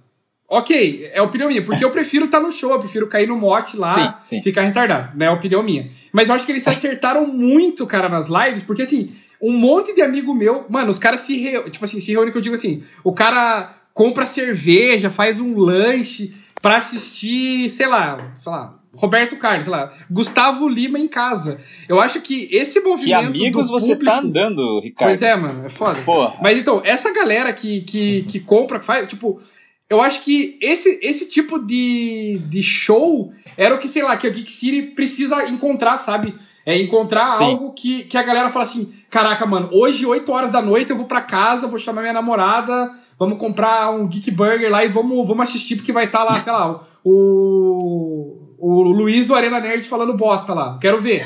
Ok, 0.49 1.09
é 1.11 1.21
opinião 1.21 1.47
minha, 1.47 1.63
porque 1.63 1.83
eu 1.83 1.89
prefiro 1.89 2.25
estar 2.25 2.39
no 2.39 2.51
show, 2.51 2.71
eu 2.71 2.79
prefiro 2.79 3.07
cair 3.07 3.27
no 3.27 3.35
mote 3.35 3.75
lá, 3.75 3.87
Sim, 3.87 4.13
sim. 4.37 4.41
ficar 4.43 4.61
retardado, 4.61 5.17
né? 5.17 5.25
É 5.25 5.31
opinião 5.31 5.63
minha. 5.63 5.89
Mas 6.11 6.29
eu 6.29 6.35
acho 6.35 6.45
que 6.45 6.51
eles 6.51 6.61
se 6.61 6.69
acertaram 6.69 7.25
muito, 7.25 7.87
cara, 7.87 8.07
nas 8.07 8.27
lives, 8.27 8.61
porque 8.61 8.83
assim, 8.83 9.11
um 9.41 9.51
monte 9.51 9.95
de 9.95 10.01
amigo 10.01 10.33
meu, 10.33 10.65
mano, 10.69 10.91
os 10.91 10.99
caras 10.99 11.21
se 11.21 11.37
reúnem, 11.39 11.71
tipo 11.71 11.83
assim, 11.83 11.99
se 11.99 12.11
reúnem 12.11 12.31
que 12.31 12.37
eu 12.37 12.41
digo 12.41 12.53
assim, 12.53 12.83
o 13.03 13.13
cara 13.13 13.73
compra 13.93 14.25
cerveja, 14.25 15.09
faz 15.09 15.39
um 15.39 15.57
lanche 15.57 16.33
pra 16.61 16.77
assistir, 16.77 17.69
sei 17.69 17.87
lá, 17.87 18.33
sei 18.41 18.51
lá, 18.51 18.79
Roberto 18.95 19.35
Carlos, 19.37 19.65
sei 19.65 19.71
lá, 19.71 19.91
Gustavo 20.09 20.67
Lima 20.67 20.99
em 20.99 21.07
casa. 21.07 21.59
Eu 21.89 21.99
acho 21.99 22.21
que 22.21 22.47
esse 22.51 22.79
movimento 22.79 23.31
Que 23.33 23.39
amigos 23.39 23.69
você 23.69 23.95
tá 23.95 24.19
andando, 24.19 24.79
Ricardo? 24.79 25.09
Pois 25.09 25.21
é, 25.21 25.35
mano, 25.35 25.65
é 25.65 25.69
foda. 25.69 26.01
Porra. 26.01 26.35
Mas 26.41 26.57
então, 26.57 26.81
essa 26.85 27.13
galera 27.13 27.51
que, 27.51 27.81
que, 27.81 28.23
que 28.23 28.39
compra, 28.39 28.79
que 28.79 28.85
faz, 28.85 29.07
tipo, 29.07 29.41
eu 29.89 30.01
acho 30.01 30.21
que 30.21 30.57
esse, 30.61 30.99
esse 31.01 31.27
tipo 31.27 31.59
de, 31.59 32.39
de 32.47 32.63
show 32.63 33.31
era 33.57 33.75
o 33.75 33.79
que, 33.79 33.87
sei 33.87 34.03
lá, 34.03 34.15
que 34.15 34.27
a 34.27 34.29
Geek 34.29 34.51
City 34.51 34.81
precisa 34.93 35.49
encontrar, 35.49 35.97
sabe? 35.97 36.33
É 36.65 36.79
encontrar 36.79 37.29
Sim. 37.29 37.43
algo 37.43 37.73
que, 37.73 38.03
que 38.03 38.17
a 38.17 38.23
galera 38.23 38.49
fala 38.49 38.63
assim: 38.63 38.91
caraca, 39.09 39.45
mano, 39.45 39.69
hoje, 39.71 40.05
8 40.05 40.31
horas 40.31 40.51
da 40.51 40.61
noite, 40.61 40.91
eu 40.91 40.97
vou 40.97 41.05
pra 41.05 41.21
casa, 41.21 41.67
vou 41.67 41.77
chamar 41.77 42.01
minha 42.01 42.13
namorada, 42.13 42.91
vamos 43.19 43.37
comprar 43.37 43.91
um 43.91 44.07
Geek 44.07 44.31
Burger 44.31 44.71
lá 44.71 44.83
e 44.83 44.87
vamos, 44.87 45.27
vamos 45.27 45.49
assistir, 45.49 45.75
porque 45.75 45.91
vai 45.91 46.05
estar 46.05 46.23
lá, 46.23 46.35
sei 46.35 46.53
lá, 46.53 46.81
o. 47.03 48.39
O 48.65 48.81
Luiz 48.81 49.25
do 49.25 49.35
Arena 49.35 49.59
Nerd 49.59 49.85
falando 49.85 50.15
bosta 50.15 50.53
lá. 50.53 50.77
Quero 50.79 50.97
ver. 50.97 51.21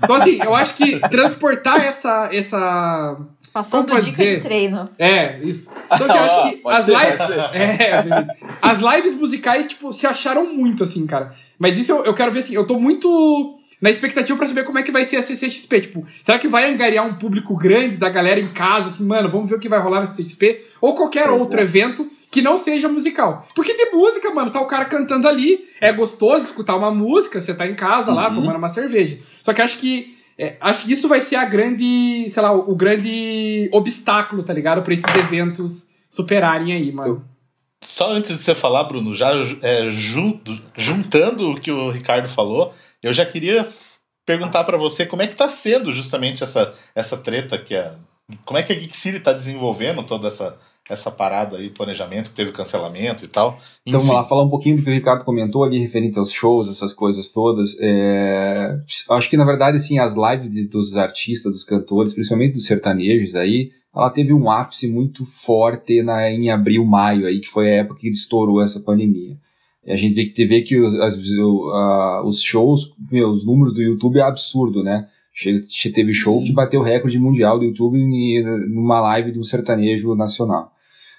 Então, 0.00 0.14
assim, 0.14 0.38
eu 0.40 0.54
acho 0.54 0.76
que 0.76 1.00
transportar 1.08 1.84
essa, 1.84 2.28
essa, 2.32 3.18
Passando 3.56 3.86
dica 3.86 4.00
dizer? 4.02 4.36
de 4.36 4.42
treino. 4.42 4.90
É, 4.98 5.38
isso. 5.40 5.70
Então, 5.86 6.06
assim, 6.06 6.18
eu 6.18 6.24
acho 6.24 6.50
que 6.50 6.56
Pode 6.62 6.76
as 6.76 6.84
ser, 6.84 6.92
lives. 6.92 7.28
É, 7.54 8.02
beleza. 8.02 8.32
As 8.60 8.78
lives 8.80 9.14
musicais, 9.14 9.66
tipo, 9.66 9.90
se 9.92 10.06
acharam 10.06 10.52
muito, 10.52 10.84
assim, 10.84 11.06
cara. 11.06 11.32
Mas 11.58 11.78
isso 11.78 11.90
eu, 11.90 12.04
eu 12.04 12.12
quero 12.12 12.30
ver, 12.30 12.40
assim, 12.40 12.54
eu 12.54 12.66
tô 12.66 12.78
muito 12.78 13.55
na 13.80 13.90
expectativa 13.90 14.38
pra 14.38 14.46
saber 14.48 14.64
como 14.64 14.78
é 14.78 14.82
que 14.82 14.90
vai 14.92 15.04
ser 15.04 15.16
a 15.16 15.22
CCXP. 15.22 15.80
Tipo, 15.82 16.06
será 16.22 16.38
que 16.38 16.48
vai 16.48 16.70
angariar 16.70 17.06
um 17.06 17.14
público 17.14 17.56
grande 17.56 17.96
da 17.96 18.08
galera 18.08 18.40
em 18.40 18.48
casa, 18.48 18.88
assim, 18.88 19.04
mano, 19.04 19.28
vamos 19.30 19.48
ver 19.50 19.56
o 19.56 19.60
que 19.60 19.68
vai 19.68 19.78
rolar 19.80 20.00
na 20.00 20.06
CCXP? 20.06 20.62
Ou 20.80 20.94
qualquer 20.94 21.28
Pois 21.28 21.40
outro 21.40 21.60
é. 21.60 21.62
evento 21.62 22.06
que 22.30 22.40
não 22.42 22.56
seja 22.58 22.88
musical. 22.88 23.46
Porque 23.54 23.74
tem 23.74 23.92
música, 23.92 24.32
mano, 24.34 24.50
tá 24.50 24.60
o 24.60 24.66
cara 24.66 24.84
cantando 24.86 25.28
ali, 25.28 25.64
é 25.80 25.92
gostoso 25.92 26.44
escutar 26.44 26.74
uma 26.76 26.90
música, 26.90 27.40
você 27.40 27.54
tá 27.54 27.66
em 27.66 27.74
casa 27.74 28.12
lá, 28.12 28.28
Uhum. 28.28 28.34
tomando 28.36 28.56
uma 28.56 28.68
cerveja. 28.68 29.18
Só 29.44 29.52
que 29.52 29.62
acho 29.62 29.78
que. 29.78 30.14
é, 30.38 30.56
acho 30.60 30.84
que 30.84 30.92
isso 30.92 31.08
vai 31.08 31.20
ser 31.20 31.36
a 31.36 31.44
grande, 31.44 32.26
sei 32.30 32.42
lá, 32.42 32.52
o, 32.52 32.72
o 32.72 32.74
grande 32.74 33.68
obstáculo, 33.72 34.42
tá 34.42 34.52
ligado? 34.52 34.82
Pra 34.82 34.92
esses 34.94 35.14
eventos 35.16 35.86
superarem 36.10 36.72
aí, 36.72 36.90
mano. 36.92 37.24
Só 37.82 38.10
antes 38.12 38.36
de 38.36 38.42
você 38.42 38.54
falar, 38.54 38.84
Bruno, 38.84 39.14
já 39.14 39.30
é, 39.62 39.90
junto, 39.90 40.58
juntando 40.76 41.50
o 41.52 41.60
que 41.60 41.70
o 41.70 41.90
Ricardo 41.90 42.28
falou, 42.28 42.74
eu 43.06 43.12
já 43.12 43.24
queria 43.24 43.68
perguntar 44.24 44.64
pra 44.64 44.76
você 44.76 45.06
como 45.06 45.22
é 45.22 45.26
que 45.26 45.34
tá 45.36 45.48
sendo 45.48 45.92
justamente 45.92 46.42
essa, 46.42 46.74
essa 46.94 47.16
treta 47.16 47.56
que 47.58 47.74
é. 47.74 47.94
Como 48.44 48.58
é 48.58 48.62
que 48.62 48.72
a 48.72 48.76
Geek 48.76 48.96
City 48.96 49.20
tá 49.20 49.32
desenvolvendo 49.32 50.02
toda 50.02 50.26
essa, 50.26 50.58
essa 50.90 51.12
parada 51.12 51.58
aí, 51.58 51.70
planejamento, 51.70 52.30
que 52.30 52.36
teve 52.36 52.50
cancelamento 52.50 53.24
e 53.24 53.28
tal. 53.28 53.60
Então 53.86 54.00
Enfim. 54.00 54.08
vamos 54.08 54.22
lá, 54.22 54.24
falar 54.28 54.42
um 54.42 54.50
pouquinho 54.50 54.78
do 54.78 54.82
que 54.82 54.90
o 54.90 54.92
Ricardo 54.92 55.24
comentou 55.24 55.62
ali, 55.62 55.78
referente 55.78 56.18
aos 56.18 56.32
shows, 56.32 56.68
essas 56.68 56.92
coisas 56.92 57.30
todas. 57.30 57.76
É, 57.80 58.76
Acho 59.10 59.30
que, 59.30 59.36
na 59.36 59.44
verdade, 59.44 59.76
assim, 59.76 59.98
as 60.00 60.14
lives 60.14 60.50
de- 60.50 60.66
dos 60.66 60.96
artistas, 60.96 61.52
dos 61.52 61.62
cantores, 61.64 62.12
principalmente 62.14 62.54
dos 62.54 62.66
sertanejos 62.66 63.36
aí, 63.36 63.70
ela 63.94 64.10
teve 64.10 64.32
um 64.34 64.50
ápice 64.50 64.88
muito 64.88 65.24
forte 65.24 66.02
na, 66.02 66.28
em 66.28 66.50
abril, 66.50 66.84
maio 66.84 67.26
aí, 67.26 67.40
que 67.40 67.48
foi 67.48 67.70
a 67.70 67.74
época 67.76 68.00
que 68.00 68.08
estourou 68.08 68.60
essa 68.60 68.80
pandemia. 68.80 69.36
E 69.86 69.92
a 69.92 69.94
gente 69.96 70.14
vê 70.14 70.26
que, 70.26 70.44
vê 70.44 70.62
que 70.62 70.80
os, 70.80 70.94
as- 70.96 71.16
o- 71.38 71.70
a- 71.70 72.22
os 72.26 72.42
shows, 72.42 72.92
meu, 73.10 73.30
os 73.30 73.44
números 73.46 73.72
do 73.72 73.80
YouTube 73.82 74.18
é 74.18 74.22
absurdo, 74.22 74.82
né? 74.82 75.06
Che- 75.32 75.62
che- 75.68 75.90
Teve 75.92 76.12
show 76.12 76.42
que 76.42 76.52
bateu 76.52 76.80
o 76.80 76.82
recorde 76.84 77.18
mundial 77.18 77.58
do 77.58 77.64
YouTube 77.64 77.98
numa 78.68 79.00
live 79.00 79.32
de 79.32 79.38
um 79.38 79.42
sertanejo 79.42 80.14
nacional. 80.14 80.72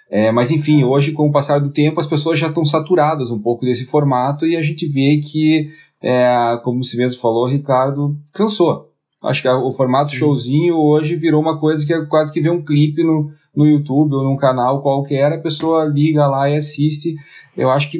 É, 0.09 0.31
mas 0.31 0.51
enfim, 0.51 0.83
hoje, 0.83 1.11
com 1.11 1.27
o 1.27 1.31
passar 1.31 1.59
do 1.59 1.69
tempo, 1.69 1.99
as 1.99 2.07
pessoas 2.07 2.39
já 2.39 2.47
estão 2.47 2.63
saturadas 2.65 3.29
um 3.29 3.39
pouco 3.39 3.65
desse 3.65 3.85
formato 3.85 4.45
e 4.45 4.55
a 4.55 4.61
gente 4.61 4.87
vê 4.87 5.17
que, 5.17 5.69
é, 6.01 6.59
como 6.63 6.81
você 6.83 6.97
mesmo 6.97 7.19
falou, 7.21 7.45
Ricardo, 7.47 8.15
cansou. 8.33 8.89
Acho 9.21 9.41
que 9.41 9.49
o 9.49 9.71
formato 9.71 10.11
showzinho 10.11 10.75
hoje 10.77 11.15
virou 11.15 11.41
uma 11.41 11.59
coisa 11.59 11.85
que 11.85 11.93
é 11.93 12.05
quase 12.05 12.31
que 12.31 12.39
vê 12.39 12.49
um 12.49 12.63
clipe 12.63 13.03
no, 13.03 13.31
no 13.55 13.65
YouTube 13.65 14.13
ou 14.13 14.23
num 14.23 14.37
canal 14.37 14.81
qualquer, 14.81 15.31
a 15.33 15.37
pessoa 15.39 15.83
liga 15.85 16.25
lá 16.27 16.49
e 16.49 16.55
assiste. 16.55 17.15
Eu 17.55 17.69
acho 17.69 17.91
que 17.91 17.99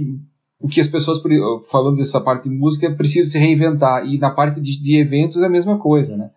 o 0.60 0.68
que 0.68 0.82
as 0.82 0.88
pessoas, 0.88 1.22
falando 1.70 1.98
dessa 1.98 2.20
parte 2.20 2.50
de 2.50 2.56
música, 2.56 2.92
precisam 2.92 3.30
se 3.30 3.38
reinventar. 3.38 4.06
E 4.06 4.18
na 4.18 4.32
parte 4.32 4.60
de, 4.60 4.82
de 4.82 5.00
eventos 5.00 5.42
é 5.42 5.46
a 5.46 5.50
mesma 5.50 5.78
coisa, 5.78 6.18
né? 6.18 6.30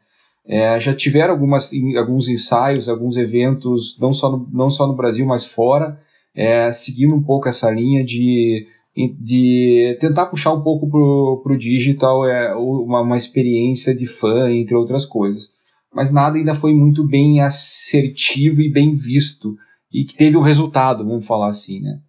É, 0.47 0.79
já 0.81 0.95
tiveram 0.95 1.33
algumas, 1.33 1.71
alguns 1.97 2.29
ensaios, 2.29 2.89
alguns 2.89 3.17
eventos, 3.17 3.97
não 4.01 4.13
só 4.13 4.31
no, 4.31 4.49
não 4.53 4.69
só 4.69 4.87
no 4.87 4.97
Brasil, 4.97 5.25
mas 5.25 5.45
fora, 5.45 6.01
é, 6.35 6.73
seguindo 6.73 7.15
um 7.15 7.23
pouco 7.23 7.49
essa 7.49 7.71
linha 7.71 8.03
de, 8.03 8.67
de 8.97 9.97
tentar 10.01 10.27
puxar 10.27 10.53
um 10.53 10.63
pouco 10.63 10.91
pro, 10.91 11.41
pro 11.45 11.59
digital 11.59 12.27
é, 12.27 12.55
uma, 12.57 13.01
uma 13.03 13.17
experiência 13.17 13.95
de 13.95 14.07
fã, 14.07 14.51
entre 14.51 14.75
outras 14.75 15.07
coisas. 15.07 15.51
Mas 15.95 16.13
nada 16.13 16.37
ainda 16.37 16.55
foi 16.55 16.75
muito 16.75 17.07
bem 17.07 17.41
assertivo 17.41 18.61
e 18.61 18.73
bem 18.73 18.93
visto, 18.95 19.57
e 19.93 20.05
que 20.05 20.17
teve 20.17 20.37
um 20.37 20.43
resultado, 20.43 21.05
vamos 21.05 21.27
falar 21.27 21.49
assim, 21.49 21.81
né? 21.81 22.01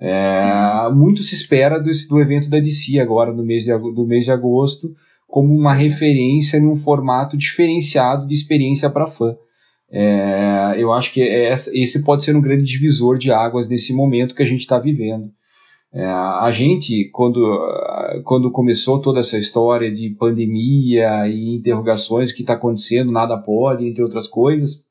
É, 0.00 0.88
muito 0.92 1.22
se 1.22 1.34
espera 1.34 1.78
desse, 1.78 2.08
do 2.08 2.20
evento 2.20 2.50
da 2.50 2.58
DC 2.58 2.98
agora, 2.98 3.32
no 3.32 3.44
mês 3.44 3.64
de, 3.64 3.70
do 3.78 4.06
mês 4.06 4.24
de 4.24 4.30
agosto, 4.32 4.94
como 5.26 5.54
uma 5.54 5.74
referência 5.74 6.60
num 6.60 6.76
formato 6.76 7.36
diferenciado 7.36 8.26
de 8.26 8.34
experiência 8.34 8.90
para 8.90 9.06
fã. 9.06 9.36
É, 9.90 10.74
eu 10.76 10.92
acho 10.92 11.12
que 11.12 11.22
essa- 11.22 11.70
esse 11.76 12.02
pode 12.02 12.24
ser 12.24 12.36
um 12.36 12.40
grande 12.40 12.64
divisor 12.64 13.16
de 13.16 13.32
águas 13.32 13.68
nesse 13.68 13.92
momento 13.92 14.34
que 14.34 14.42
a 14.42 14.46
gente 14.46 14.60
está 14.60 14.78
vivendo. 14.78 15.30
É, 15.92 16.04
a 16.04 16.50
gente, 16.50 17.04
quando, 17.12 17.40
quando 18.24 18.50
começou 18.50 19.00
toda 19.00 19.20
essa 19.20 19.38
história 19.38 19.92
de 19.92 20.10
pandemia 20.10 21.28
e 21.28 21.54
interrogações, 21.54 22.30
o 22.30 22.34
que 22.34 22.42
está 22.42 22.54
acontecendo, 22.54 23.12
nada 23.12 23.36
pode, 23.38 23.86
entre 23.86 24.02
outras 24.02 24.26
coisas, 24.26 24.82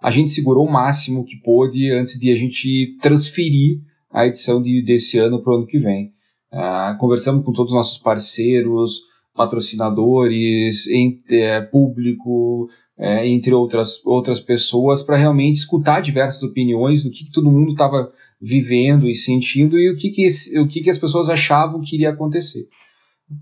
a 0.00 0.10
gente 0.12 0.30
segurou 0.30 0.66
o 0.66 0.70
máximo 0.70 1.24
que 1.24 1.36
pôde 1.36 1.90
antes 1.90 2.18
de 2.18 2.30
a 2.30 2.36
gente 2.36 2.96
transferir 3.00 3.80
a 4.14 4.26
edição 4.26 4.62
de, 4.62 4.82
desse 4.82 5.18
ano 5.18 5.42
para 5.42 5.52
o 5.52 5.56
ano 5.56 5.66
que 5.66 5.78
vem. 5.78 6.12
Ah, 6.52 6.96
conversamos 7.00 7.44
com 7.44 7.52
todos 7.52 7.72
os 7.72 7.76
nossos 7.76 7.98
parceiros, 7.98 9.00
patrocinadores, 9.34 10.86
entre, 10.88 11.40
eh, 11.40 11.60
público, 11.60 12.68
eh, 12.98 13.28
entre 13.28 13.52
outras, 13.52 14.04
outras 14.06 14.40
pessoas, 14.40 15.02
para 15.02 15.16
realmente 15.16 15.56
escutar 15.56 16.00
diversas 16.00 16.42
opiniões 16.42 17.02
do 17.02 17.10
que, 17.10 17.24
que 17.24 17.32
todo 17.32 17.50
mundo 17.50 17.72
estava 17.72 18.12
vivendo 18.40 19.08
e 19.08 19.14
sentindo 19.14 19.78
e 19.78 19.90
o 19.90 19.96
que, 19.96 20.10
que, 20.10 20.22
esse- 20.24 20.56
o 20.58 20.68
que, 20.68 20.80
que 20.80 20.90
as 20.90 20.98
pessoas 20.98 21.28
achavam 21.28 21.80
que 21.80 21.96
iria 21.96 22.10
acontecer. 22.10 22.68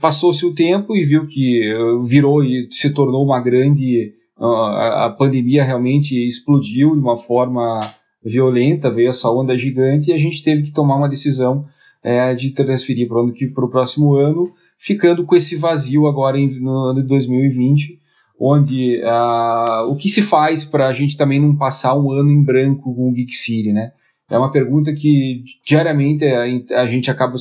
Passou-se 0.00 0.46
o 0.46 0.54
tempo 0.54 0.96
e 0.96 1.02
viu 1.04 1.26
que 1.26 1.60
eh, 1.70 2.06
virou 2.06 2.42
e 2.42 2.66
se 2.70 2.90
tornou 2.94 3.24
uma 3.24 3.40
grande. 3.40 4.14
ah, 4.38 4.46
a, 4.46 5.06
a 5.06 5.10
pandemia 5.10 5.64
realmente 5.64 6.16
explodiu 6.26 6.92
de 6.94 7.00
uma 7.00 7.16
forma 7.16 7.80
violenta, 8.24 8.90
veio 8.90 9.10
essa 9.10 9.30
onda 9.30 9.56
gigante 9.56 10.10
e 10.10 10.12
a 10.12 10.18
gente 10.18 10.42
teve 10.42 10.62
que 10.62 10.72
tomar 10.72 10.96
uma 10.96 11.08
decisão 11.08 11.66
eh, 12.02 12.34
de 12.34 12.50
transferir 12.50 13.08
para 13.08 13.64
o 13.64 13.70
próximo 13.70 14.14
ano 14.14 14.52
ficando 14.82 15.24
com 15.24 15.36
esse 15.36 15.54
vazio 15.54 16.08
agora 16.08 16.36
em, 16.36 16.48
no 16.58 16.72
ano 16.90 17.02
de 17.02 17.08
2020, 17.08 18.00
onde 18.38 19.00
ah, 19.04 19.86
o 19.88 19.94
que 19.94 20.08
se 20.08 20.22
faz 20.22 20.64
para 20.64 20.88
a 20.88 20.92
gente 20.92 21.16
também 21.16 21.40
não 21.40 21.54
passar 21.54 21.96
um 21.96 22.10
ano 22.10 22.32
em 22.32 22.42
branco 22.42 22.92
com 22.92 23.08
o 23.08 23.12
Geek 23.12 23.32
City, 23.32 23.72
né? 23.72 23.92
É 24.28 24.36
uma 24.36 24.50
pergunta 24.50 24.92
que 24.92 25.44
diariamente 25.64 26.24
a, 26.24 26.86
gente 26.86 27.10
acaba 27.10 27.34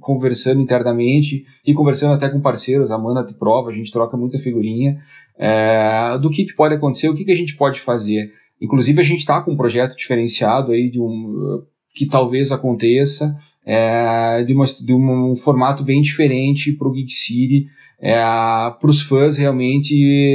conversando 0.00 0.60
internamente 0.60 1.46
e 1.64 1.72
conversando 1.72 2.14
até 2.14 2.28
com 2.28 2.40
parceiros, 2.40 2.90
a 2.90 2.98
Mana 2.98 3.24
de 3.24 3.32
prova, 3.32 3.70
a 3.70 3.72
gente 3.72 3.92
troca 3.92 4.16
muita 4.16 4.38
figurinha 4.38 5.00
é, 5.38 6.18
do 6.20 6.28
que, 6.28 6.44
que 6.44 6.54
pode 6.54 6.74
acontecer, 6.74 7.08
o 7.08 7.14
que, 7.14 7.24
que 7.24 7.30
a 7.30 7.36
gente 7.36 7.56
pode 7.56 7.80
fazer. 7.80 8.32
Inclusive 8.62 9.00
a 9.00 9.04
gente 9.04 9.18
está 9.18 9.40
com 9.40 9.52
um 9.52 9.56
projeto 9.56 9.96
diferenciado 9.96 10.70
aí 10.70 10.88
de 10.88 11.00
um 11.00 11.62
que 11.94 12.06
talvez 12.06 12.52
aconteça, 12.52 13.36
é, 13.66 14.44
de, 14.44 14.54
uma, 14.54 14.64
de 14.64 14.94
um 14.94 15.36
formato 15.36 15.84
bem 15.84 16.00
diferente 16.00 16.72
para 16.72 16.88
o 16.88 16.92
Geek 16.92 17.12
City, 17.12 17.66
é, 18.00 18.14
para 18.14 18.90
os 18.90 19.02
fãs 19.02 19.36
realmente 19.36 19.94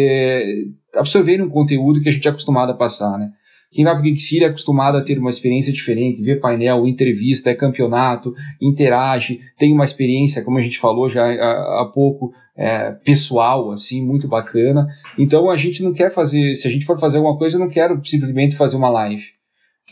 é, 0.10 0.44
absorverem 0.96 1.46
um 1.46 1.50
conteúdo 1.50 2.02
que 2.02 2.10
a 2.10 2.12
gente 2.12 2.28
é 2.28 2.32
acostumado 2.32 2.72
a 2.72 2.76
passar, 2.76 3.18
né? 3.18 3.32
Quem 3.72 3.84
vai 3.84 3.94
para 3.94 4.02
o 4.02 4.04
Geek 4.04 4.20
City 4.20 4.44
é 4.44 4.48
acostumado 4.48 4.98
a 4.98 5.04
ter 5.04 5.20
uma 5.20 5.30
experiência 5.30 5.74
diferente, 5.74 6.22
ver 6.22 6.40
painel, 6.40 6.88
entrevista, 6.88 7.50
é 7.50 7.56
campeonato, 7.56 8.34
interage, 8.62 9.42
tem 9.58 9.74
uma 9.74 9.84
experiência, 9.84 10.44
como 10.44 10.58
a 10.58 10.62
gente 10.62 10.80
falou 10.80 11.10
já 11.10 11.26
há, 11.26 11.82
há 11.82 11.92
pouco, 11.94 12.32
é, 12.58 12.92
pessoal, 12.92 13.72
assim, 13.72 14.04
muito 14.04 14.28
bacana. 14.28 14.88
Então 15.18 15.50
a 15.50 15.56
gente 15.56 15.84
não 15.84 15.94
quer 15.94 16.10
fazer, 16.10 16.56
se 16.56 16.68
a 16.68 16.72
gente 16.72 16.86
for 16.86 17.00
fazer 17.00 17.18
alguma 17.18 17.38
coisa, 17.38 17.56
eu 17.56 17.60
não 17.60 17.70
quero 17.70 18.04
simplesmente 18.04 18.56
fazer 18.56 18.76
uma 18.76 18.90
live. 18.90 19.26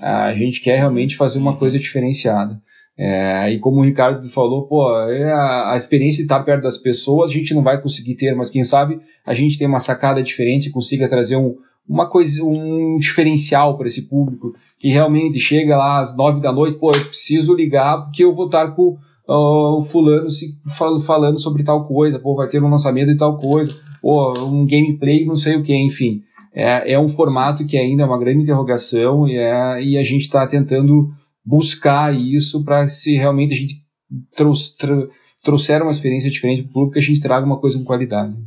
A 0.01 0.33
gente 0.33 0.59
quer 0.61 0.77
realmente 0.77 1.15
fazer 1.15 1.37
uma 1.39 1.55
coisa 1.55 1.77
diferenciada. 1.79 2.59
É, 2.97 3.51
e 3.51 3.59
como 3.59 3.81
o 3.81 3.83
Ricardo 3.83 4.27
falou, 4.29 4.67
pô, 4.67 4.89
é 5.09 5.31
a, 5.31 5.73
a 5.73 5.75
experiência 5.75 6.19
de 6.19 6.23
estar 6.23 6.41
perto 6.43 6.63
das 6.63 6.77
pessoas 6.77 7.29
a 7.29 7.33
gente 7.33 7.53
não 7.53 7.61
vai 7.61 7.81
conseguir 7.81 8.15
ter, 8.15 8.33
mas 8.33 8.49
quem 8.49 8.63
sabe 8.63 9.01
a 9.25 9.33
gente 9.33 9.57
tem 9.57 9.67
uma 9.67 9.79
sacada 9.79 10.23
diferente 10.23 10.69
e 10.69 10.71
consiga 10.71 11.09
trazer 11.09 11.35
um, 11.35 11.57
uma 11.87 12.09
coisa, 12.09 12.41
um 12.41 12.95
diferencial 12.97 13.77
para 13.77 13.87
esse 13.87 14.03
público 14.03 14.55
que 14.79 14.87
realmente 14.87 15.39
chega 15.39 15.75
lá 15.75 15.99
às 15.99 16.15
nove 16.15 16.41
da 16.41 16.53
noite, 16.53 16.79
pô, 16.79 16.91
eu 16.91 17.05
preciso 17.05 17.53
ligar 17.53 18.05
porque 18.05 18.23
eu 18.23 18.33
vou 18.33 18.45
estar 18.45 18.71
com 18.71 18.95
o 19.27 19.81
fulano 19.81 20.29
se, 20.29 20.57
fal, 20.77 20.99
falando 20.99 21.39
sobre 21.39 21.63
tal 21.63 21.87
coisa, 21.87 22.19
pô, 22.19 22.35
vai 22.35 22.47
ter 22.47 22.61
um 22.61 22.69
lançamento 22.69 23.11
de 23.11 23.17
tal 23.17 23.37
coisa, 23.37 23.73
ou 24.03 24.37
um 24.47 24.65
gameplay, 24.65 25.25
não 25.25 25.35
sei 25.35 25.55
o 25.55 25.63
que, 25.63 25.75
enfim. 25.75 26.21
É, 26.53 26.93
é 26.93 26.99
um 26.99 27.07
formato 27.07 27.65
que 27.65 27.77
ainda 27.77 28.03
é 28.03 28.05
uma 28.05 28.19
grande 28.19 28.43
interrogação 28.43 29.27
e, 29.27 29.35
é, 29.35 29.83
e 29.83 29.97
a 29.97 30.03
gente 30.03 30.21
está 30.21 30.47
tentando 30.47 31.09
buscar 31.43 32.15
isso 32.15 32.63
para 32.63 32.87
se 32.87 33.15
realmente 33.15 33.53
a 33.53 33.57
gente 33.57 33.75
trouxe, 34.35 34.75
trouxer 35.43 35.81
uma 35.81 35.91
experiência 35.91 36.29
diferente 36.29 36.63
para 36.63 36.69
o 36.69 36.73
público, 36.73 36.93
que 36.93 36.99
a 36.99 37.01
gente 37.01 37.19
traga 37.19 37.45
uma 37.45 37.59
coisa 37.59 37.77
com 37.77 37.83
qualidade. 37.83 38.37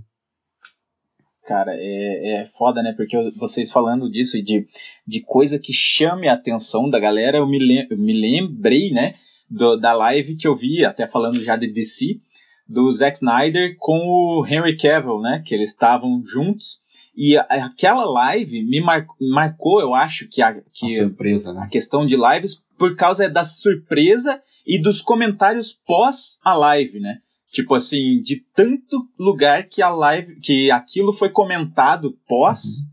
Cara, 1.47 1.73
é, 1.75 2.43
é 2.43 2.47
foda, 2.47 2.83
né? 2.83 2.93
Porque 2.95 3.17
vocês 3.39 3.73
falando 3.73 4.11
disso 4.11 4.37
e 4.37 4.43
de, 4.43 4.67
de 5.07 5.21
coisa 5.21 5.59
que 5.59 5.73
chame 5.73 6.29
a 6.29 6.35
atenção 6.35 6.91
da 6.91 6.99
galera, 6.99 7.39
eu 7.39 7.47
me, 7.47 7.59
lem 7.59 7.87
eu 7.91 7.97
me 7.97 8.13
lembrei, 8.13 8.91
né? 8.91 9.15
Do, 9.51 9.77
da 9.77 9.93
live 9.95 10.37
que 10.37 10.47
eu 10.47 10.55
vi, 10.57 10.85
até 10.85 11.07
falando 11.07 11.43
já 11.43 11.57
de 11.57 11.67
DC, 11.69 12.21
do 12.69 12.93
Zack 12.93 13.17
Snyder 13.17 13.77
com 13.79 13.99
o 14.07 14.47
Henry 14.47 14.77
Cavill, 14.77 15.21
né? 15.21 15.43
Que 15.45 15.55
eles 15.55 15.71
estavam 15.71 16.23
juntos 16.27 16.81
E 17.21 17.37
a- 17.37 17.47
aquela 17.51 18.05
live 18.05 18.63
me 18.65 18.81
mar- 18.81 19.05
marcou, 19.33 19.81
eu 19.81 19.93
acho, 19.93 20.29
que 20.29 20.41
a, 20.41 20.53
Que 20.55 20.87
que 20.87 20.97
surpresa, 20.99 21.51
a 21.51 21.55
né? 21.55 21.69
questão 21.69 22.07
de 22.07 22.15
lives 22.17 22.63
por 22.79 22.95
causa 22.95 23.29
da 23.29 23.43
surpresa 23.45 24.41
e 24.65 24.81
dos 24.81 25.01
comentários 25.03 25.73
pós 25.85 26.39
a 26.45 26.55
live, 26.55 27.01
né? 27.01 27.17
Tipo 27.51 27.75
assim, 27.75 28.21
de 28.21 28.37
tanto 28.55 29.05
lugar 29.19 29.65
que 29.67 29.83
a 29.83 29.89
live, 29.91 30.39
que 30.39 30.71
aquilo 30.71 31.13
foi 31.13 31.29
comentado 31.31 32.17
pós, 32.29 32.85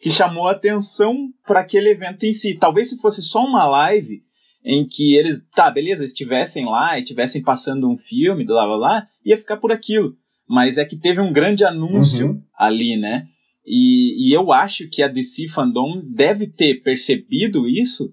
que 0.00 0.10
chamou 0.10 0.48
a 0.48 0.52
atenção 0.52 1.14
para 1.46 1.60
aquele 1.60 1.90
evento 1.90 2.24
em 2.24 2.32
si. 2.32 2.54
Talvez 2.54 2.88
se 2.88 2.96
fosse 2.98 3.20
só 3.20 3.44
uma 3.44 3.66
live 3.66 4.22
em 4.68 4.84
que 4.84 5.14
eles, 5.14 5.46
tá, 5.54 5.70
beleza, 5.70 6.04
estivessem 6.04 6.64
lá 6.64 6.98
e 6.98 7.02
estivessem 7.02 7.40
passando 7.40 7.88
um 7.88 7.96
filme, 7.96 8.44
blá 8.44 8.66
blá 8.66 8.76
blá, 8.76 9.08
ia 9.24 9.36
ficar 9.38 9.58
por 9.58 9.70
aquilo. 9.70 10.16
Mas 10.48 10.76
é 10.76 10.84
que 10.84 10.96
teve 10.96 11.20
um 11.20 11.32
grande 11.32 11.64
anúncio 11.64 12.26
Uhum. 12.30 12.42
ali, 12.58 12.96
né? 12.96 13.26
E, 13.64 14.28
e 14.28 14.32
eu 14.32 14.52
acho 14.52 14.88
que 14.90 15.02
a 15.02 15.08
DC 15.08 15.48
Fandom 15.48 16.02
deve 16.04 16.46
ter 16.48 16.82
percebido 16.82 17.68
isso, 17.68 18.12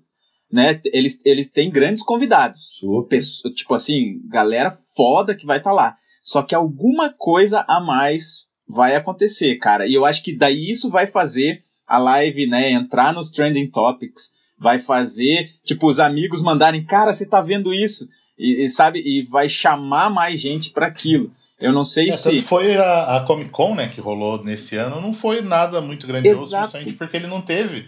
né? 0.52 0.80
Eles, 0.86 1.20
eles 1.26 1.50
têm 1.50 1.70
grandes 1.72 2.04
convidados. 2.04 2.70
Super. 2.80 3.08
Pesso- 3.18 3.50
tipo 3.54 3.74
assim, 3.74 4.22
galera 4.28 4.78
foda 4.96 5.36
que 5.36 5.46
vai 5.46 5.58
estar 5.58 5.72
lá. 5.72 5.96
Só 6.22 6.42
que 6.44 6.54
alguma 6.56 7.12
coisa 7.12 7.66
a 7.68 7.80
mais 7.80 8.48
vai 8.68 8.96
acontecer, 8.96 9.56
cara. 9.58 9.88
E 9.88 9.94
eu 9.94 10.06
acho 10.06 10.24
que 10.24 10.36
daí 10.36 10.70
isso 10.72 10.90
vai 10.90 11.06
fazer 11.08 11.64
a 11.88 11.98
live, 11.98 12.48
né, 12.48 12.72
entrar 12.72 13.14
nos 13.14 13.30
trending 13.30 13.70
topics, 13.70 14.32
vai 14.64 14.80
fazer, 14.80 15.52
tipo, 15.64 15.86
os 15.88 16.00
amigos 16.00 16.42
mandarem, 16.42 16.84
cara, 16.84 17.14
você 17.14 17.26
tá 17.26 17.42
vendo 17.42 17.72
isso? 17.74 18.08
E, 18.40 18.64
e, 18.64 18.70
sabe, 18.70 19.00
e 19.06 19.22
vai 19.24 19.48
chamar 19.48 20.10
mais 20.10 20.40
gente 20.42 20.72
para 20.72 20.88
aquilo. 20.88 21.30
Eu 21.60 21.72
não 21.72 21.84
sei 21.84 22.10
É, 22.10 22.12
se 22.12 22.40
foi 22.40 22.76
a, 22.76 23.18
a 23.18 23.20
Comic 23.22 23.52
Con, 23.52 23.76
né, 23.76 23.88
que 23.94 24.02
rolou 24.02 24.44
nesse 24.44 24.76
ano, 24.76 25.00
não 25.00 25.14
foi 25.14 25.42
nada 25.42 25.80
muito 25.80 26.08
grandioso, 26.08 26.46
Exato. 26.46 26.64
justamente 26.64 26.94
porque 26.94 27.16
ele 27.18 27.28
não 27.28 27.42
teve 27.42 27.86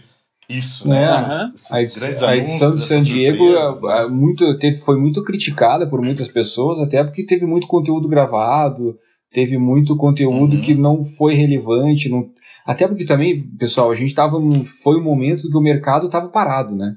isso, 0.48 0.88
né? 0.88 1.50
Esses 1.54 1.72
A 1.72 1.82
edição, 1.82 2.02
grandes 2.06 2.22
a 2.22 2.36
edição 2.36 2.58
de 2.58 2.64
anúncios, 2.64 2.88
San 2.88 3.02
Diego 3.02 4.08
muito, 4.10 4.58
teve, 4.58 4.76
foi 4.78 4.96
muito 4.96 5.22
criticada 5.24 5.88
por 5.88 6.00
muitas 6.00 6.28
pessoas, 6.28 6.78
até 6.78 7.02
porque 7.02 7.26
teve 7.26 7.44
muito 7.44 7.66
conteúdo 7.66 8.08
gravado, 8.08 8.96
teve 9.36 9.58
muito 9.58 9.94
conteúdo 9.98 10.54
Uhum. 10.56 10.60
que 10.62 10.74
não 10.74 11.04
foi 11.04 11.34
relevante. 11.34 12.08
Não, 12.08 12.24
até 12.66 12.88
porque 12.88 13.04
também, 13.04 13.42
pessoal, 13.58 13.90
a 13.90 13.94
gente 13.94 14.14
tava. 14.14 14.40
num- 14.40 14.64
Foi 14.64 14.96
um 14.98 15.04
momento 15.04 15.50
que 15.50 15.56
o 15.56 15.60
mercado 15.60 16.06
estava 16.06 16.28
parado, 16.28 16.74
né? 16.74 16.94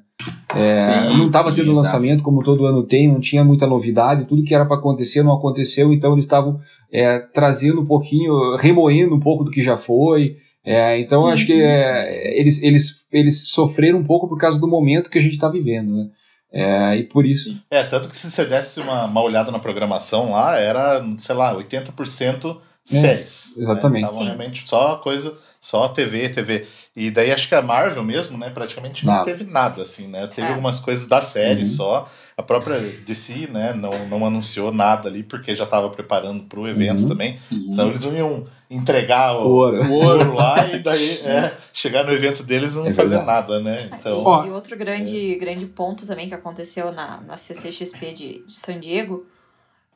É, 0.55 0.73
Sim, 0.73 0.91
não 1.17 1.27
estava 1.27 1.49
tendo 1.51 1.71
exato. 1.71 1.77
lançamento 1.79 2.23
como 2.23 2.41
todo 2.41 2.65
ano 2.65 2.83
tem, 2.83 3.07
não 3.09 3.19
tinha 3.19 3.43
muita 3.43 3.67
novidade, 3.67 4.25
tudo 4.25 4.43
que 4.43 4.55
era 4.55 4.65
para 4.65 4.77
acontecer 4.77 5.21
não 5.21 5.33
aconteceu, 5.33 5.91
então 5.93 6.13
eles 6.13 6.25
estavam 6.25 6.59
é, 6.91 7.19
trazendo 7.33 7.81
um 7.81 7.85
pouquinho, 7.85 8.55
remoendo 8.57 9.13
um 9.15 9.19
pouco 9.19 9.43
do 9.43 9.51
que 9.51 9.61
já 9.61 9.75
foi. 9.77 10.37
É, 10.65 10.99
então 10.99 11.21
eu 11.23 11.27
acho 11.27 11.45
que 11.45 11.53
é, 11.53 12.39
eles, 12.39 12.61
eles, 12.63 13.05
eles 13.11 13.49
sofreram 13.49 13.99
um 13.99 14.03
pouco 14.03 14.27
por 14.27 14.37
causa 14.37 14.59
do 14.59 14.67
momento 14.67 15.09
que 15.09 15.17
a 15.17 15.21
gente 15.21 15.33
está 15.35 15.49
vivendo, 15.49 15.91
né? 15.95 16.07
É, 16.51 16.97
e 16.97 17.03
por 17.03 17.25
isso. 17.25 17.61
É, 17.69 17.83
tanto 17.83 18.09
que 18.09 18.15
se 18.15 18.29
você 18.29 18.45
desse 18.45 18.79
uma, 18.79 19.05
uma 19.05 19.21
olhada 19.21 19.51
na 19.51 19.59
programação 19.59 20.31
lá, 20.31 20.57
era, 20.57 21.01
sei 21.17 21.35
lá, 21.35 21.53
80% 21.55 22.57
séries. 22.91 23.53
É, 23.57 23.61
exatamente. 23.61 24.01
Né? 24.01 24.07
Estavam 24.07 24.25
realmente 24.25 24.67
só 24.69 24.95
coisa, 24.97 25.37
só 25.59 25.87
TV, 25.89 26.29
TV. 26.29 26.65
E 26.95 27.11
daí 27.11 27.31
acho 27.31 27.47
que 27.47 27.55
a 27.55 27.61
Marvel 27.61 28.03
mesmo, 28.03 28.37
né, 28.37 28.49
praticamente 28.49 29.05
não 29.05 29.21
teve 29.23 29.43
nada, 29.43 29.81
assim, 29.83 30.07
né? 30.07 30.27
Teve 30.27 30.47
É. 30.47 30.51
algumas 30.51 30.79
coisas 30.79 31.07
da 31.07 31.21
série 31.21 31.61
Uhum. 31.61 31.65
só. 31.65 32.09
A 32.37 32.43
própria 32.43 32.79
DC, 32.79 33.47
né, 33.51 33.73
não, 33.73 34.07
não 34.07 34.25
anunciou 34.25 34.71
nada 34.73 35.07
ali, 35.09 35.23
porque 35.23 35.55
já 35.55 35.65
estava 35.65 35.89
preparando 35.89 36.43
para 36.45 36.59
o 36.59 36.67
evento 36.67 37.03
Uhum. 37.03 37.09
também. 37.09 37.39
Uhum. 37.51 37.67
Então 37.71 37.89
eles 37.89 38.03
não 38.03 38.13
iam 38.15 38.47
entregar 38.71 39.35
o, 39.35 39.47
Ouro. 39.47 39.83
o 39.85 39.91
ouro 39.93 40.33
lá 40.33 40.67
e 40.73 40.79
daí 40.79 41.19
é, 41.21 41.53
chegar 41.73 42.03
no 42.03 42.11
evento 42.13 42.43
deles 42.43 42.73
e 42.73 42.75
não 42.75 42.87
É 42.87 42.93
fazer 42.93 43.17
verdade. 43.17 43.25
nada, 43.27 43.59
né? 43.59 43.89
Então. 43.99 44.23
Ó. 44.23 44.45
E 44.45 44.49
outro 44.51 44.77
grande, 44.77 45.35
grande 45.35 45.65
ponto 45.65 46.05
também 46.05 46.27
que 46.27 46.33
aconteceu 46.35 46.91
na, 46.91 47.19
na 47.21 47.35
CCXP 47.37 48.11
de, 48.13 48.45
de 48.45 48.53
San 48.53 48.79
Diego, 48.79 49.25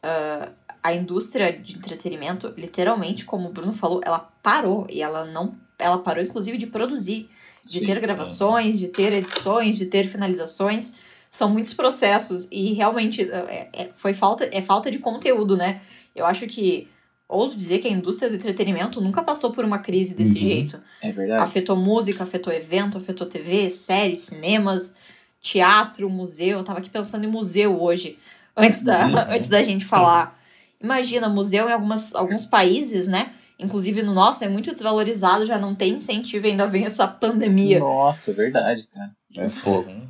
ah, 0.02 0.50
a 0.84 0.94
indústria 0.94 1.52
de 1.54 1.78
entretenimento, 1.78 2.54
literalmente, 2.58 3.24
como 3.26 3.48
o 3.50 3.52
Bruno 3.52 3.72
falou, 3.74 4.02
ela 4.06 4.20
parou 4.42 4.86
e 4.90 5.02
ela 5.02 5.26
não. 5.26 5.56
Ela 5.80 5.98
parou, 5.98 6.24
inclusive, 6.24 6.58
de 6.58 6.68
produzir, 6.68 7.30
de 7.66 7.80
Sim. 7.80 7.86
ter 7.86 8.00
gravações, 8.00 8.78
de 8.78 8.90
ter 8.90 9.14
edições, 9.14 9.78
de 9.78 9.86
ter 9.86 10.08
finalizações. 10.08 10.96
São 11.30 11.50
muitos 11.50 11.74
processos 11.74 12.48
e 12.52 12.74
realmente 12.74 13.24
é, 13.24 13.70
é- 13.74 13.90
foi 13.94 14.14
falta, 14.14 14.48
é 14.52 14.62
falta 14.62 14.92
de 14.92 15.00
conteúdo, 15.00 15.56
né? 15.58 15.82
Eu 16.16 16.26
acho 16.26 16.46
que 16.48 16.88
ouso 17.28 17.58
dizer 17.58 17.80
que 17.80 17.88
a 17.88 17.92
indústria 17.92 18.30
do 18.30 18.36
entretenimento 18.36 19.02
nunca 19.02 19.24
passou 19.24 19.52
por 19.52 19.66
uma 19.66 19.80
crise 19.80 20.14
desse 20.14 20.38
Uhum. 20.38 20.46
jeito. 20.46 20.82
É 21.02 21.12
verdade. 21.12 21.42
Afetou 21.42 21.76
música, 21.76 22.24
afetou 22.24 22.54
evento, 22.54 22.98
afetou 22.98 23.26
TV, 23.26 23.72
séries, 23.72 24.20
cinemas, 24.20 24.96
teatro, 25.42 26.10
museu. 26.10 26.60
Eu 26.60 26.64
tava 26.64 26.80
aqui 26.80 26.90
pensando 26.90 27.24
em 27.26 27.28
museu 27.30 27.82
hoje, 27.82 28.20
antes 28.56 28.82
da, 28.84 29.06
Uhum. 29.08 29.18
antes 29.36 29.50
da 29.50 29.64
gente 29.64 29.86
falar. 29.86 30.40
Imagina, 30.84 31.30
museu 31.30 31.70
em 31.70 31.72
algumas, 31.72 32.14
alguns 32.14 32.46
países, 32.46 33.08
né? 33.08 33.32
Inclusive 33.58 34.04
no 34.04 34.14
nosso 34.14 34.44
é 34.44 34.50
muito 34.50 34.70
desvalorizado, 34.70 35.46
já 35.46 35.58
não 35.58 35.74
tem 35.74 35.94
incentivo, 35.94 36.46
ainda 36.46 36.68
vem 36.68 36.86
essa 36.86 37.08
pandemia. 37.08 37.80
Nossa, 37.80 38.32
é 38.32 38.34
verdade, 38.34 38.86
cara. 38.94 39.12
É 39.38 39.48
fogo. 39.48 39.90
Uhum. 39.90 40.08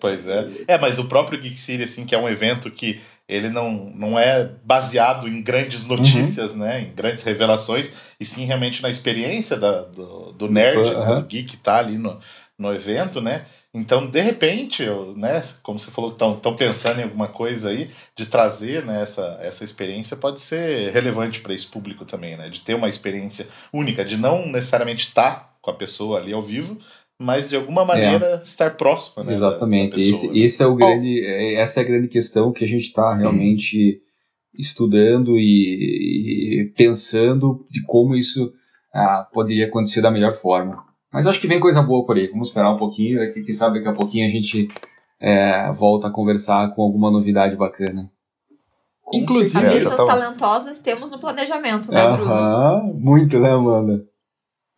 Pois 0.00 0.26
é. 0.26 0.46
É, 0.66 0.78
mas 0.78 0.98
o 0.98 1.04
próprio 1.04 1.40
Geek 1.40 1.58
City, 1.58 1.84
assim, 1.84 2.04
que 2.04 2.14
é 2.14 2.18
um 2.18 2.28
evento 2.28 2.70
que 2.70 3.00
ele 3.28 3.48
não, 3.48 3.90
não 3.94 4.18
é 4.18 4.48
baseado 4.64 5.28
em 5.28 5.42
grandes 5.42 5.86
notícias, 5.86 6.54
né? 6.54 6.82
Em 6.82 6.94
grandes 6.94 7.24
revelações, 7.24 7.90
e 8.18 8.24
sim 8.24 8.44
realmente 8.44 8.82
na 8.82 8.90
experiência 8.90 9.56
da, 9.56 9.82
do, 9.82 10.32
do 10.32 10.48
nerd, 10.48 10.84
fã, 10.84 11.00
né, 11.00 11.14
do 11.16 11.26
geek 11.26 11.44
que 11.44 11.56
tá 11.56 11.78
ali 11.78 11.98
no, 11.98 12.18
no 12.58 12.72
evento, 12.72 13.20
né? 13.20 13.44
Então, 13.74 14.06
de 14.06 14.20
repente, 14.20 14.82
eu, 14.82 15.12
né, 15.14 15.42
como 15.62 15.78
você 15.78 15.90
falou 15.90 16.10
estão 16.10 16.56
pensando 16.56 17.00
em 17.00 17.04
alguma 17.04 17.28
coisa 17.28 17.68
aí, 17.68 17.90
de 18.16 18.24
trazer 18.24 18.82
né, 18.84 19.02
essa, 19.02 19.38
essa 19.42 19.62
experiência 19.62 20.16
pode 20.16 20.40
ser 20.40 20.90
relevante 20.92 21.40
para 21.40 21.52
esse 21.52 21.66
público 21.66 22.04
também, 22.06 22.36
né? 22.36 22.48
De 22.48 22.60
ter 22.62 22.74
uma 22.74 22.88
experiência 22.88 23.46
única, 23.72 24.04
de 24.04 24.16
não 24.16 24.46
necessariamente 24.46 25.08
estar 25.08 25.54
com 25.60 25.70
a 25.70 25.74
pessoa 25.74 26.18
ali 26.18 26.32
ao 26.32 26.42
vivo, 26.42 26.78
mas 27.20 27.50
de 27.50 27.56
alguma 27.56 27.84
maneira 27.84 28.40
estar 28.42 28.76
próxima, 28.76 29.22
né? 29.24 29.32
da- 29.32 29.38
da 29.40 29.46
Exatamente. 29.48 29.96
pessoa, 29.96 30.10
esse, 30.10 30.28
né? 30.28 30.38
esse 30.38 30.62
é 30.62 30.66
o 30.66 30.74
grande, 30.74 31.20
é- 31.24 31.54
essa 31.54 31.80
é 31.80 31.82
a 31.82 31.86
grande 31.86 32.08
questão 32.08 32.52
que 32.52 32.64
a 32.64 32.68
gente 32.68 32.84
está 32.84 33.14
realmente 33.14 34.00
estudando 34.58 35.36
e, 35.38 36.62
e 36.62 36.72
pensando 36.76 37.66
de 37.70 37.82
como 37.82 38.14
isso 38.14 38.52
ah, 38.94 39.26
poderia 39.32 39.66
acontecer 39.66 40.00
da 40.00 40.10
melhor 40.10 40.32
forma. 40.34 40.85
Mas 41.12 41.26
acho 41.26 41.40
que 41.40 41.46
vem 41.46 41.60
coisa 41.60 41.80
boa 41.82 42.04
por 42.04 42.16
aí. 42.16 42.26
Vamos 42.28 42.48
esperar 42.48 42.72
um 42.72 42.76
pouquinho. 42.78 43.32
que 43.32 43.42
Quem 43.42 43.54
sabe 43.54 43.78
daqui 43.78 43.88
a 43.88 43.92
pouquinho 43.92 44.26
a 44.26 44.30
gente 44.30 44.68
é, 45.20 45.70
volta 45.72 46.08
a 46.08 46.10
conversar 46.10 46.74
com 46.74 46.82
alguma 46.82 47.10
novidade 47.10 47.56
bacana. 47.56 48.10
Com 49.02 49.18
Inclusive- 49.18 49.50
certeza. 49.50 49.76
É, 49.76 49.82
Cabeças 49.90 49.96
tá- 49.96 50.06
talentosas 50.06 50.78
temos 50.80 51.10
no 51.10 51.18
planejamento, 51.18 51.90
né, 51.92 52.06
Bruno? 52.10 52.32
Aham, 52.32 52.92
muito, 52.98 53.38
né, 53.38 53.50
Amanda? 53.50 54.04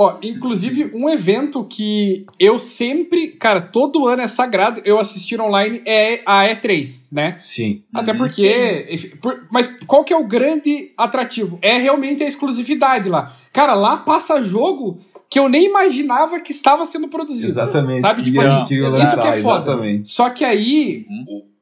Ó, 0.01 0.16
inclusive, 0.22 0.93
um 0.95 1.09
evento 1.09 1.64
que 1.64 2.24
eu 2.39 2.57
sempre. 2.61 3.29
Cara, 3.33 3.61
todo 3.61 4.07
ano 4.07 4.22
é 4.22 4.29
sagrado 4.29 4.81
eu 4.85 4.97
assistir 5.01 5.41
online 5.41 5.83
é 5.85 6.20
a 6.24 6.45
E3, 6.45 7.09
né? 7.11 7.35
Sim. 7.41 7.83
Até 7.93 8.12
Uhum. 8.12 8.18
porque. 8.18 8.87
enfim, 8.93 9.09
por- 9.16 9.45
mas 9.51 9.66
qual 9.89 10.05
que 10.05 10.12
é 10.12 10.16
o 10.16 10.24
grande 10.29 10.93
atrativo? 10.97 11.59
É 11.61 11.79
realmente 11.79 12.22
a 12.22 12.29
exclusividade 12.29 13.09
lá. 13.09 13.33
Cara, 13.53 13.74
lá 13.74 13.97
passa 13.97 14.41
jogo 14.41 15.01
que 15.31 15.39
eu 15.39 15.49
nem 15.49 15.66
imaginava 15.66 16.41
que 16.41 16.53
estava 16.53 16.87
sendo 16.87 17.09
produzido. 17.09 17.47
Exatamente. 17.47 18.01
Sabe, 18.01 18.24
tipo 18.24 18.41
assim, 18.41 18.51
assistiu 18.51 18.89
isso 18.89 18.97
lançar, 18.97 19.20
que 19.20 19.29
é 19.29 19.43
foda. 19.43 19.72
Exatamente. 19.72 20.11
Só 20.11 20.31
que 20.31 20.45
aí, 20.45 21.07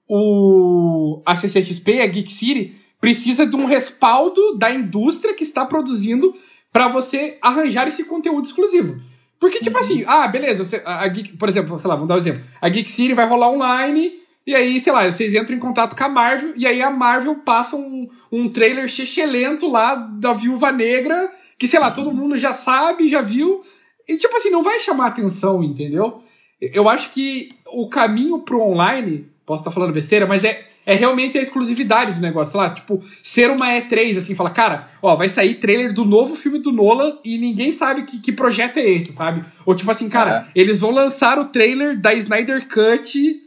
o, 0.08 1.20
a 1.26 1.34
CCXP, 1.34 2.00
a 2.00 2.06
Geek 2.06 2.32
City, 2.32 2.74
precisa 3.00 3.46
de 3.46 3.56
um 3.56 3.66
respaldo 3.66 4.56
da 4.56 4.70
indústria 4.70 5.34
que 5.34 5.42
está 5.42 5.64
produzindo 5.64 6.32
para 6.72 6.88
você 6.88 7.38
arranjar 7.42 7.88
esse 7.88 8.04
conteúdo 8.04 8.46
exclusivo. 8.46 9.00
Porque, 9.38 9.60
tipo 9.60 9.76
assim, 9.78 10.04
ah, 10.06 10.26
beleza, 10.28 10.64
você, 10.64 10.82
a, 10.84 11.02
a 11.02 11.08
Geek, 11.08 11.36
por 11.36 11.48
exemplo, 11.48 11.78
sei 11.78 11.88
lá, 11.88 11.94
vamos 11.94 12.08
dar 12.08 12.14
um 12.14 12.18
exemplo. 12.18 12.42
A 12.60 12.68
Geek 12.68 12.90
City 12.90 13.14
vai 13.14 13.26
rolar 13.26 13.50
online, 13.50 14.12
e 14.46 14.54
aí, 14.54 14.78
sei 14.78 14.92
lá, 14.92 15.10
vocês 15.10 15.34
entram 15.34 15.56
em 15.56 15.60
contato 15.60 15.96
com 15.96 16.04
a 16.04 16.08
Marvel, 16.08 16.54
e 16.56 16.66
aí 16.66 16.80
a 16.80 16.90
Marvel 16.90 17.34
passa 17.36 17.76
um, 17.76 18.08
um 18.30 18.48
trailer 18.48 18.88
chechelento 18.88 19.68
lá 19.68 19.94
da 19.94 20.32
Viúva 20.32 20.70
Negra, 20.70 21.30
que, 21.58 21.66
sei 21.66 21.80
lá, 21.80 21.90
todo 21.90 22.12
mundo 22.12 22.36
já 22.36 22.52
sabe, 22.52 23.08
já 23.08 23.22
viu, 23.22 23.62
e, 24.08 24.16
tipo 24.16 24.36
assim, 24.36 24.50
não 24.50 24.62
vai 24.62 24.78
chamar 24.80 25.06
atenção, 25.06 25.62
entendeu? 25.62 26.20
Eu 26.60 26.88
acho 26.88 27.10
que 27.10 27.50
o 27.66 27.88
caminho 27.88 28.40
pro 28.40 28.62
online, 28.62 29.26
posso 29.44 29.62
estar 29.62 29.72
falando 29.72 29.92
besteira, 29.92 30.26
mas 30.26 30.44
é, 30.44 30.66
é 30.86 30.94
realmente 30.94 31.36
a 31.36 31.42
exclusividade 31.42 32.12
do 32.12 32.20
negócio, 32.20 32.52
sei 32.52 32.60
lá, 32.60 32.70
tipo, 32.70 33.02
ser 33.22 33.50
uma 33.50 33.66
E3, 33.68 34.16
assim, 34.16 34.34
falar, 34.34 34.50
cara, 34.50 34.88
ó, 35.02 35.16
vai 35.16 35.28
sair 35.28 35.56
trailer 35.56 35.92
do 35.92 36.04
novo 36.04 36.36
filme 36.36 36.58
do 36.58 36.70
Nolan 36.70 37.18
e 37.24 37.36
ninguém 37.36 37.72
sabe 37.72 38.04
que, 38.04 38.20
que 38.20 38.32
projeto 38.32 38.78
é 38.78 38.88
esse, 38.88 39.12
sabe? 39.12 39.44
Ou 39.66 39.74
tipo 39.74 39.90
assim, 39.90 40.08
cara, 40.08 40.48
eles 40.54 40.80
vão 40.80 40.92
lançar 40.92 41.38
o 41.38 41.46
trailer 41.46 42.00
da 42.00 42.14
Snyder 42.14 42.68
Cut, 42.68 43.42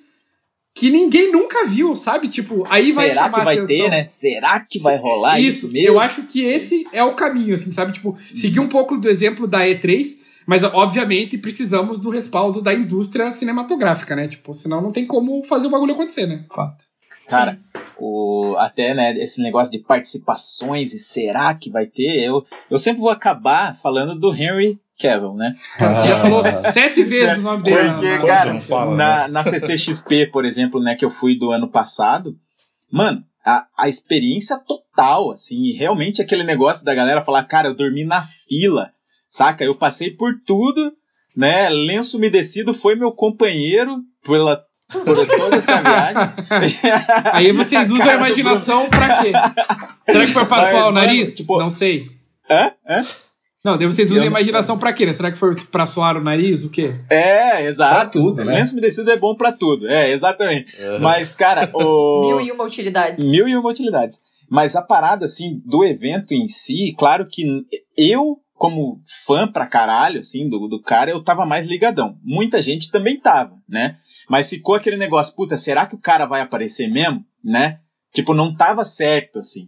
que 0.79 0.89
ninguém 0.89 1.29
nunca 1.31 1.65
viu, 1.65 1.93
sabe? 1.95 2.29
Tipo, 2.29 2.65
aí 2.69 2.91
vai 2.93 3.09
Será 3.09 3.29
que 3.29 3.41
vai 3.41 3.57
atenção. 3.57 3.67
ter, 3.67 3.89
né? 3.89 4.05
Será 4.07 4.59
que 4.61 4.79
vai 4.79 4.95
rolar 4.97 5.39
isso, 5.39 5.65
Isso, 5.65 5.73
mesmo? 5.73 5.87
eu 5.89 5.99
acho 5.99 6.23
que 6.23 6.41
esse 6.41 6.87
é 6.93 7.03
o 7.03 7.13
caminho, 7.13 7.53
assim, 7.55 7.71
sabe? 7.71 7.91
Tipo, 7.91 8.17
seguir 8.33 8.61
um 8.61 8.67
pouco 8.69 8.97
do 8.97 9.09
exemplo 9.09 9.45
da 9.45 9.59
E3, 9.65 10.17
mas 10.47 10.63
obviamente 10.63 11.37
precisamos 11.37 11.99
do 11.99 12.09
respaldo 12.09 12.61
da 12.61 12.73
indústria 12.73 13.33
cinematográfica, 13.33 14.15
né? 14.15 14.27
Tipo, 14.29 14.53
senão 14.53 14.81
não 14.81 14.91
tem 14.93 15.05
como 15.05 15.43
fazer 15.43 15.67
o 15.67 15.69
bagulho 15.69 15.93
acontecer, 15.93 16.25
né? 16.25 16.45
Fato. 16.49 16.85
Cara, 17.27 17.59
o, 17.99 18.55
até, 18.57 18.93
né, 18.95 19.15
esse 19.19 19.39
negócio 19.43 19.71
de 19.71 19.77
participações 19.79 20.93
e 20.93 20.99
será 20.99 21.53
que 21.53 21.69
vai 21.69 21.85
ter, 21.85 22.23
eu, 22.23 22.43
eu 22.71 22.79
sempre 22.79 23.01
vou 23.01 23.11
acabar 23.11 23.75
falando 23.77 24.15
do 24.19 24.33
Henry 24.33 24.79
Cavill, 24.99 25.33
né? 25.33 25.55
Você 25.77 26.07
já 26.07 26.19
falou 26.19 26.43
sete 26.45 27.03
vezes 27.03 27.37
o 27.37 27.41
nome 27.41 27.63
dele. 27.63 27.89
Porque, 27.93 28.17
na- 28.17 28.25
cara, 28.25 28.53
não 28.53 28.61
fala, 28.61 28.95
na, 28.95 29.27
na 29.27 29.43
CCXP, 29.43 30.27
por 30.27 30.45
exemplo, 30.45 30.79
né, 30.81 30.95
que 30.95 31.05
eu 31.05 31.09
fui 31.11 31.37
do 31.37 31.51
ano 31.51 31.67
passado, 31.69 32.35
mano, 32.91 33.23
a, 33.45 33.65
a 33.77 33.87
experiência 33.87 34.57
total, 34.59 35.31
assim, 35.31 35.71
realmente 35.71 36.21
aquele 36.21 36.43
negócio 36.43 36.83
da 36.85 36.93
galera 36.93 37.23
falar, 37.23 37.43
cara, 37.45 37.69
eu 37.69 37.75
dormi 37.75 38.03
na 38.03 38.21
fila, 38.21 38.91
saca? 39.29 39.63
Eu 39.63 39.73
passei 39.75 40.11
por 40.11 40.33
tudo, 40.45 40.91
né? 41.35 41.69
Lenço 41.69 42.17
umedecido 42.17 42.73
foi 42.73 42.95
meu 42.95 43.11
companheiro 43.11 43.99
pela, 44.25 44.61
por 44.91 45.15
toda 45.37 45.55
essa 45.55 45.81
viagem. 45.81 46.33
Aí 47.31 47.51
vocês 47.53 47.89
usam 47.89 48.03
a 48.03 48.05
Cara 48.05 48.17
do 48.17 48.25
imaginação 48.25 48.89
pra 48.89 49.21
quê? 49.23 49.31
Será 50.11 50.25
que 50.25 50.33
foi 50.33 50.45
pra 50.45 50.63
suar 50.69 50.81
o 50.89 50.93
mano, 50.93 51.05
nariz? 51.05 51.35
tipo- 51.35 51.57
Não 51.59 51.69
sei. 51.69 52.07
Hã? 52.49 52.71
Hã? 52.87 53.05
Não, 53.63 53.77
daí 53.77 53.85
vocês 53.85 54.07
usam 54.09 54.17
Eu 54.17 54.21
a 54.21 54.25
não- 54.25 54.31
imaginação 54.37 54.77
pra 54.77 54.93
quê, 54.93 55.05
né? 55.05 55.13
Será 55.13 55.31
que 55.31 55.37
foi 55.37 55.53
pra 55.65 55.85
suar 55.85 56.15
o 56.15 56.23
nariz? 56.23 56.63
O 56.63 56.69
quê? 56.69 56.95
É, 57.09 57.65
exato. 57.65 57.93
Pra 57.95 58.05
tudo, 58.05 58.45
né? 58.45 58.53
Lenço 58.53 58.71
umedecido 58.73 59.11
é 59.11 59.17
bom 59.17 59.35
pra 59.35 59.51
tudo. 59.51 59.87
É, 59.89 60.11
exatamente. 60.11 60.73
Uhum. 60.81 60.99
Mas, 60.99 61.33
cara, 61.33 61.69
o. 61.73 62.21
Mil 62.27 62.41
e 62.41 62.51
uma 62.51 62.63
utilidades. 62.63 63.29
Mil 63.29 63.47
e 63.47 63.55
uma 63.57 63.69
utilidades. 63.69 64.21
Mas 64.49 64.75
a 64.75 64.81
parada, 64.81 65.25
assim, 65.25 65.61
do 65.65 65.83
evento 65.83 66.33
em 66.33 66.47
si, 66.47 66.95
claro 66.97 67.27
que 67.29 67.43
eu, 67.97 68.37
como 68.55 68.99
fã 69.25 69.47
pra 69.47 69.67
caralho, 69.67 70.19
assim, 70.19 70.49
do, 70.49 70.67
do 70.67 70.81
cara, 70.81 71.11
eu 71.11 71.21
tava 71.23 71.45
mais 71.45 71.65
ligadão. 71.65 72.17
Muita 72.23 72.61
gente 72.61 72.89
também 72.89 73.19
tava, 73.19 73.55
né? 73.67 73.97
Mas 74.29 74.49
ficou 74.49 74.73
aquele 74.75 74.97
negócio, 74.97 75.35
puta, 75.35 75.57
será 75.57 75.85
que 75.85 75.95
o 75.95 75.99
cara 75.99 76.25
vai 76.25 76.41
aparecer 76.41 76.87
mesmo, 76.87 77.23
né? 77.43 77.79
Tipo, 78.13 78.33
não 78.33 78.55
tava 78.55 78.83
certo, 78.85 79.39
assim. 79.39 79.67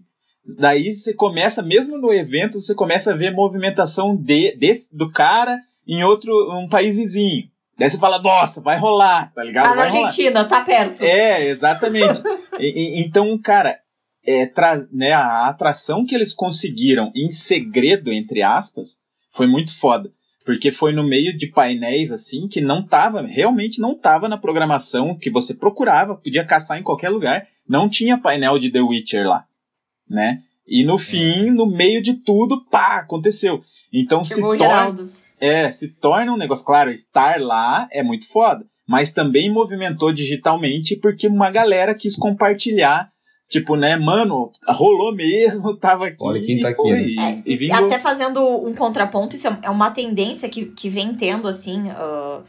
Daí 0.57 0.91
você 0.93 1.13
começa, 1.13 1.61
mesmo 1.61 1.97
no 1.97 2.11
evento, 2.11 2.59
você 2.59 2.73
começa 2.73 3.13
a 3.13 3.15
ver 3.15 3.31
movimentação 3.31 4.15
de, 4.15 4.55
desse, 4.57 4.95
do 4.95 5.11
cara 5.11 5.59
em 5.87 6.03
outro, 6.03 6.31
um 6.57 6.67
país 6.67 6.95
vizinho. 6.95 7.43
Daí 7.77 7.89
você 7.89 7.97
fala, 7.97 8.19
nossa, 8.21 8.61
vai 8.61 8.77
rolar, 8.79 9.31
tá 9.33 9.43
ligado? 9.43 9.63
Tá 9.63 9.69
na 9.71 9.75
vai 9.83 9.89
rolar. 9.89 10.05
Argentina, 10.07 10.43
tá 10.45 10.61
perto. 10.61 11.03
É, 11.03 11.45
exatamente. 11.47 12.21
E- 12.59 12.99
e- 12.99 13.01
então, 13.01 13.37
cara, 13.39 13.79
é, 14.25 14.45
tra- 14.45 14.79
né, 14.91 15.13
a 15.13 15.47
atração 15.47 16.05
que 16.05 16.13
eles 16.13 16.33
conseguiram 16.33 17.11
em 17.15 17.31
segredo, 17.31 18.11
entre 18.11 18.41
aspas, 18.43 18.97
foi 19.31 19.47
muito 19.47 19.75
foda. 19.77 20.11
Porque 20.45 20.71
foi 20.71 20.91
no 20.91 21.03
meio 21.03 21.35
de 21.37 21.47
painéis 21.47 22.11
assim 22.11 22.47
que 22.47 22.59
não 22.61 22.81
tava, 22.85 23.21
realmente 23.21 23.79
não 23.79 23.95
tava 23.95 24.27
na 24.27 24.37
programação 24.37 25.15
que 25.15 25.29
você 25.29 25.53
procurava, 25.53 26.15
podia 26.15 26.43
caçar 26.43 26.79
em 26.79 26.83
qualquer 26.83 27.09
lugar, 27.09 27.47
não 27.67 27.87
tinha 27.87 28.17
painel 28.17 28.57
de 28.57 28.71
The 28.71 28.81
Witcher 28.81 29.27
lá, 29.27 29.45
né? 30.11 30.39
E 30.67 30.85
no 30.85 30.97
fim, 30.97 31.49
no 31.51 31.65
meio 31.65 32.01
de 32.01 32.13
tudo, 32.13 32.63
pá, 32.69 32.97
aconteceu. 32.97 33.61
Então 33.93 34.23
se 34.23 34.35
Chegou 34.35 34.53
o 34.53 34.57
torna, 34.57 35.09
é, 35.39 35.69
se 35.71 35.89
torna 35.89 36.31
um 36.31 36.37
negócio, 36.37 36.63
claro, 36.65 36.91
estar 36.91 37.41
lá 37.41 37.87
é 37.91 38.03
muito 38.03 38.27
foda, 38.29 38.63
mas 38.87 39.11
também 39.11 39.51
movimentou 39.51 40.13
digitalmente 40.13 40.95
porque 40.95 41.27
uma 41.27 41.49
galera 41.49 41.93
quis 41.95 42.15
compartilhar, 42.15 43.09
tipo, 43.49 43.75
né, 43.75 43.97
mano, 43.97 44.49
rolou 44.67 45.13
mesmo, 45.13 45.75
tava 45.79 46.07
aqui. 46.07 46.17
Olha 46.21 46.41
quem 46.41 46.57
e 46.57 46.61
tá 46.61 46.69
aqui, 46.69 46.89
né? 46.89 47.03
e- 47.03 47.19
É, 47.19 47.41
e 47.45 47.53
e 47.53 47.57
vingou. 47.57 47.85
até 47.85 47.99
fazendo 47.99 48.39
um 48.65 48.73
contraponto, 48.73 49.35
isso 49.35 49.47
é 49.47 49.59
é 49.63 49.69
uma 49.69 49.91
tendência 49.91 50.47
que, 50.47 50.67
que 50.67 50.89
vem 50.89 51.13
tendo, 51.15 51.47
assim, 51.47 51.87
ah, 51.89 52.41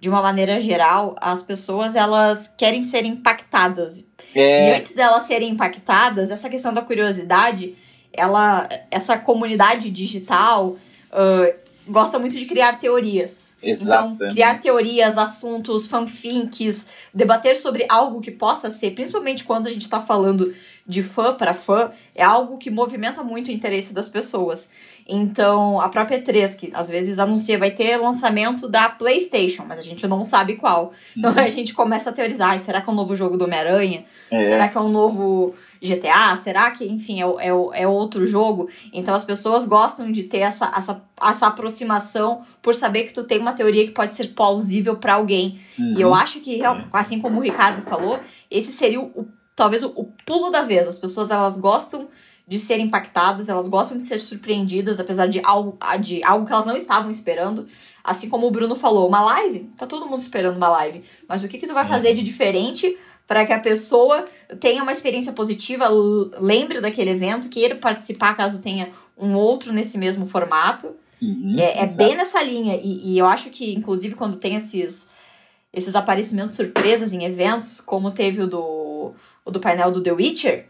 de 0.00 0.08
uma 0.08 0.22
maneira 0.22 0.58
geral, 0.60 1.14
as 1.20 1.42
pessoas, 1.42 1.94
elas 1.94 2.48
querem 2.48 2.82
ser 2.82 3.04
impactadas. 3.04 4.04
E 4.34 4.38
É, 4.40 4.76
antes 4.76 4.92
delas 4.92 5.24
serem 5.24 5.50
impactadas, 5.50 6.30
essa 6.30 6.48
questão 6.48 6.72
da 6.72 6.82
curiosidade, 6.82 7.74
ela, 8.12 8.68
essa 8.90 9.18
comunidade 9.18 9.90
digital 9.90 10.76
ah, 11.12 11.52
gosta 11.88 12.18
muito 12.18 12.38
de 12.38 12.44
criar 12.44 12.78
teorias. 12.78 13.56
Então, 13.58 13.70
Exatamente. 13.70 14.32
criar 14.32 14.60
teorias, 14.60 15.18
assuntos, 15.18 15.86
fanfics, 15.86 16.86
debater 17.12 17.56
sobre 17.56 17.84
algo 17.88 18.20
que 18.20 18.30
possa 18.30 18.70
ser, 18.70 18.92
principalmente 18.92 19.44
quando 19.44 19.66
a 19.66 19.70
gente 19.70 19.82
está 19.82 20.00
falando 20.00 20.54
de 20.90 21.02
fã 21.02 21.32
para 21.34 21.54
fã, 21.54 21.90
é 22.14 22.22
algo 22.22 22.58
que 22.58 22.70
movimenta 22.70 23.22
muito 23.24 23.48
o 23.48 23.50
interesse 23.50 23.92
das 23.94 24.08
pessoas. 24.08 24.70
Então, 25.12 25.80
a 25.80 25.88
própria 25.88 26.18
E3, 26.22 26.54
que 26.56 26.70
às 26.74 26.88
vezes 26.88 27.18
anuncia, 27.18 27.58
vai 27.58 27.70
ter 27.70 27.96
lançamento 27.96 28.68
da 28.68 28.88
PlayStation, 28.88 29.64
mas 29.66 29.78
a 29.78 29.82
gente 29.82 30.06
não 30.06 30.22
sabe 30.22 30.54
qual. 30.56 30.92
Então 31.16 31.32
a 31.36 31.48
gente 31.48 31.74
começa 31.74 32.10
a 32.10 32.12
teorizar: 32.12 32.50
"Ai, 32.50 32.58
será 32.58 32.80
que 32.80 32.88
é 32.88 32.92
um 32.92 32.96
novo 32.96 33.16
jogo 33.16 33.36
do 33.36 33.44
Homem-Aranha? 33.44 34.04
é, 34.30 34.44
Será 34.44 34.68
que 34.68 34.76
é 34.78 34.80
um 34.80 34.88
novo 34.88 35.54
GTA? 35.82 36.36
Será 36.36 36.70
que, 36.70 36.84
enfim, 36.84 37.20
é, 37.20 37.26
o- 37.26 37.40
é, 37.40 37.52
o- 37.52 37.72
é 37.74 37.88
outro 37.88 38.24
jogo? 38.26 38.68
Então 38.92 39.14
as 39.14 39.24
pessoas 39.24 39.64
gostam 39.64 40.12
de 40.12 40.22
ter 40.24 40.38
essa, 40.40 40.70
essa, 40.76 41.02
essa 41.20 41.46
aproximação 41.48 42.42
por 42.62 42.74
saber 42.74 43.04
que 43.04 43.12
tu 43.12 43.24
tem 43.24 43.38
uma 43.40 43.52
teoria 43.52 43.84
que 43.84 43.90
pode 43.92 44.14
ser 44.14 44.28
plausível 44.28 44.96
para 44.96 45.14
alguém. 45.14 45.58
uhum. 45.78 45.94
E 45.96 46.00
eu 46.00 46.14
acho 46.14 46.40
que, 46.40 46.60
assim 46.92 47.20
como 47.20 47.40
o 47.40 47.42
Ricardo 47.42 47.82
falou, 47.82 48.20
esse 48.50 48.70
seria 48.70 49.00
o, 49.00 49.06
o- 49.06 49.28
talvez 49.60 49.82
o, 49.82 49.92
o 49.94 50.04
pulo 50.24 50.48
da 50.48 50.62
vez. 50.62 50.88
As 50.88 50.98
pessoas 50.98 51.30
elas 51.30 51.58
gostam 51.58 52.08
de 52.48 52.58
ser 52.58 52.80
impactadas, 52.80 53.50
elas 53.50 53.68
gostam 53.68 53.98
de 53.98 54.04
ser 54.04 54.18
surpreendidas, 54.18 54.98
apesar 54.98 55.26
de 55.26 55.40
algo, 55.44 55.76
de 56.00 56.24
algo 56.24 56.46
que 56.46 56.52
elas 56.52 56.64
não 56.64 56.76
estavam 56.76 57.10
esperando. 57.10 57.66
Assim 58.02 58.30
como 58.30 58.46
o 58.46 58.50
Bruno 58.50 58.74
falou, 58.74 59.06
uma 59.06 59.20
live, 59.20 59.70
tá 59.76 59.86
todo 59.86 60.06
mundo 60.06 60.22
esperando 60.22 60.56
uma 60.56 60.70
live. 60.70 61.04
Mas 61.28 61.44
o 61.44 61.48
que, 61.48 61.58
que 61.58 61.66
tu 61.66 61.74
vai 61.74 61.86
fazer 61.86 62.14
de 62.14 62.22
diferente 62.22 62.96
para 63.26 63.44
que 63.44 63.52
a 63.52 63.60
pessoa 63.60 64.24
tenha 64.58 64.82
uma 64.82 64.92
experiência 64.92 65.32
positiva, 65.32 65.88
lembre 66.40 66.80
daquele 66.80 67.10
evento, 67.10 67.50
queira 67.50 67.74
participar 67.76 68.34
caso 68.34 68.62
tenha 68.62 68.88
um 69.16 69.34
outro 69.34 69.72
nesse 69.72 69.98
mesmo 69.98 70.26
formato? 70.26 70.96
Uhum, 71.20 71.54
É, 71.58 71.84
é 71.84 71.96
bem 71.98 72.16
nessa 72.16 72.42
linha. 72.42 72.76
E, 72.82 73.12
e 73.12 73.18
eu 73.18 73.26
acho 73.26 73.50
que, 73.50 73.74
inclusive, 73.74 74.14
quando 74.14 74.36
tem 74.36 74.56
esses, 74.56 75.06
esses 75.72 75.94
aparecimentos 75.94 76.54
surpresas 76.54 77.12
em 77.12 77.24
eventos, 77.24 77.80
como 77.80 78.10
teve 78.10 78.42
o 78.42 78.46
do, 78.46 78.79
o 79.50 79.52
do 79.52 79.60
painel 79.60 79.90
do 79.90 80.02
The 80.02 80.12
Witcher, 80.12 80.68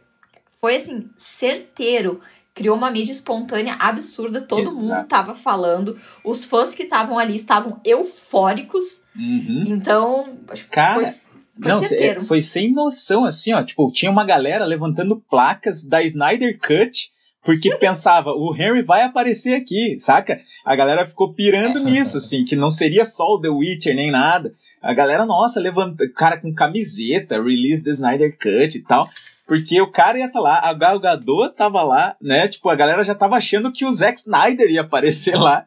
foi 0.60 0.76
assim, 0.76 1.08
certeiro. 1.16 2.20
Criou 2.52 2.76
uma 2.76 2.90
mídia 2.90 3.12
espontânea 3.12 3.74
absurda, 3.78 4.40
todo 4.40 4.62
Exato. 4.62 4.80
mundo 4.82 5.06
tava 5.06 5.34
falando. 5.34 5.96
Os 6.24 6.44
fãs 6.44 6.74
que 6.74 6.82
estavam 6.82 7.18
ali 7.18 7.36
estavam 7.36 7.80
eufóricos. 7.84 9.02
Uhum. 9.16 9.64
Então, 9.68 10.36
acho 10.48 10.64
que 10.64 10.70
Cara, 10.70 10.94
foi, 10.94 11.04
foi 11.04 11.70
Não, 11.72 11.78
certeiro. 11.78 12.24
foi 12.24 12.42
sem 12.42 12.72
noção, 12.72 13.24
assim, 13.24 13.52
ó. 13.52 13.62
Tipo, 13.62 13.90
tinha 13.92 14.10
uma 14.10 14.24
galera 14.24 14.64
levantando 14.64 15.22
placas 15.30 15.84
da 15.84 16.02
Snyder 16.02 16.58
Cut 16.58 17.10
porque 17.42 17.74
pensava, 17.76 18.32
o 18.32 18.54
Henry 18.54 18.82
vai 18.82 19.02
aparecer 19.02 19.54
aqui, 19.54 19.96
saca? 19.98 20.40
A 20.64 20.76
galera 20.76 21.06
ficou 21.06 21.32
pirando 21.32 21.80
nisso, 21.84 22.18
assim, 22.18 22.44
que 22.44 22.54
não 22.54 22.70
seria 22.70 23.04
só 23.04 23.34
o 23.34 23.40
The 23.40 23.48
Witcher 23.48 23.94
nem 23.94 24.10
nada. 24.10 24.52
A 24.82 24.92
galera, 24.92 25.24
nossa, 25.24 25.60
levanta, 25.60 26.08
cara 26.14 26.38
com 26.38 26.52
camiseta, 26.52 27.42
release 27.42 27.82
da 27.82 27.90
Snyder 27.90 28.36
Cut 28.36 28.76
e 28.76 28.82
tal. 28.82 29.08
Porque 29.50 29.82
o 29.82 29.90
cara 29.90 30.16
ia 30.16 30.26
estar 30.26 30.38
lá, 30.38 30.60
a 30.62 30.72
Gal 30.72 31.00
Gadot 31.00 31.52
tava 31.56 31.82
lá, 31.82 32.14
né? 32.22 32.46
Tipo, 32.46 32.68
a 32.68 32.74
galera 32.76 33.02
já 33.02 33.16
tava 33.16 33.34
achando 33.34 33.72
que 33.72 33.84
o 33.84 33.90
Zack 33.90 34.20
Snyder 34.20 34.70
ia 34.70 34.82
aparecer 34.82 35.34
lá. 35.34 35.64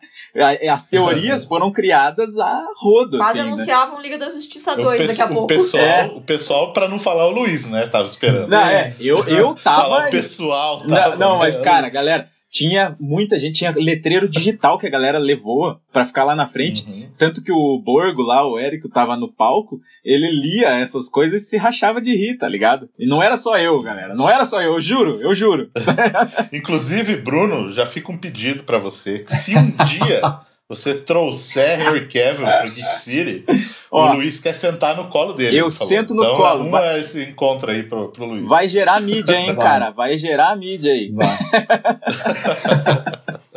As 0.71 0.85
teorias 0.87 1.43
foram 1.45 1.69
criadas 1.69 2.39
a 2.39 2.63
rodo, 2.77 3.17
Quase 3.17 3.39
assim, 3.39 3.47
né? 3.49 3.53
anunciavam 3.53 3.99
Liga 4.01 4.17
da 4.17 4.31
Justiça 4.31 4.71
O, 4.71 4.83
2 4.83 5.01
pesso- 5.01 5.07
daqui 5.09 5.21
a 5.21 5.25
o 5.25 5.33
pouco. 5.35 5.47
pessoal, 5.47 5.83
É. 5.83 6.05
o 6.15 6.21
pessoal, 6.21 6.71
pra 6.71 6.87
não 6.87 6.97
falar 6.97 7.27
o 7.27 7.31
Luiz, 7.31 7.69
né? 7.69 7.85
Tava 7.87 8.05
esperando. 8.05 8.47
Não, 8.47 8.61
é, 8.65 8.93
eu, 9.01 9.21
eu 9.27 9.53
Falar 9.59 9.95
tava. 9.97 10.07
o 10.07 10.11
pessoal 10.11 10.79
Não, 10.87 10.87
tava. 10.87 11.15
não, 11.17 11.37
mas 11.39 11.57
né? 11.57 11.63
cara, 11.65 11.89
galera, 11.89 12.29
tinha 12.53 12.95
muita 12.99 13.39
gente, 13.39 13.57
tinha 13.57 13.73
letreiro 13.75 14.29
digital 14.29 14.77
que 14.77 14.85
a 14.85 14.89
galera 14.89 15.17
levou 15.17 15.81
pra 15.91 16.05
ficar 16.05 16.23
lá 16.23 16.35
na 16.35 16.45
frente. 16.45 16.87
Uhum. 16.87 17.09
Tanto 17.17 17.43
que 17.43 17.51
o 17.51 17.79
Borgo 17.79 18.21
lá, 18.21 18.47
o 18.47 18.59
Érico, 18.59 18.87
tava 18.87 19.17
no 19.17 19.27
palco, 19.27 19.81
ele 20.05 20.29
lia 20.29 20.69
essas 20.79 21.09
coisas 21.09 21.41
e 21.41 21.45
se 21.45 21.57
rachava 21.57 21.99
de 21.99 22.15
rir, 22.15 22.37
tá 22.37 22.47
ligado? 22.47 22.87
E 22.99 23.07
não 23.07 23.23
era 23.23 23.35
só 23.37 23.57
eu, 23.57 23.81
galera. 23.81 24.13
Não 24.13 24.29
era 24.29 24.45
só 24.45 24.61
eu, 24.61 24.73
eu 24.73 24.79
juro, 24.79 25.19
eu 25.19 25.33
juro. 25.33 25.71
Inclusive, 26.53 27.15
Bruno, 27.15 27.71
já 27.71 27.87
fica 27.87 28.11
um 28.11 28.17
pedido 28.19 28.63
pra 28.63 28.77
você. 28.77 29.19
que 29.19 29.35
Se 29.35 29.57
um 29.57 29.71
dia 29.71 30.21
você 30.69 30.93
trouxer 30.93 31.79
Harry 31.79 32.07
Cavill 32.07 32.45
pro 32.45 32.71
Geek 32.71 32.97
City, 32.99 33.45
Ó, 33.93 34.09
o 34.09 34.13
Luiz 34.15 34.39
quer 34.39 34.55
sentar 34.55 34.97
no 34.97 35.07
colo 35.07 35.33
dele. 35.33 35.55
eu 35.55 35.69
sento 35.69 36.15
no 36.15 36.23
então, 36.23 36.35
colo. 36.35 36.61
Arruma 36.61 36.97
esse 36.97 37.21
encontro 37.21 37.69
aí 37.69 37.83
pro, 37.83 38.09
pro 38.09 38.25
Luiz. 38.25 38.47
Vai 38.47 38.67
gerar 38.67 38.99
mídia, 38.99 39.35
hein, 39.35 39.53
Vai. 39.53 39.63
cara? 39.63 39.91
Vai 39.91 40.17
gerar 40.17 40.55
mídia 40.55 40.91
aí. 40.91 41.11
Vai. 41.11 41.27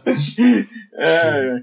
É, 0.98 1.62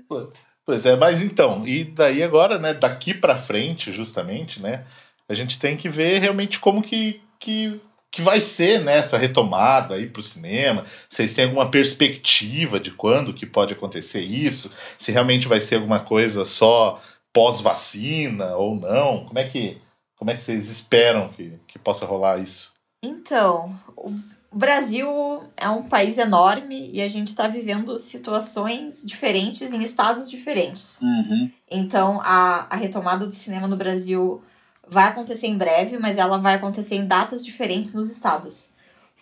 Pois 0.66 0.86
é, 0.86 0.96
mas 0.96 1.22
então, 1.22 1.68
e 1.68 1.84
daí 1.84 2.24
agora, 2.24 2.58
né, 2.58 2.74
daqui 2.74 3.14
pra 3.14 3.36
frente, 3.36 3.92
justamente, 3.92 4.62
né, 4.62 4.84
a 5.28 5.34
gente 5.34 5.60
tem 5.60 5.76
que 5.76 5.90
ver 5.90 6.20
realmente 6.20 6.60
como 6.60 6.82
que, 6.82 7.22
que, 7.40 7.82
que 8.10 8.22
vai 8.22 8.40
ser 8.42 8.80
né, 8.82 8.98
essa 8.98 9.18
retomada 9.18 9.96
aí 9.96 10.08
para 10.08 10.20
o 10.20 10.24
cinema. 10.24 10.86
Vocês 11.10 11.34
têm 11.34 11.46
alguma 11.46 11.70
perspectiva 11.70 12.80
de 12.80 12.92
quando 12.92 13.34
que 13.34 13.46
pode 13.46 13.74
acontecer 13.74 14.22
isso? 14.22 14.72
Se 14.98 15.12
realmente 15.12 15.48
vai 15.48 15.60
ser 15.60 15.76
alguma 15.76 16.00
coisa 16.00 16.46
só 16.46 17.02
pós-vacina 17.34 18.56
ou 18.56 18.76
não? 18.76 19.26
Como 19.26 19.40
é 19.40 19.44
que, 19.44 19.82
como 20.16 20.32
é 20.32 20.36
que 20.36 20.44
vocês 20.44 20.70
esperam 20.70 21.28
que, 21.30 21.60
que 21.68 21.80
possa 21.80 22.06
rolar 22.06 22.38
isso? 22.38 22.72
Então, 23.04 23.78
o 23.98 24.14
Brasil 24.54 25.10
é 25.58 25.68
um 25.68 25.84
país 25.84 26.18
enorme 26.18 26.90
e 26.94 27.02
a 27.02 27.08
gente 27.08 27.30
está 27.30 27.48
vivendo 27.48 27.98
situações 27.98 29.04
diferentes 29.06 29.74
em 29.74 29.84
estados 29.84 30.30
diferentes. 30.30 31.02
Uhum. 31.02 31.52
Então, 31.70 32.22
a, 32.22 32.68
a 32.70 32.76
retomada 32.76 33.26
do 33.26 33.34
cinema 33.34 33.68
no 33.68 33.76
Brasil 33.76 34.44
vai 34.88 35.06
acontecer 35.06 35.48
em 35.48 35.58
breve, 35.58 35.98
mas 35.98 36.18
ela 36.18 36.38
vai 36.38 36.54
acontecer 36.54 36.96
em 36.96 37.08
datas 37.08 37.44
diferentes 37.44 37.94
nos 37.94 38.12
estados. 38.12 38.74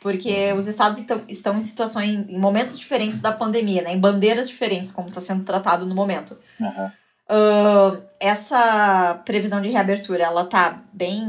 Porque 0.02 0.52
os 0.54 0.68
estados 0.68 1.00
então, 1.00 1.22
estão 1.28 1.58
em 1.58 1.62
situações, 1.62 2.28
em 2.28 2.38
momentos 2.38 2.78
diferentes 2.78 3.20
da 3.20 3.32
pandemia, 3.32 3.84
né? 3.84 3.94
Em 3.94 4.00
bandeiras 4.00 4.50
diferentes, 4.50 4.92
como 4.92 5.10
está 5.10 5.22
sendo 5.22 5.44
tratado 5.44 5.86
no 5.86 5.94
momento. 5.94 6.38
Uhum. 6.60 6.92
Uh, 7.32 8.04
essa 8.20 9.22
previsão 9.24 9.62
de 9.62 9.70
reabertura, 9.70 10.22
ela 10.22 10.44
tá 10.44 10.82
bem, 10.92 11.26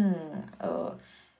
uh, 0.60 0.96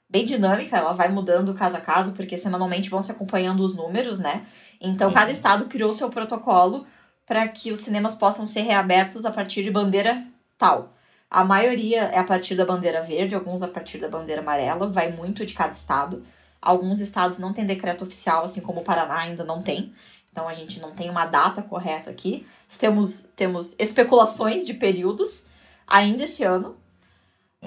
bem 0.08 0.24
dinâmica, 0.24 0.76
ela 0.76 0.92
vai 0.92 1.08
mudando 1.08 1.52
caso 1.52 1.76
a 1.76 1.80
caso, 1.80 2.12
porque 2.12 2.38
semanalmente 2.38 2.88
vão 2.88 3.02
se 3.02 3.10
acompanhando 3.10 3.64
os 3.64 3.74
números, 3.74 4.20
né? 4.20 4.46
Então, 4.80 5.12
cada 5.12 5.32
estado 5.32 5.64
criou 5.64 5.92
seu 5.92 6.08
protocolo 6.08 6.86
para 7.26 7.48
que 7.48 7.72
os 7.72 7.80
cinemas 7.80 8.14
possam 8.14 8.46
ser 8.46 8.62
reabertos 8.62 9.24
a 9.24 9.32
partir 9.32 9.64
de 9.64 9.70
bandeira 9.70 10.24
tal. 10.56 10.94
A 11.28 11.44
maioria 11.44 12.02
é 12.02 12.18
a 12.18 12.24
partir 12.24 12.54
da 12.54 12.64
bandeira 12.64 13.02
verde, 13.02 13.34
alguns 13.34 13.62
a 13.62 13.68
partir 13.68 13.98
da 13.98 14.08
bandeira 14.08 14.42
amarela, 14.42 14.86
vai 14.86 15.10
muito 15.10 15.44
de 15.44 15.54
cada 15.54 15.72
estado. 15.72 16.24
Alguns 16.60 17.00
estados 17.00 17.40
não 17.40 17.52
têm 17.52 17.66
decreto 17.66 18.04
oficial, 18.04 18.44
assim 18.44 18.60
como 18.60 18.80
o 18.80 18.84
Paraná 18.84 19.18
ainda 19.18 19.42
não 19.42 19.60
tem. 19.60 19.92
Então 20.33 20.49
a 20.49 20.55
gente 20.55 20.80
não 20.80 20.93
tem 20.93 21.11
uma 21.11 21.26
data 21.26 21.62
correta 21.62 22.11
aqui. 22.11 22.47
Temos, 22.78 23.28
temos 23.37 23.76
especulações 23.78 24.66
de 24.66 24.72
períodos 24.72 25.49
ainda 25.87 26.24
esse 26.24 26.43
ano, 26.43 26.74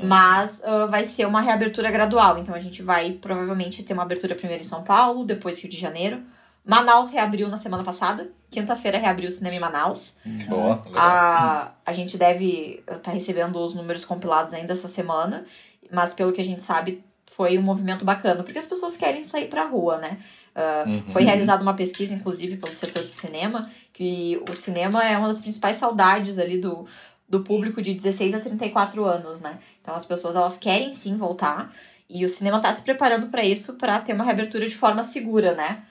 mas 0.03 0.61
uh, 0.61 0.89
vai 0.89 1.05
ser 1.05 1.27
uma 1.27 1.41
reabertura 1.41 1.91
gradual. 1.91 2.39
Então 2.39 2.55
a 2.55 2.59
gente 2.59 2.81
vai 2.81 3.11
provavelmente 3.13 3.83
ter 3.83 3.93
uma 3.93 4.01
abertura 4.01 4.35
primeiro 4.35 4.63
em 4.63 4.65
São 4.65 4.83
Paulo, 4.83 5.23
depois 5.23 5.59
Rio 5.59 5.69
de 5.69 5.77
Janeiro. 5.77 6.23
Manaus 6.65 7.11
reabriu 7.11 7.47
na 7.47 7.57
semana 7.57 7.83
passada. 7.83 8.31
Quinta-feira 8.49 8.97
reabriu 8.97 9.27
o 9.27 9.31
cinema 9.31 9.55
em 9.55 9.59
Manaus. 9.59 10.17
Boa, 10.49 10.81
legal. 10.83 10.93
A, 10.95 11.71
a 11.85 11.93
gente 11.93 12.17
deve 12.17 12.83
estar 12.89 13.11
recebendo 13.11 13.57
os 13.63 13.75
números 13.75 14.03
compilados 14.03 14.53
ainda 14.55 14.73
essa 14.73 14.87
semana, 14.87 15.45
mas 15.91 16.15
pelo 16.15 16.31
que 16.31 16.41
a 16.41 16.43
gente 16.43 16.63
sabe, 16.63 17.03
foi 17.27 17.57
um 17.57 17.61
movimento 17.61 18.03
bacana, 18.03 18.43
porque 18.43 18.57
as 18.57 18.65
pessoas 18.65 18.97
querem 18.97 19.23
sair 19.23 19.47
pra 19.47 19.65
rua, 19.65 19.97
né? 19.97 20.17
Uh, 20.55 20.89
Uhum. 20.89 21.01
Foi 21.11 21.23
realizada 21.23 21.61
uma 21.61 21.73
pesquisa, 21.73 22.13
inclusive, 22.13 22.55
pelo 22.57 22.73
setor 22.73 23.03
de 23.03 23.11
cinema, 23.11 23.69
que 23.91 24.41
o 24.49 24.53
cinema 24.53 25.03
é 25.03 25.17
uma 25.17 25.27
das 25.27 25.41
principais 25.41 25.77
saudades 25.77 26.39
ali 26.39 26.57
do, 26.57 26.87
do 27.27 27.41
público 27.41 27.81
de 27.81 27.93
16 27.93 28.35
a 28.35 28.39
34 28.39 29.03
anos, 29.03 29.41
né? 29.41 29.59
Então 29.81 29.95
as 29.95 30.05
pessoas 30.05 30.35
elas 30.35 30.57
querem 30.57 30.93
sim 30.93 31.17
voltar 31.17 31.73
e 32.09 32.23
o 32.23 32.29
cinema 32.29 32.61
tá 32.61 32.71
se 32.71 32.83
preparando 32.83 33.27
para 33.27 33.43
isso, 33.43 33.73
para 33.73 33.99
ter 33.99 34.13
uma 34.13 34.23
reabertura 34.23 34.67
de 34.67 34.75
forma 34.75 35.03
segura, 35.03 35.53
né? 35.53 35.83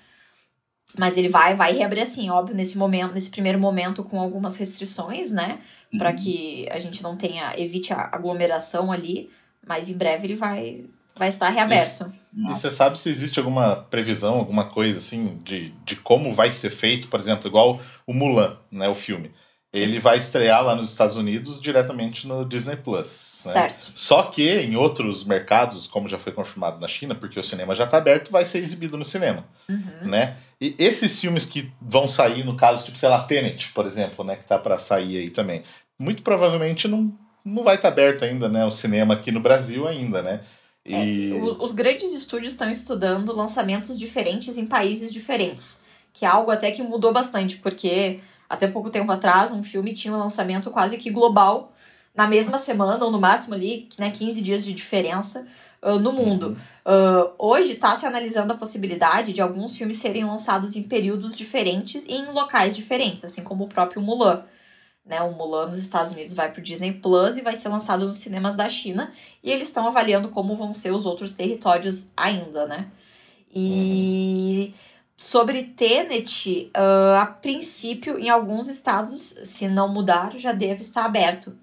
Mas 0.96 1.16
ele 1.16 1.28
vai 1.28 1.56
vai 1.56 1.72
reabrir 1.72 2.02
assim, 2.02 2.30
óbvio, 2.30 2.54
nesse 2.56 2.78
momento, 2.78 3.12
nesse 3.12 3.30
primeiro 3.30 3.58
momento 3.58 4.04
com 4.04 4.20
algumas 4.20 4.56
restrições, 4.56 5.32
né? 5.32 5.58
Para 5.98 6.12
que 6.12 6.66
a 6.70 6.78
gente 6.78 7.02
não 7.02 7.16
tenha 7.16 7.52
evite 7.58 7.92
a 7.92 8.10
aglomeração 8.12 8.92
ali, 8.92 9.28
mas 9.66 9.88
em 9.88 9.94
breve 9.94 10.26
ele 10.26 10.36
vai 10.36 10.84
vai 11.16 11.28
estar 11.28 11.50
reaberto. 11.50 12.12
E 12.36 12.40
Nossa. 12.40 12.68
você 12.68 12.74
sabe 12.74 12.98
se 12.98 13.08
existe 13.08 13.38
alguma 13.38 13.76
previsão, 13.76 14.34
alguma 14.34 14.64
coisa 14.64 14.98
assim, 14.98 15.40
de, 15.44 15.70
de 15.84 15.96
como 15.96 16.32
vai 16.32 16.50
ser 16.50 16.70
feito, 16.70 17.08
por 17.08 17.20
exemplo, 17.20 17.46
igual 17.46 17.80
o 18.06 18.12
Mulan, 18.12 18.56
né, 18.70 18.88
o 18.88 18.94
filme. 18.94 19.30
Ele 19.74 19.98
vai 19.98 20.16
estrear 20.16 20.62
lá 20.62 20.76
nos 20.76 20.90
Estados 20.90 21.16
Unidos 21.16 21.60
diretamente 21.60 22.28
no 22.28 22.44
Disney 22.44 22.76
Plus. 22.76 23.42
Né? 23.44 23.52
Certo. 23.52 23.90
Só 23.94 24.22
que 24.22 24.48
em 24.48 24.76
outros 24.76 25.24
mercados, 25.24 25.88
como 25.88 26.08
já 26.08 26.16
foi 26.16 26.32
confirmado 26.32 26.80
na 26.80 26.86
China, 26.86 27.14
porque 27.14 27.40
o 27.40 27.42
cinema 27.42 27.74
já 27.74 27.82
está 27.82 27.98
aberto, 27.98 28.30
vai 28.30 28.44
ser 28.44 28.58
exibido 28.58 28.96
no 28.96 29.04
cinema. 29.04 29.44
Uhum. 29.68 30.08
Né? 30.08 30.36
E 30.60 30.76
esses 30.78 31.20
filmes 31.20 31.44
que 31.44 31.72
vão 31.82 32.08
sair, 32.08 32.44
no 32.44 32.56
caso, 32.56 32.84
tipo, 32.84 32.96
sei 32.96 33.08
lá, 33.08 33.22
Tenet, 33.24 33.72
por 33.72 33.84
exemplo, 33.84 34.24
né, 34.24 34.36
que 34.36 34.44
tá 34.44 34.58
para 34.58 34.78
sair 34.78 35.18
aí 35.18 35.30
também, 35.30 35.64
muito 35.98 36.22
provavelmente 36.22 36.86
não, 36.86 37.12
não 37.44 37.64
vai 37.64 37.74
estar 37.74 37.88
aberto 37.88 38.24
ainda, 38.24 38.48
né, 38.48 38.64
o 38.64 38.70
cinema 38.70 39.14
aqui 39.14 39.32
no 39.32 39.40
Brasil 39.40 39.88
ainda, 39.88 40.22
né? 40.22 40.40
E... 40.84 41.30
É, 41.30 41.34
o- 41.34 41.62
os 41.64 41.72
grandes 41.72 42.12
estúdios 42.12 42.52
estão 42.52 42.70
estudando 42.70 43.34
lançamentos 43.34 43.98
diferentes 43.98 44.58
em 44.58 44.66
países 44.66 45.12
diferentes, 45.12 45.82
que 46.12 46.24
é 46.24 46.28
algo 46.28 46.50
até 46.50 46.70
que 46.70 46.82
mudou 46.82 47.12
bastante, 47.12 47.56
porque 47.58 48.20
até 48.48 48.66
pouco 48.66 48.90
tempo 48.90 49.10
atrás 49.10 49.50
um 49.50 49.62
filme 49.62 49.92
tinha 49.94 50.12
um 50.14 50.18
lançamento 50.18 50.70
quase 50.70 50.96
que 50.98 51.10
global 51.10 51.72
na 52.14 52.26
mesma 52.28 52.58
semana, 52.58 53.04
ou 53.04 53.10
no 53.10 53.20
máximo 53.20 53.54
ali, 53.54 53.88
né, 53.98 54.10
15 54.10 54.40
dias 54.40 54.64
de 54.64 54.72
diferença 54.72 55.46
ah, 55.82 55.98
no 55.98 56.12
mundo. 56.12 56.56
Ah, 56.84 57.30
hoje 57.38 57.72
está 57.72 57.96
se 57.96 58.06
analisando 58.06 58.52
a 58.52 58.56
possibilidade 58.56 59.32
de 59.32 59.40
alguns 59.42 59.76
filmes 59.76 59.96
serem 59.96 60.24
lançados 60.24 60.76
em 60.76 60.82
períodos 60.84 61.34
diferentes 61.36 62.04
e 62.06 62.12
em 62.12 62.26
locais 62.30 62.76
diferentes, 62.76 63.24
assim 63.24 63.42
como 63.42 63.64
o 63.64 63.68
próprio 63.68 64.00
Mulan. 64.00 64.44
Né, 65.04 65.20
o 65.20 65.32
Mulan 65.32 65.66
nos 65.66 65.78
Estados 65.78 66.12
Unidos 66.12 66.32
vai 66.32 66.50
para 66.50 66.60
o 66.60 66.62
Disney 66.64 66.90
Plus 66.92 67.36
e 67.36 67.42
vai 67.42 67.54
ser 67.54 67.68
lançado 67.68 68.06
nos 68.06 68.16
cinemas 68.16 68.54
da 68.54 68.66
China 68.70 69.12
e 69.42 69.52
eles 69.52 69.68
estão 69.68 69.86
avaliando 69.86 70.30
como 70.30 70.56
vão 70.56 70.74
ser 70.74 70.92
os 70.94 71.04
outros 71.04 71.32
territórios 71.32 72.10
ainda, 72.16 72.64
né? 72.66 72.88
E 73.54 74.72
sobre 75.16 75.62
Tenet, 75.62 76.70
ah, 76.74 77.20
a 77.22 77.26
princípio, 77.26 78.18
em 78.18 78.30
alguns 78.30 78.66
estados, 78.66 79.38
se 79.44 79.68
não 79.68 79.88
mudar, 79.92 80.36
já 80.38 80.52
deve 80.52 80.80
estar 80.80 81.04
aberto. 81.04 81.54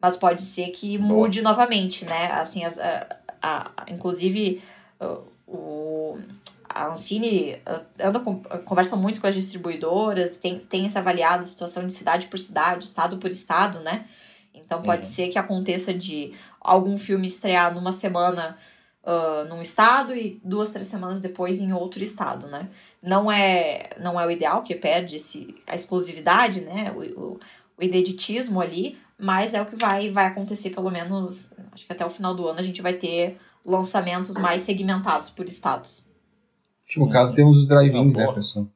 Mas 0.00 0.16
pode 0.16 0.42
ser 0.42 0.68
que 0.70 0.96
mude 0.98 1.42
novamente, 1.42 2.04
né? 2.06 2.32
Assim, 2.32 2.64
as, 2.64 2.78
a, 2.78 3.16
a- 3.42 3.72
inclusive, 3.90 4.62
ah, 4.98 5.06
o, 5.06 5.33
a 6.74 6.88
Ancine 6.88 7.56
ah, 7.64 7.82
anda 8.00 8.18
com- 8.20 8.40
conversa 8.64 8.96
muito 8.96 9.20
com 9.20 9.26
as 9.26 9.34
distribuidoras, 9.34 10.36
tem, 10.38 10.58
tem 10.58 10.88
se 10.88 10.98
avaliado 10.98 11.42
a 11.42 11.46
situação 11.46 11.86
de 11.86 11.92
cidade 11.92 12.26
por 12.26 12.38
cidade, 12.38 12.84
estado 12.84 13.16
por 13.18 13.30
estado, 13.30 13.78
né? 13.80 14.06
Então 14.52 14.82
pode 14.82 15.02
Uhum. 15.06 15.12
ser 15.12 15.28
que 15.28 15.38
aconteça 15.38 15.94
de 15.94 16.32
algum 16.60 16.98
filme 16.98 17.26
estrear 17.26 17.72
numa 17.72 17.92
semana 17.92 18.56
ah, 19.06 19.44
num 19.48 19.60
estado 19.60 20.14
e 20.14 20.40
duas, 20.42 20.70
três 20.70 20.88
semanas 20.88 21.20
depois 21.20 21.60
em 21.60 21.72
outro 21.72 22.02
estado, 22.02 22.46
né? 22.48 22.68
Não 23.02 23.30
é, 23.30 23.90
não 24.00 24.18
é 24.18 24.26
o 24.26 24.30
ideal, 24.30 24.62
que 24.62 24.74
perde 24.74 25.16
esse, 25.16 25.54
a 25.66 25.74
exclusividade, 25.74 26.60
né? 26.62 26.92
O, 26.96 27.20
o, 27.20 27.40
o 27.78 27.82
ineditismo 27.82 28.60
ali, 28.60 28.98
mas 29.18 29.52
é 29.54 29.60
o 29.62 29.66
que 29.66 29.76
vai, 29.76 30.10
vai 30.10 30.26
acontecer 30.26 30.70
pelo 30.70 30.90
menos, 30.90 31.50
acho 31.72 31.84
que 31.86 31.92
até 31.92 32.04
o 32.04 32.10
final 32.10 32.34
do 32.34 32.48
ano 32.48 32.58
a 32.58 32.62
gente 32.62 32.80
vai 32.82 32.94
ter 32.94 33.38
lançamentos 33.64 34.36
mais 34.36 34.62
segmentados 34.62 35.30
por 35.30 35.46
estados. 35.46 36.03
No 36.96 37.08
caso, 37.10 37.34
temos 37.34 37.58
os 37.58 37.66
drive-ins, 37.66 38.14
Ah, 38.14 38.18
né, 38.18 38.32
pessoal? 38.32 38.66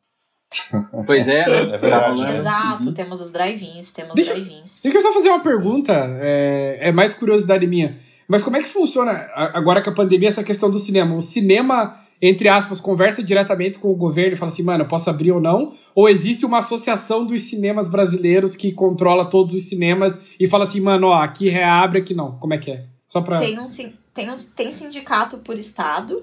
Pois 1.06 1.28
é, 1.28 1.46
né? 1.48 1.74
É 1.74 1.78
verdade, 1.78 1.90
Tá 2.04 2.08
rolando. 2.10 2.32
É. 2.32 2.34
Exato, 2.34 2.86
Uhum. 2.88 2.92
temos 2.94 3.20
os 3.20 3.30
drive-ins, 3.30 3.90
temos 3.90 4.14
Deixa- 4.14 4.32
drive-ins. 4.34 4.76
Eu 4.82 4.90
queria 4.90 5.02
só 5.06 5.12
fazer 5.12 5.28
uma 5.28 5.40
pergunta, 5.40 5.92
é, 6.20 6.78
é 6.88 6.92
mais 6.92 7.12
curiosidade 7.14 7.66
minha. 7.66 7.96
Mas 8.26 8.42
como 8.42 8.56
é 8.56 8.62
que 8.62 8.68
funciona 8.68 9.12
agora 9.34 9.82
com 9.82 9.90
a 9.90 9.94
pandemia 9.94 10.28
essa 10.28 10.42
questão 10.44 10.70
do 10.70 10.78
cinema? 10.78 11.14
O 11.16 11.22
cinema, 11.22 11.96
entre 12.20 12.48
aspas, 12.48 12.78
conversa 12.80 13.22
diretamente 13.22 13.78
com 13.78 13.88
o 13.90 13.94
governo 13.96 14.34
e 14.34 14.36
fala 14.36 14.50
assim, 14.50 14.62
mano, 14.62 14.84
eu 14.84 14.88
posso 14.88 15.08
abrir 15.08 15.32
ou 15.32 15.40
não? 15.40 15.72
Ou 15.94 16.08
existe 16.10 16.44
uma 16.44 16.58
associação 16.58 17.24
dos 17.24 17.44
cinemas 17.44 17.88
brasileiros 17.88 18.54
que 18.56 18.70
controla 18.72 19.24
todos 19.26 19.54
os 19.54 19.66
cinemas 19.68 20.20
e 20.38 20.46
fala 20.46 20.64
assim, 20.64 20.80
mano, 20.80 21.06
ó, 21.08 21.14
aqui 21.22 21.48
reabre, 21.48 22.00
aqui 22.00 22.12
não? 22.14 22.32
Como 22.38 22.52
é 22.52 22.58
que 22.58 22.70
é? 22.70 22.84
Só 23.08 23.20
pra. 23.22 23.38
Tem, 23.38 23.58
um, 23.58 23.66
tem, 24.12 24.30
um, 24.30 24.34
tem 24.54 24.70
sindicato 24.72 25.38
por 25.38 25.58
estado, 25.58 26.22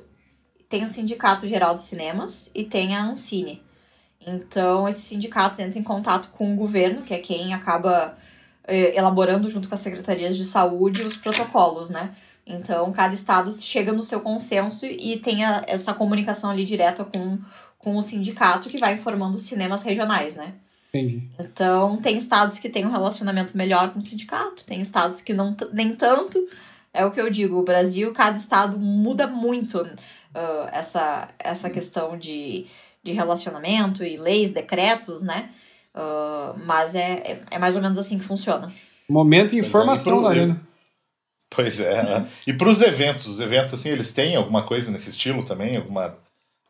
tem 0.75 0.83
o 0.83 0.87
Sindicato 0.89 1.47
Geral 1.47 1.73
de 1.73 1.81
Cinemas 1.81 2.51
e 2.53 2.65
tem 2.65 2.95
a 2.97 3.05
Ancine. 3.05 3.61
Então, 4.27 4.89
esses 4.89 5.05
sindicatos 5.05 5.57
entram 5.59 5.79
em 5.79 5.83
contato 5.83 6.29
com 6.29 6.51
o 6.53 6.55
governo, 6.57 7.01
que 7.01 7.13
é 7.13 7.17
quem 7.17 7.53
acaba 7.53 8.17
eh, 8.67 8.97
elaborando 8.97 9.47
junto 9.47 9.69
com 9.69 9.75
as 9.75 9.79
secretarias 9.79 10.35
de 10.35 10.43
saúde 10.43 11.03
os 11.03 11.15
protocolos, 11.15 11.89
né? 11.89 12.13
Então, 12.45 12.91
cada 12.91 13.13
estado 13.13 13.53
chega 13.53 13.93
no 13.93 14.03
seu 14.03 14.19
consenso 14.19 14.85
e 14.85 15.17
tem 15.17 15.45
a- 15.45 15.63
essa 15.65 15.93
comunicação 15.93 16.49
ali 16.49 16.65
direta 16.65 17.05
com, 17.05 17.39
com 17.79 17.95
o 17.95 18.01
sindicato 18.01 18.67
que 18.67 18.77
vai 18.77 18.95
informando 18.95 19.35
os 19.37 19.43
cinemas 19.43 19.81
regionais, 19.81 20.35
né? 20.35 20.55
Entendi. 20.89 21.29
Então, 21.39 21.97
tem 21.97 22.17
estados 22.17 22.59
que 22.59 22.67
têm 22.69 22.85
um 22.85 22.91
relacionamento 22.91 23.55
melhor 23.55 23.91
com 23.91 23.99
o 23.99 24.01
sindicato, 24.01 24.65
tem 24.65 24.81
estados 24.81 25.21
que 25.21 25.33
não 25.33 25.55
nem 25.71 25.93
tanto. 25.93 26.45
É 26.93 27.05
o 27.05 27.11
que 27.11 27.19
eu 27.19 27.29
digo, 27.29 27.57
o 27.57 27.63
Brasil, 27.63 28.13
cada 28.13 28.37
estado 28.37 28.79
muda 28.79 29.27
muito 29.27 29.85
ah, 30.35 30.69
essa, 30.71 31.27
essa 31.39 31.69
questão 31.69 32.17
de, 32.17 32.65
de 33.03 33.11
relacionamento 33.13 34.03
e 34.03 34.17
leis, 34.17 34.51
decretos, 34.51 35.23
né? 35.23 35.49
Ah, 35.93 36.53
mas 36.65 36.93
é, 36.93 37.13
é, 37.25 37.39
é 37.51 37.57
mais 37.57 37.75
ou 37.75 37.81
menos 37.81 37.97
assim 37.97 38.19
que 38.19 38.25
funciona. 38.25 38.71
Momento 39.09 39.55
é, 39.55 39.59
informação 39.59 40.13
pro- 40.13 40.21
na 40.23 40.29
arena. 40.29 40.61
Pois 41.49 41.79
é. 41.79 42.03
né? 42.03 42.27
E 42.45 42.53
para 42.53 42.67
os 42.69 42.81
eventos, 42.81 43.27
os 43.27 43.39
eventos 43.39 43.73
assim, 43.73 43.89
eles 43.89 44.11
têm 44.11 44.35
alguma 44.35 44.63
coisa 44.63 44.91
nesse 44.91 45.09
estilo 45.09 45.43
também? 45.45 45.77
Alguma, 45.77 46.17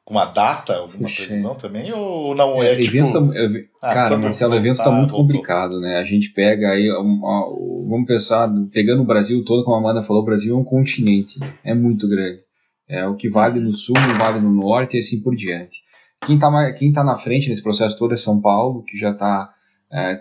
alguma 0.05 0.25
data, 0.25 0.75
alguma 0.75 1.07
Puxa. 1.07 1.25
previsão 1.25 1.55
também? 1.55 1.91
Ou 1.91 2.35
não 2.35 2.61
é, 2.61 2.75
tipo... 2.75 2.97
eventos 2.97 3.11
tá- 3.13 3.19
eu- 3.19 3.65
ah, 3.81 3.93
cara, 3.93 4.09
quando 4.09 4.23
Marcelo, 4.23 4.53
o 4.53 4.57
evento 4.57 4.77
tá 4.77 4.83
voltar, 4.83 4.97
muito 4.99 5.11
voltou. 5.11 5.25
complicado, 5.27 5.79
né? 5.79 5.97
A 5.97 6.03
gente 6.03 6.29
pega 6.31 6.69
aí, 6.71 6.91
uma- 6.91 7.47
vamos 7.89 8.05
pensar, 8.05 8.47
pegando 8.71 9.01
o 9.01 9.05
Brasil 9.05 9.43
todo, 9.43 9.63
como 9.63 9.75
a 9.75 9.79
Amanda 9.79 10.03
falou, 10.03 10.21
o 10.21 10.25
Brasil 10.25 10.53
é 10.55 10.59
um 10.59 10.63
continente, 10.63 11.39
é 11.63 11.73
muito 11.73 12.07
grande. 12.07 12.41
É 12.87 13.07
o 13.07 13.15
que 13.15 13.29
vale 13.29 13.59
no 13.59 13.71
sul, 13.71 13.95
não 13.95 14.15
vale 14.17 14.39
no 14.39 14.51
norte 14.51 14.95
e 14.95 14.99
assim 14.99 15.21
por 15.21 15.35
diante. 15.35 15.83
Quem 16.25 16.37
tá, 16.39 16.49
mais- 16.51 16.77
quem 16.77 16.91
tá 16.91 17.03
na 17.03 17.15
frente 17.17 17.49
nesse 17.49 17.63
processo 17.63 17.97
todo 17.97 18.13
é 18.13 18.17
São 18.17 18.39
Paulo, 18.41 18.83
que 18.83 18.97
já 18.97 19.11
está 19.11 19.49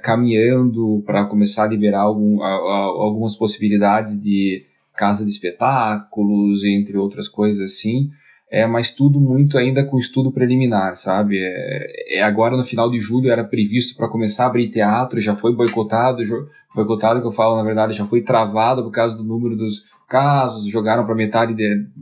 caminhando 0.02 1.02
para 1.06 1.24
começar 1.26 1.64
a 1.64 1.68
liberar 1.68 2.02
algum- 2.02 2.42
a- 2.42 2.46
a- 2.46 3.02
algumas 3.04 3.34
possibilidades 3.36 4.20
de 4.20 4.64
casa 4.96 5.24
de 5.24 5.30
espetáculos, 5.30 6.64
entre 6.64 6.96
outras 6.96 7.28
coisas 7.28 7.60
assim. 7.72 8.08
É, 8.50 8.66
mas 8.68 8.92
tudo 8.94 9.18
muito 9.20 9.58
ainda 9.58 9.84
com 9.84 9.98
estudo 9.98 10.30
preliminar, 10.30 10.94
sabe? 10.94 11.38
É, 11.40 12.18
é 12.18 12.22
agora 12.22 12.56
no 12.56 12.62
final 12.62 12.88
de 12.88 13.00
julho 13.00 13.30
era 13.30 13.42
previsto 13.42 13.96
para 13.96 14.08
começar 14.08 14.44
a 14.44 14.46
abrir 14.46 14.70
teatro, 14.70 15.18
já 15.20 15.34
foi 15.34 15.52
boicotado, 15.52 16.22
boicotado 16.74 17.20
que 17.20 17.26
eu 17.26 17.32
falo 17.32 17.56
na 17.56 17.64
verdade 17.64 17.94
já 17.94 18.06
foi 18.06 18.22
travado 18.22 18.84
por 18.84 18.92
causa 18.92 19.16
do 19.16 19.24
número 19.24 19.56
dos 19.56 19.82
casos, 20.14 20.68
jogaram 20.68 21.04
para 21.04 21.14
metade 21.16 21.56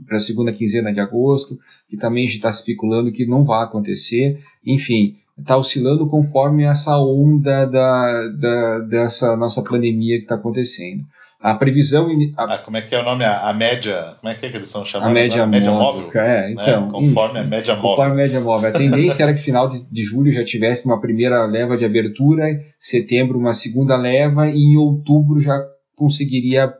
para 0.05 0.17
a 0.17 0.19
segunda 0.19 0.53
quinzena 0.53 0.93
de 0.93 0.99
agosto, 0.99 1.57
que 1.89 1.97
também 1.97 2.25
está 2.25 2.47
especulando 2.47 3.11
que 3.11 3.25
não 3.25 3.43
vai 3.43 3.63
acontecer. 3.63 4.39
Enfim, 4.63 5.15
está 5.35 5.57
oscilando 5.57 6.07
conforme 6.07 6.63
essa 6.63 6.95
onda 6.99 7.65
da, 7.65 8.27
da, 8.27 8.79
dessa 8.81 9.35
nossa 9.35 9.63
pandemia 9.63 10.17
que 10.17 10.25
está 10.25 10.35
acontecendo. 10.35 11.03
A 11.41 11.55
previsão, 11.55 12.07
a, 12.37 12.53
Ah, 12.53 12.57
como 12.59 12.77
é 12.77 12.81
que 12.81 12.93
é 12.93 13.01
o 13.01 13.03
nome? 13.03 13.23
A, 13.25 13.49
a 13.49 13.53
média... 13.53 14.15
Como 14.21 14.31
é 14.31 14.35
que 14.35 14.45
é 14.45 14.49
que 14.49 14.57
eles 14.57 14.67
estão 14.69 14.85
chamando? 14.85 15.09
a 15.09 15.13
média, 15.13 15.41
agora? 15.41 15.51
média 15.51 15.71
móvel, 15.71 16.03
móvel. 16.03 16.21
é, 16.21 16.41
né? 16.41 16.51
então, 16.51 16.91
Conforme 16.91 17.39
enfim. 17.39 17.47
a 17.47 17.49
média 17.49 17.75
móvel. 17.75 17.89
Conforme 17.89 18.11
a 18.11 18.15
média 18.15 18.39
móvel. 18.39 18.69
A 18.69 18.71
tendência 18.71 19.23
era 19.23 19.33
que 19.33 19.41
final 19.41 19.67
de, 19.67 19.91
de 19.91 20.03
julho 20.03 20.31
já 20.31 20.43
tivesse 20.43 20.85
uma 20.85 21.01
primeira 21.01 21.45
leva 21.47 21.75
de 21.75 21.83
abertura, 21.83 22.51
em 22.51 22.59
setembro 22.77 23.39
uma 23.39 23.53
segunda 23.53 23.97
leva 23.97 24.47
e 24.47 24.59
em 24.59 24.77
outubro 24.77 25.41
já 25.41 25.59
conseguiria 25.95 26.71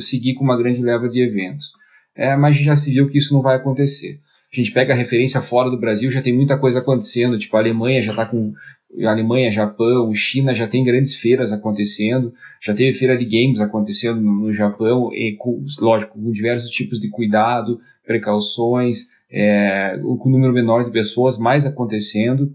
seguir 0.00 0.34
com 0.34 0.44
uma 0.44 0.56
grande 0.56 0.82
leva 0.82 1.08
de 1.08 1.20
eventos. 1.20 1.72
É, 2.14 2.36
mas 2.36 2.56
já 2.56 2.76
se 2.76 2.92
viu 2.92 3.08
que 3.08 3.18
isso 3.18 3.32
não 3.32 3.42
vai 3.42 3.56
acontecer. 3.56 4.20
A 4.52 4.56
gente 4.56 4.70
pega 4.70 4.92
a 4.92 4.96
referência 4.96 5.40
fora 5.40 5.70
do 5.70 5.78
Brasil, 5.78 6.10
já 6.10 6.20
tem 6.20 6.34
muita 6.34 6.58
coisa 6.58 6.80
acontecendo, 6.80 7.38
tipo 7.38 7.56
a 7.56 7.60
Alemanha 7.60 8.02
já 8.02 8.10
está 8.10 8.26
com 8.26 8.52
a 9.00 9.10
Alemanha, 9.10 9.50
Japão, 9.50 10.12
China 10.14 10.52
já 10.52 10.68
tem 10.68 10.84
grandes 10.84 11.14
feiras 11.16 11.50
acontecendo, 11.50 12.34
já 12.60 12.74
teve 12.74 12.92
feira 12.92 13.16
de 13.16 13.24
games 13.24 13.60
acontecendo 13.60 14.20
no, 14.20 14.32
no 14.32 14.52
Japão, 14.52 15.10
e 15.14 15.34
com, 15.38 15.64
lógico, 15.80 16.20
com 16.20 16.30
diversos 16.30 16.70
tipos 16.70 17.00
de 17.00 17.08
cuidado, 17.08 17.80
precauções, 18.04 19.06
é, 19.30 19.98
com 20.02 20.28
um 20.28 20.32
número 20.32 20.52
menor 20.52 20.84
de 20.84 20.90
pessoas, 20.90 21.38
mais 21.38 21.64
acontecendo. 21.64 22.54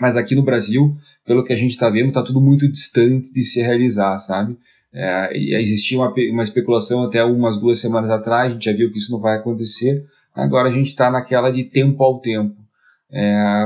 Mas 0.00 0.16
aqui 0.16 0.34
no 0.34 0.42
Brasil, 0.42 0.96
pelo 1.26 1.44
que 1.44 1.52
a 1.52 1.56
gente 1.56 1.72
está 1.72 1.90
vendo, 1.90 2.08
está 2.08 2.22
tudo 2.22 2.40
muito 2.40 2.68
distante 2.68 3.32
de 3.32 3.42
se 3.42 3.60
realizar, 3.60 4.16
sabe? 4.18 4.56
É, 4.94 5.30
existia 5.58 5.98
uma, 5.98 6.12
uma 6.12 6.42
especulação 6.42 7.04
até 7.04 7.24
umas 7.24 7.58
duas 7.58 7.80
semanas 7.80 8.10
atrás, 8.10 8.50
a 8.50 8.52
gente 8.54 8.64
já 8.64 8.72
viu 8.72 8.90
que 8.92 8.98
isso 8.98 9.10
não 9.10 9.20
vai 9.20 9.38
acontecer. 9.38 10.04
Agora 10.34 10.68
a 10.68 10.72
gente 10.72 10.88
está 10.88 11.10
naquela 11.10 11.50
de 11.50 11.64
tempo 11.64 12.02
ao 12.02 12.20
tempo, 12.20 12.56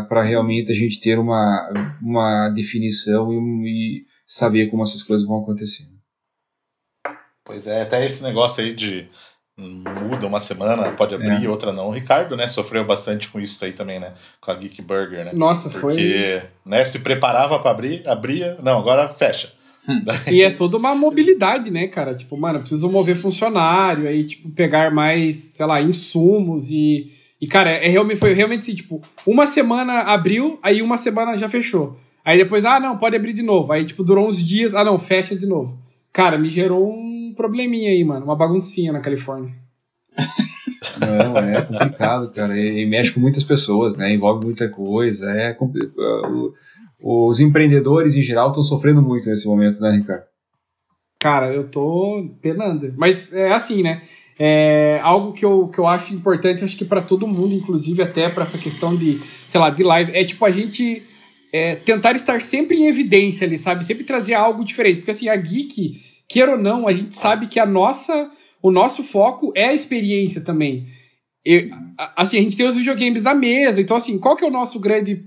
para 0.09 0.23
realmente 0.23 0.71
a 0.73 0.75
gente 0.75 1.01
ter 1.01 1.19
uma, 1.19 1.69
uma 2.03 2.49
definição 2.51 3.33
e, 3.33 3.69
e 3.69 4.05
saber 4.25 4.69
como 4.69 4.83
essas 4.83 5.03
coisas 5.03 5.27
vão 5.27 5.41
acontecer. 5.43 5.85
Pois 7.45 7.67
é, 7.67 7.83
até 7.83 8.05
esse 8.05 8.23
negócio 8.25 8.63
aí 8.63 8.75
de 8.75 9.09
muda 9.59 10.27
uma 10.27 10.41
semana, 10.41 10.91
pode 10.93 11.15
abrir, 11.15 11.45
É. 11.45 11.49
outra 11.49 11.73
não. 11.73 11.89
O 11.89 11.93
Ricardo, 11.93 12.37
né, 12.37 12.47
sofreu 12.47 12.85
bastante 12.85 13.29
com 13.29 13.41
isso 13.41 13.65
aí 13.65 13.73
também, 13.73 13.99
né? 13.99 14.13
Com 14.41 14.51
a 14.51 14.55
Geek 14.55 14.83
Burger, 14.83 15.25
né? 15.25 15.31
Nossa, 15.33 15.71
foi. 15.71 15.95
Porque, 15.95 16.43
né, 16.65 16.85
se 16.85 16.99
preparava 16.99 17.59
pra 17.59 17.71
abrir, 17.71 18.07
abria, 18.07 18.59
não, 18.63 18.79
agora 18.79 19.09
fecha. 19.09 19.51
E 20.31 20.43
é 20.43 20.51
toda 20.51 20.77
uma 20.77 20.95
mobilidade, 20.95 21.71
né, 21.71 21.87
cara? 21.87 22.15
Tipo, 22.15 22.37
mano, 22.37 22.57
eu 22.57 22.61
preciso 22.61 22.89
mover 22.91 23.17
funcionário, 23.17 24.09
aí, 24.09 24.25
tipo, 24.25 24.51
pegar 24.51 24.91
mais, 24.93 25.37
sei 25.37 25.67
lá, 25.67 25.81
insumos 25.83 26.71
e. 26.71 27.07
E, 27.41 27.47
cara, 27.47 27.71
é 27.71 27.87
realmente, 27.89 28.19
foi 28.19 28.33
realmente 28.33 28.61
assim, 28.63 28.75
tipo, 28.75 29.01
uma 29.27 29.47
semana 29.47 30.01
abriu, 30.01 30.59
aí 30.63 30.81
uma 30.81 30.97
semana 30.97 31.37
já 31.37 31.49
fechou. 31.51 31.97
Aí 32.25 32.39
depois, 32.39 32.65
ah, 32.65 32.81
não, 32.81 32.97
pode 32.97 33.15
abrir 33.15 33.33
de 33.35 33.43
novo. 33.43 33.73
Aí, 33.73 33.85
tipo, 33.85 34.03
durou 34.03 34.27
uns 34.29 34.43
dias, 34.43 34.75
ah, 34.75 34.83
não, 34.83 34.99
fecha 34.99 35.37
de 35.37 35.47
novo. 35.47 35.79
Cara, 36.13 36.39
me 36.39 36.49
gerou 36.49 36.89
um 36.91 37.35
probleminha 37.37 37.91
aí, 37.91 38.03
mano, 38.03 38.25
uma 38.25 38.35
baguncinha 38.35 38.91
na 38.93 39.01
Califórnia. 39.01 39.53
Não, 40.99 41.37
é 41.37 41.61
complicado, 41.63 42.31
cara. 42.33 42.59
E, 42.59 42.83
e 42.83 42.87
mexe 42.87 43.13
com 43.13 43.21
muitas 43.21 43.45
pessoas, 43.45 43.95
né? 43.97 44.15
Envolve 44.15 44.45
muita 44.47 44.69
coisa. 44.69 45.31
É 45.31 45.53
compli- 45.53 45.87
uh, 45.97 46.27
o- 46.27 46.55
os 47.03 47.41
empreendedores 47.41 48.15
em 48.17 48.23
geral 48.23 48.49
estão 48.49 48.63
sofrendo 48.63 49.03
muito 49.03 49.29
nesse 49.29 49.47
momento, 49.47 49.81
né, 49.81 49.91
Ricardo? 49.97 50.25
Cara, 51.21 51.53
eu 51.53 51.69
tô 51.69 52.31
penando. 52.43 52.93
Mas 52.97 53.33
é 53.33 53.53
assim, 53.53 53.83
né? 53.83 54.03
É 54.39 55.01
algo 55.03 55.33
que 55.33 55.45
eu, 55.45 55.69
que 55.69 55.79
eu 55.79 55.87
acho 55.87 56.13
importante, 56.15 56.63
acho 56.63 56.77
que 56.77 56.85
pra 56.85 57.01
todo 57.01 57.27
mundo, 57.27 57.55
inclusive 57.55 58.03
até 58.03 58.29
pra 58.29 58.43
essa 58.43 58.59
questão 58.59 58.95
de, 58.95 59.19
sei 59.49 59.59
lá, 59.61 59.71
de 59.71 59.83
live, 59.83 60.13
é 60.15 60.25
tipo 60.25 60.45
a 60.45 60.51
gente 60.51 61.03
é, 61.53 61.75
tentar 61.77 62.15
estar 62.15 62.41
sempre 62.43 62.77
em 62.77 62.87
evidência 62.87 63.47
ali, 63.47 63.57
sabe? 63.59 63.85
Sempre 63.85 64.05
trazer 64.05 64.35
algo 64.35 64.63
diferente. 64.65 64.99
Porque 64.99 65.11
assim, 65.13 65.29
a 65.29 65.37
Geek, 65.37 65.95
queira 66.29 66.53
ou 66.53 66.59
não, 66.59 66.87
a 66.87 66.93
gente 66.93 67.15
sabe 67.15 67.47
que 67.47 67.59
a 67.59 67.65
nossa, 67.65 68.31
o 68.63 68.71
nosso 68.71 69.03
foco 69.03 69.53
é 69.55 69.69
a 69.69 69.75
experiência 69.75 70.43
também. 70.43 70.87
E, 71.45 71.71
a- 71.99 72.13
assim, 72.23 72.39
a 72.39 72.43
gente 72.43 72.59
tem 72.59 72.67
os 72.67 72.77
videogames 72.77 73.23
na 73.23 73.35
mesa, 73.35 73.81
então 73.81 73.97
assim, 73.97 74.19
qual 74.19 74.37
que 74.37 74.45
é 74.45 74.49
o 74.49 74.53
nosso 74.53 74.79
grande 74.79 75.25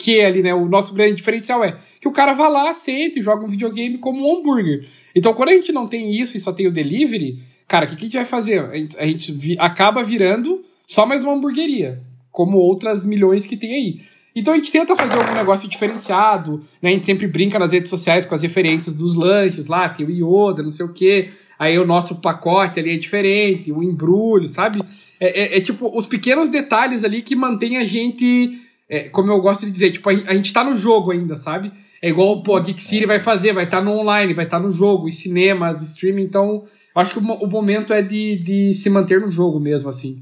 que 0.00 0.20
ali, 0.20 0.42
né? 0.42 0.54
O 0.54 0.66
nosso 0.68 0.94
grande 0.94 1.14
diferencial 1.14 1.62
é 1.62 1.76
que 2.00 2.08
o 2.08 2.12
cara 2.12 2.32
vai 2.32 2.50
lá, 2.50 2.72
senta 2.74 3.18
e 3.18 3.22
joga 3.22 3.44
um 3.44 3.48
videogame 3.48 3.98
como 3.98 4.20
um 4.26 4.38
hambúrguer. 4.38 4.86
Então, 5.14 5.34
quando 5.34 5.50
a 5.50 5.52
gente 5.52 5.72
não 5.72 5.86
tem 5.86 6.14
isso 6.18 6.36
e 6.36 6.40
só 6.40 6.52
tem 6.52 6.66
o 6.66 6.72
delivery, 6.72 7.38
cara, 7.68 7.84
o 7.86 7.88
que, 7.88 7.96
que 7.96 8.02
a 8.02 8.06
gente 8.06 8.16
vai 8.16 8.24
fazer? 8.24 8.60
A 8.64 8.76
gente, 8.76 8.98
a 8.98 9.06
gente 9.06 9.32
vi- 9.32 9.56
acaba 9.58 10.02
virando 10.02 10.64
só 10.86 11.04
mais 11.06 11.22
uma 11.22 11.34
hamburgueria, 11.34 12.00
como 12.32 12.56
outras 12.58 13.04
milhões 13.04 13.44
que 13.46 13.56
tem 13.56 13.72
aí. 13.74 14.00
Então 14.34 14.54
a 14.54 14.56
gente 14.56 14.70
tenta 14.70 14.94
fazer 14.94 15.16
algum 15.18 15.34
negócio 15.34 15.68
diferenciado, 15.68 16.60
né? 16.80 16.90
A 16.90 16.92
gente 16.92 17.04
sempre 17.06 17.26
brinca 17.26 17.58
nas 17.58 17.72
redes 17.72 17.90
sociais 17.90 18.24
com 18.24 18.34
as 18.34 18.42
referências 18.42 18.96
dos 18.96 19.14
lanches 19.14 19.66
lá, 19.66 19.88
tem 19.88 20.06
o 20.06 20.10
Yoda, 20.10 20.62
não 20.62 20.70
sei 20.70 20.86
o 20.86 20.92
quê. 20.92 21.30
Aí 21.58 21.78
o 21.78 21.84
nosso 21.84 22.14
pacote 22.16 22.78
ali 22.80 22.90
é 22.92 22.96
diferente, 22.96 23.70
o 23.72 23.82
embrulho, 23.82 24.48
sabe? 24.48 24.82
É, 25.18 25.42
é- 25.42 25.58
é 25.58 25.60
tipo 25.60 25.90
os 25.96 26.06
pequenos 26.06 26.48
detalhes 26.48 27.04
ali 27.04 27.20
que 27.22 27.34
mantém 27.36 27.76
a 27.76 27.84
gente 27.84 28.56
é, 28.90 29.08
como 29.08 29.30
eu 29.30 29.40
gosto 29.40 29.64
de 29.64 29.70
dizer, 29.70 29.92
tipo, 29.92 30.10
a, 30.10 30.12
a 30.12 30.34
gente 30.34 30.52
tá 30.52 30.64
no 30.64 30.76
jogo 30.76 31.12
ainda, 31.12 31.36
sabe? 31.36 31.72
É 32.02 32.08
igual, 32.08 32.42
pô, 32.42 32.56
a 32.56 32.60
Geek 32.60 32.82
City 32.82 33.06
vai 33.06 33.20
fazer, 33.20 33.52
vai 33.52 33.62
estar 33.62 33.78
tá 33.78 33.84
no 33.84 33.92
online, 33.92 34.34
vai 34.34 34.44
estar 34.44 34.58
tá 34.58 34.66
no 34.66 34.72
jogo, 34.72 35.08
em 35.08 35.12
cinemas, 35.12 35.80
streaming, 35.80 36.24
então 36.24 36.64
eu 36.94 37.00
acho 37.00 37.12
que 37.14 37.20
o, 37.20 37.22
o 37.22 37.46
momento 37.46 37.92
é 37.92 38.02
de, 38.02 38.36
de 38.36 38.74
se 38.74 38.90
manter 38.90 39.20
no 39.20 39.30
jogo 39.30 39.60
mesmo, 39.60 39.88
assim. 39.88 40.20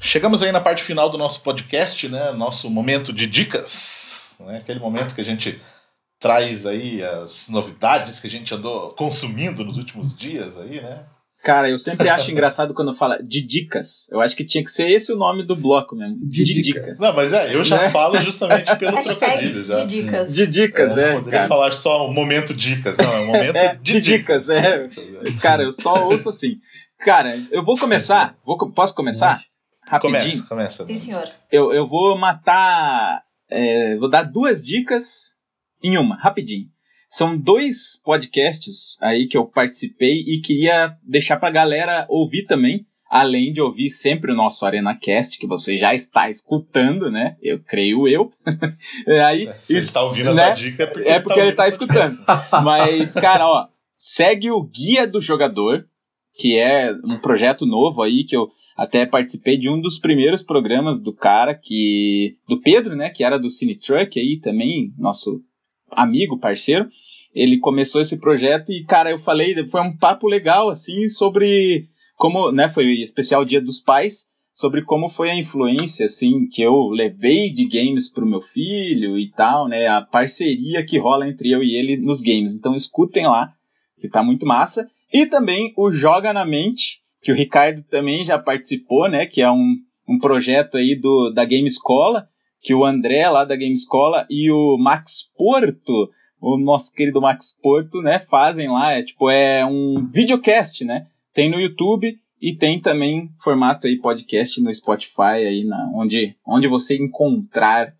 Chegamos 0.00 0.42
aí 0.42 0.50
na 0.50 0.60
parte 0.60 0.82
final 0.82 1.08
do 1.08 1.16
nosso 1.16 1.40
podcast, 1.42 2.08
né? 2.08 2.32
Nosso 2.32 2.68
momento 2.68 3.12
de 3.12 3.26
dicas. 3.26 4.32
Né? 4.40 4.58
Aquele 4.58 4.80
momento 4.80 5.14
que 5.14 5.20
a 5.20 5.24
gente 5.24 5.60
traz 6.18 6.66
aí 6.66 7.02
as 7.02 7.48
novidades 7.48 8.20
que 8.20 8.26
a 8.26 8.30
gente 8.30 8.52
andou 8.52 8.90
consumindo 8.90 9.64
nos 9.64 9.78
últimos 9.78 10.14
dias 10.14 10.58
aí, 10.58 10.80
né? 10.80 11.04
Cara, 11.44 11.68
eu 11.68 11.78
sempre 11.78 12.08
acho 12.08 12.30
engraçado 12.32 12.72
quando 12.72 12.94
fala 12.94 13.18
de 13.22 13.40
dicas. 13.46 14.08
Eu 14.10 14.20
acho 14.20 14.34
que 14.34 14.42
tinha 14.44 14.64
que 14.64 14.70
ser 14.70 14.88
esse 14.90 15.12
o 15.12 15.16
nome 15.16 15.42
do 15.44 15.54
bloco 15.54 15.94
mesmo. 15.94 16.16
De 16.20 16.42
De, 16.42 16.62
dicas. 16.62 16.82
dicas. 16.84 17.00
Não, 17.00 17.12
mas 17.14 17.32
é, 17.32 17.54
eu 17.54 17.62
já 17.62 17.76
Né? 17.82 17.90
falo 17.90 18.18
justamente 18.22 18.74
pelo 18.76 18.96
trocadilho 19.04 19.62
já. 19.64 19.84
de 19.84 19.86
dicas. 20.02 20.34
De 20.34 20.46
dicas, 20.46 20.96
é. 20.96 21.12
Poderia 21.14 21.32
cara. 21.40 21.48
falar 21.48 21.72
só 21.72 22.06
o 22.08 22.12
momento 22.12 22.54
dicas, 22.54 22.96
não, 22.96 23.12
é 23.12 23.20
o 23.20 23.26
momento 23.26 23.56
É, 23.56 23.74
de, 23.74 23.92
de 23.92 24.00
dicas, 24.00 24.48
é. 24.48 24.88
Cara, 25.42 25.62
eu 25.62 25.72
só 25.72 26.08
ouço 26.08 26.30
assim. 26.30 26.56
Cara, 27.00 27.38
eu 27.50 27.62
vou 27.62 27.76
começar. 27.76 28.34
Vou, 28.44 28.56
posso 28.72 28.94
começar? 28.94 29.42
Rapidinho. 29.86 30.44
Começa, 30.46 30.82
começa. 30.82 30.86
Sim, 30.86 30.96
senhor. 30.96 31.28
Eu, 31.52 31.72
eu 31.74 31.86
vou 31.86 32.16
matar. 32.16 33.22
é, 33.50 33.96
vou 33.98 34.08
dar 34.08 34.22
duas 34.22 34.62
dicas 34.64 35.34
em 35.82 35.98
uma, 35.98 36.16
rapidinho. 36.16 36.66
São 37.16 37.38
dois 37.38 38.00
podcasts 38.04 39.00
aí 39.00 39.28
que 39.28 39.36
eu 39.36 39.44
participei 39.44 40.24
e 40.26 40.40
queria 40.40 40.96
deixar 41.00 41.36
pra 41.36 41.48
galera 41.48 42.04
ouvir 42.08 42.42
também. 42.42 42.84
Além 43.08 43.52
de 43.52 43.60
ouvir 43.60 43.88
sempre 43.88 44.32
o 44.32 44.34
nosso 44.34 44.66
ArenaCast, 44.66 45.38
que 45.38 45.46
você 45.46 45.76
já 45.76 45.94
está 45.94 46.28
escutando, 46.28 47.12
né? 47.12 47.36
Eu 47.40 47.60
creio 47.60 48.08
eu. 48.08 48.32
É, 49.06 49.20
aí, 49.22 49.48
Se 49.60 49.74
ele 49.74 49.78
isso, 49.78 49.94
tá 49.94 50.02
ouvindo 50.02 50.30
a 50.30 50.34
né? 50.34 50.46
tua 50.46 50.54
dica, 50.54 50.82
é 50.82 50.86
porque, 50.86 51.08
É 51.08 51.20
porque 51.20 51.38
ele 51.38 51.52
tá 51.52 51.64
ouvindo 51.66 51.82
o 51.82 51.86
podcast. 51.86 52.16
escutando. 52.18 52.50
Mas, 52.64 53.14
cara, 53.14 53.46
ó, 53.46 53.68
segue 53.96 54.50
o 54.50 54.60
Guia 54.60 55.06
do 55.06 55.20
Jogador, 55.20 55.84
que 56.36 56.56
é 56.58 56.92
um 57.04 57.16
projeto 57.18 57.64
novo 57.64 58.02
aí 58.02 58.24
que 58.24 58.34
eu 58.34 58.50
até 58.76 59.06
participei 59.06 59.56
de 59.56 59.68
um 59.68 59.80
dos 59.80 60.00
primeiros 60.00 60.42
programas 60.42 61.00
do 61.00 61.12
cara 61.12 61.54
que 61.54 62.36
do 62.48 62.60
Pedro, 62.60 62.96
né, 62.96 63.08
que 63.08 63.22
era 63.22 63.38
do 63.38 63.48
Cine 63.48 63.76
Truck 63.76 64.18
aí 64.18 64.40
também, 64.40 64.92
nosso 64.98 65.40
amigo, 65.96 66.38
parceiro. 66.38 66.88
ele 67.34 67.58
começou 67.58 68.00
esse 68.00 68.18
projeto 68.18 68.72
e, 68.72 68.84
cara, 68.84 69.10
eu 69.10 69.18
falei, 69.18 69.54
foi 69.66 69.80
um 69.80 69.96
papo 69.96 70.26
legal, 70.26 70.68
assim, 70.68 71.08
sobre 71.08 71.88
como, 72.16 72.52
né, 72.52 72.68
foi 72.68 72.86
especial 72.92 73.44
Dia 73.44 73.60
dos 73.60 73.80
Pais, 73.80 74.28
sobre 74.54 74.82
como 74.82 75.08
foi 75.08 75.30
a 75.30 75.36
influência, 75.36 76.06
assim, 76.06 76.46
que 76.46 76.62
eu 76.62 76.88
levei 76.88 77.50
de 77.50 77.66
games 77.66 78.08
pro 78.08 78.26
meu 78.26 78.40
filho 78.40 79.18
e 79.18 79.28
tal, 79.30 79.66
né, 79.66 79.88
a 79.88 80.00
parceria 80.00 80.84
que 80.84 80.96
rola 80.96 81.28
entre 81.28 81.50
eu 81.50 81.62
e 81.62 81.74
ele 81.74 81.96
nos 81.96 82.20
games. 82.20 82.54
Então 82.54 82.74
escutem 82.74 83.26
lá, 83.26 83.52
que 83.98 84.08
tá 84.08 84.22
muito 84.22 84.46
massa. 84.46 84.88
E 85.12 85.26
também 85.26 85.72
o 85.76 85.90
Joga 85.90 86.32
na 86.32 86.44
Mente, 86.44 87.00
que 87.20 87.32
o 87.32 87.34
Ricardo 87.34 87.82
também 87.90 88.22
já 88.24 88.38
participou, 88.38 89.08
né, 89.08 89.26
que 89.26 89.42
é 89.42 89.50
um, 89.50 89.76
um 90.08 90.18
projeto 90.18 90.76
aí 90.76 90.94
do, 90.94 91.30
da 91.30 91.44
Game 91.44 91.66
Escola, 91.66 92.28
que 92.64 92.74
o 92.74 92.82
André 92.82 93.28
lá 93.28 93.44
da 93.44 93.54
Game 93.54 93.74
Escola 93.74 94.26
e 94.30 94.50
o 94.50 94.78
Max 94.78 95.30
Porto, 95.36 96.10
o 96.40 96.56
nosso 96.56 96.90
querido 96.94 97.20
Max 97.20 97.54
Porto, 97.62 98.00
né, 98.00 98.18
fazem 98.18 98.68
lá, 98.70 98.92
é 98.92 99.02
tipo, 99.02 99.30
é 99.30 99.64
um 99.66 100.08
videocast, 100.10 100.82
né, 100.82 101.06
tem 101.34 101.50
no 101.50 101.60
YouTube 101.60 102.18
e 102.40 102.56
tem 102.56 102.80
também 102.80 103.28
formato 103.38 103.86
aí 103.86 103.98
podcast 103.98 104.60
no 104.62 104.74
Spotify 104.74 105.44
aí 105.46 105.64
na 105.64 105.90
onde 105.94 106.34
onde 106.46 106.66
você 106.66 106.96
encontrar 106.96 107.92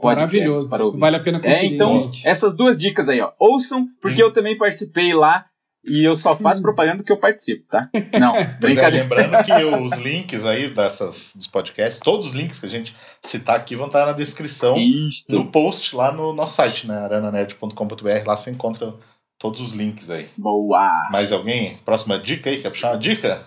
podcast 0.00 0.36
Maravilhoso. 0.36 0.70
para 0.70 0.84
ouvir. 0.84 0.98
Vale 0.98 1.16
a 1.16 1.20
pena 1.20 1.38
conferir. 1.38 1.58
É, 1.58 1.64
então, 1.66 2.04
gente. 2.04 2.26
essas 2.26 2.56
duas 2.56 2.78
dicas 2.78 3.08
aí, 3.08 3.20
ó. 3.20 3.32
Ouçam, 3.38 3.86
porque 4.00 4.22
eu 4.22 4.32
também 4.32 4.56
participei 4.56 5.14
lá 5.14 5.46
e 5.84 6.04
eu 6.04 6.14
só 6.14 6.36
faço 6.36 6.62
propaganda 6.62 6.98
do 6.98 7.04
que 7.04 7.10
eu 7.10 7.16
participo, 7.16 7.66
tá? 7.68 7.90
Não, 8.18 8.34
é, 8.36 8.44
brincadeira. 8.44 9.02
lembrando 9.02 9.44
que 9.44 9.52
os 9.52 9.92
links 9.98 10.44
aí 10.46 10.72
dessas, 10.72 11.32
dos 11.34 11.48
podcasts, 11.48 11.98
todos 11.98 12.28
os 12.28 12.32
links 12.32 12.58
que 12.58 12.66
a 12.66 12.68
gente 12.68 12.96
citar 13.20 13.56
aqui 13.56 13.74
vão 13.74 13.86
estar 13.86 14.06
na 14.06 14.12
descrição 14.12 14.76
Isto. 14.78 15.34
no 15.34 15.50
post 15.50 15.96
lá 15.96 16.12
no 16.12 16.32
nosso 16.32 16.54
site, 16.54 16.86
né? 16.86 16.96
arananerd.com.br. 16.98 18.26
Lá 18.26 18.36
você 18.36 18.50
encontra 18.50 18.94
todos 19.38 19.60
os 19.60 19.72
links 19.72 20.08
aí. 20.08 20.28
Boa. 20.36 21.08
Mais 21.10 21.32
alguém? 21.32 21.76
Próxima 21.84 22.16
dica 22.18 22.48
aí? 22.48 22.62
Quer 22.62 22.70
puxar 22.70 22.92
uma 22.92 22.98
dica? 22.98 23.44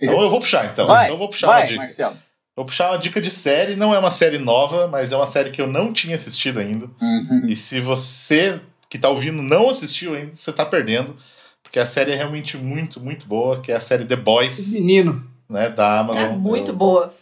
Então 0.00 0.22
eu 0.22 0.30
vou 0.30 0.40
puxar 0.40 0.72
então. 0.72 0.86
vai, 0.86 1.04
então 1.04 1.14
eu 1.14 1.18
vou 1.18 1.28
puxar 1.28 1.48
uma 1.48 1.54
vai, 1.54 1.66
dica. 1.66 1.80
Marcelo. 1.80 2.16
Vou 2.56 2.64
puxar 2.64 2.90
uma 2.90 2.98
dica 2.98 3.20
de 3.20 3.30
série, 3.30 3.76
não 3.76 3.94
é 3.94 3.98
uma 3.98 4.10
série 4.10 4.38
nova, 4.38 4.88
mas 4.88 5.12
é 5.12 5.16
uma 5.16 5.26
série 5.26 5.50
que 5.50 5.60
eu 5.60 5.66
não 5.66 5.92
tinha 5.92 6.14
assistido 6.14 6.58
ainda. 6.58 6.86
Uhum. 7.00 7.46
E 7.46 7.54
se 7.54 7.78
você 7.80 8.60
que 8.88 8.98
tá 8.98 9.08
ouvindo 9.08 9.42
não 9.42 9.68
assistiu 9.70 10.14
ainda, 10.14 10.32
você 10.34 10.52
tá 10.52 10.64
perdendo. 10.64 11.16
Porque 11.62 11.78
a 11.78 11.84
série 11.86 12.12
é 12.12 12.16
realmente 12.16 12.56
muito, 12.56 12.98
muito 12.98 13.26
boa, 13.26 13.60
que 13.60 13.70
é 13.70 13.76
a 13.76 13.80
série 13.80 14.04
The 14.06 14.16
Boys, 14.16 14.72
Menino. 14.72 15.22
né, 15.48 15.68
da 15.68 16.00
Amazon. 16.00 16.24
É 16.32 16.36
muito 16.36 16.70
Eu- 16.70 16.76
boa. 16.76 17.12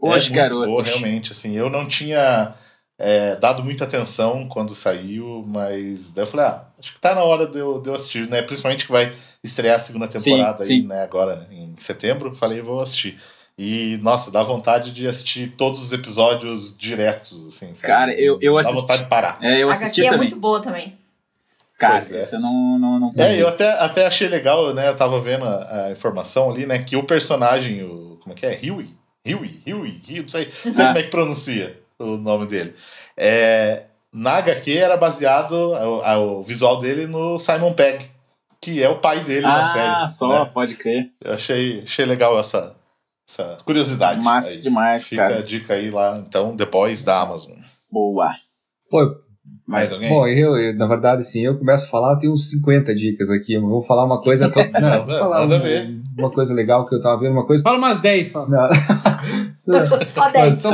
Hoje, 0.00 0.26
é 0.26 0.28
muito 0.28 0.34
garoto. 0.34 0.66
boa, 0.66 0.82
realmente, 0.84 1.32
assim, 1.32 1.56
eu 1.56 1.68
não 1.70 1.86
tinha 1.88 2.54
é, 2.98 3.34
dado 3.36 3.62
muita 3.64 3.84
atenção 3.84 4.46
quando 4.48 4.74
saiu, 4.74 5.44
mas 5.48 6.10
daí 6.12 6.22
eu 6.22 6.26
falei, 6.26 6.46
ah, 6.46 6.64
acho 6.78 6.94
que 6.94 6.98
tá 7.00 7.14
na 7.14 7.22
hora 7.24 7.46
de 7.46 7.58
eu, 7.58 7.78
de 7.80 7.88
eu 7.90 7.94
assistir, 7.94 8.26
né, 8.28 8.40
principalmente 8.42 8.86
que 8.86 8.92
vai 8.92 9.12
estrear 9.44 9.76
a 9.76 9.80
segunda 9.80 10.08
Sim, 10.08 10.30
temporada 10.30 10.62
aí, 10.62 10.66
sim. 10.68 10.86
né, 10.86 11.02
agora 11.02 11.46
em 11.50 11.74
setembro, 11.78 12.34
falei, 12.36 12.60
vou 12.62 12.80
assistir. 12.80 13.18
E, 13.58 13.98
nossa, 14.02 14.30
dá 14.30 14.42
vontade 14.42 14.92
de 14.92 15.06
assistir 15.08 15.52
todos 15.58 15.82
os 15.82 15.92
episódios 15.92 16.74
diretos, 16.78 17.32
assim. 17.48 17.74
sabe? 17.74 17.80
Cara, 17.86 18.12
eu- 18.14 18.38
eu 18.40 18.54
Dá 18.54 18.60
assisti. 18.60 18.80
vontade 18.80 19.02
de 19.02 19.08
parar. 19.08 19.38
É, 19.42 19.62
eu 19.62 19.68
a 19.68 19.72
assisti 19.72 20.00
HQ 20.02 20.14
é 20.14 20.16
muito 20.16 20.36
boa 20.36 20.60
também. 20.62 20.96
Cara, 21.78 21.98
Pois 21.98 22.12
é. 22.12 22.18
isso 22.20 22.36
eu 22.36 22.40
não, 22.40 22.78
não, 22.78 22.98
não 23.00 23.12
É, 23.16 23.36
eu 23.40 23.48
até, 23.48 23.68
até 23.72 24.06
achei 24.06 24.28
legal, 24.28 24.72
né? 24.72 24.88
Eu 24.88 24.96
tava 24.96 25.20
vendo 25.20 25.44
a, 25.44 25.86
a 25.86 25.90
informação 25.92 26.50
ali, 26.50 26.64
né? 26.66 26.78
Que 26.78 26.96
o 26.96 27.04
personagem, 27.04 27.82
o. 27.82 28.18
Como 28.22 28.32
é 28.32 28.36
que 28.36 28.46
é? 28.46 28.50
Huey? 28.62 28.90
Huey, 29.26 29.60
Huey, 29.66 30.00
Huey, 30.08 30.20
não 30.22 30.28
sei, 30.28 30.50
não 30.64 30.72
sei 30.72 30.84
Ah. 30.84 30.86
como 30.88 30.98
é 30.98 31.02
que 31.02 31.10
pronuncia 31.10 31.80
o 31.98 32.16
nome 32.16 32.46
dele. 32.46 32.74
É, 33.16 33.84
na 34.12 34.34
HQ 34.38 34.76
era 34.76 34.96
baseado 34.96 35.52
o, 35.52 36.42
visual 36.42 36.78
dele 36.78 37.06
no 37.06 37.38
Simon 37.38 37.72
Pegg, 37.74 38.08
que 38.60 38.82
é 38.82 38.88
o 38.88 38.98
pai 38.98 39.22
dele 39.24 39.42
na 39.42 39.62
Ah, 39.62 39.66
série. 40.08 40.10
só, 40.12 40.44
né? 40.44 40.50
pode 40.52 40.74
crer. 40.76 41.10
Eu 41.22 41.34
achei, 41.34 41.82
achei 41.82 42.04
legal 42.06 42.38
essa, 42.38 42.74
essa 43.28 43.58
curiosidade. 43.64 44.22
Massa 44.22 44.50
aí. 44.54 44.60
demais, 44.62 45.06
Fica 45.06 45.22
cara. 45.22 45.38
a 45.40 45.42
dica 45.42 45.74
aí 45.74 45.90
lá, 45.90 46.16
então, 46.18 46.56
The 46.56 46.64
Boys 46.66 47.02
da 47.04 47.20
Amazon. 47.20 47.54
Boa. 47.92 48.34
Pô, 48.90 49.16
Mais 49.66 49.92
alguém? 49.92 50.08
Bom, 50.08 50.26
eu, 50.28 50.56
eu, 50.56 50.74
na 50.76 50.86
verdade, 50.86 51.20
assim, 51.20 51.44
eu 51.44 51.58
começo 51.58 51.86
a 51.86 51.88
falar, 51.88 52.12
eu 52.14 52.18
tenho 52.18 52.32
uns 52.32 52.48
50 52.50 52.94
dicas 52.94 53.30
aqui. 53.30 53.54
Eu 53.54 53.62
vou 53.66 53.82
falar 53.82 54.04
uma 54.04 54.20
coisa. 54.20 54.48
To... 54.50 54.58
Não, 54.80 55.04
vou 55.06 55.18
falar 55.18 55.40
nada 55.40 55.54
a 55.54 55.58
uma, 55.58 55.64
ver. 55.64 56.00
uma 56.16 56.30
coisa 56.30 56.54
legal 56.54 56.86
que 56.86 56.94
eu 56.94 57.00
tava 57.00 57.20
vendo, 57.20 57.32
uma 57.32 57.44
coisa. 57.46 57.62
Fala 57.64 57.76
umas 57.78 57.98
10 57.98 58.26
só. 58.28 58.46
Não, 58.48 58.68
Só 60.04 60.30
10. 60.30 60.58
Então, 60.60 60.72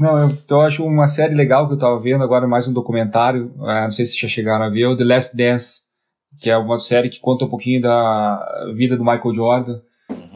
não, 0.00 0.18
eu, 0.30 0.38
eu 0.50 0.60
acho 0.62 0.84
uma 0.86 1.06
série 1.06 1.34
legal 1.34 1.68
que 1.68 1.74
eu 1.74 1.78
tava 1.78 2.00
vendo 2.00 2.24
agora, 2.24 2.48
mais 2.48 2.66
um 2.66 2.72
documentário. 2.72 3.52
ah, 3.60 3.82
não 3.82 3.90
sei 3.90 4.06
se 4.06 4.18
já 4.18 4.26
chegaram 4.26 4.64
a 4.64 4.70
ver, 4.70 4.86
o 4.86 4.96
The 4.96 5.04
Last 5.04 5.36
Dance, 5.36 5.82
que 6.40 6.48
é 6.48 6.56
uma 6.56 6.78
série 6.78 7.10
que 7.10 7.20
conta 7.20 7.44
um 7.44 7.48
pouquinho 7.50 7.82
da 7.82 8.42
vida 8.74 8.96
do 8.96 9.04
Michael 9.04 9.34
Jordan. 9.34 9.80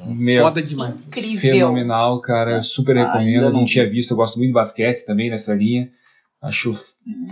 Meu, 0.06 0.42
Foda 0.44 0.62
demais. 0.62 1.08
Incrível. 1.08 1.40
fenomenal, 1.40 2.20
cara. 2.20 2.56
Eu 2.56 2.62
super 2.62 2.96
Ah, 2.98 3.06
recomendo. 3.06 3.44
não 3.44 3.52
não 3.60 3.64
tinha 3.64 3.88
visto, 3.88 4.10
eu 4.10 4.16
gosto 4.16 4.36
muito 4.36 4.48
de 4.50 4.54
basquete 4.54 5.04
também 5.06 5.30
nessa 5.30 5.54
linha. 5.54 5.88
Acho, 6.42 6.74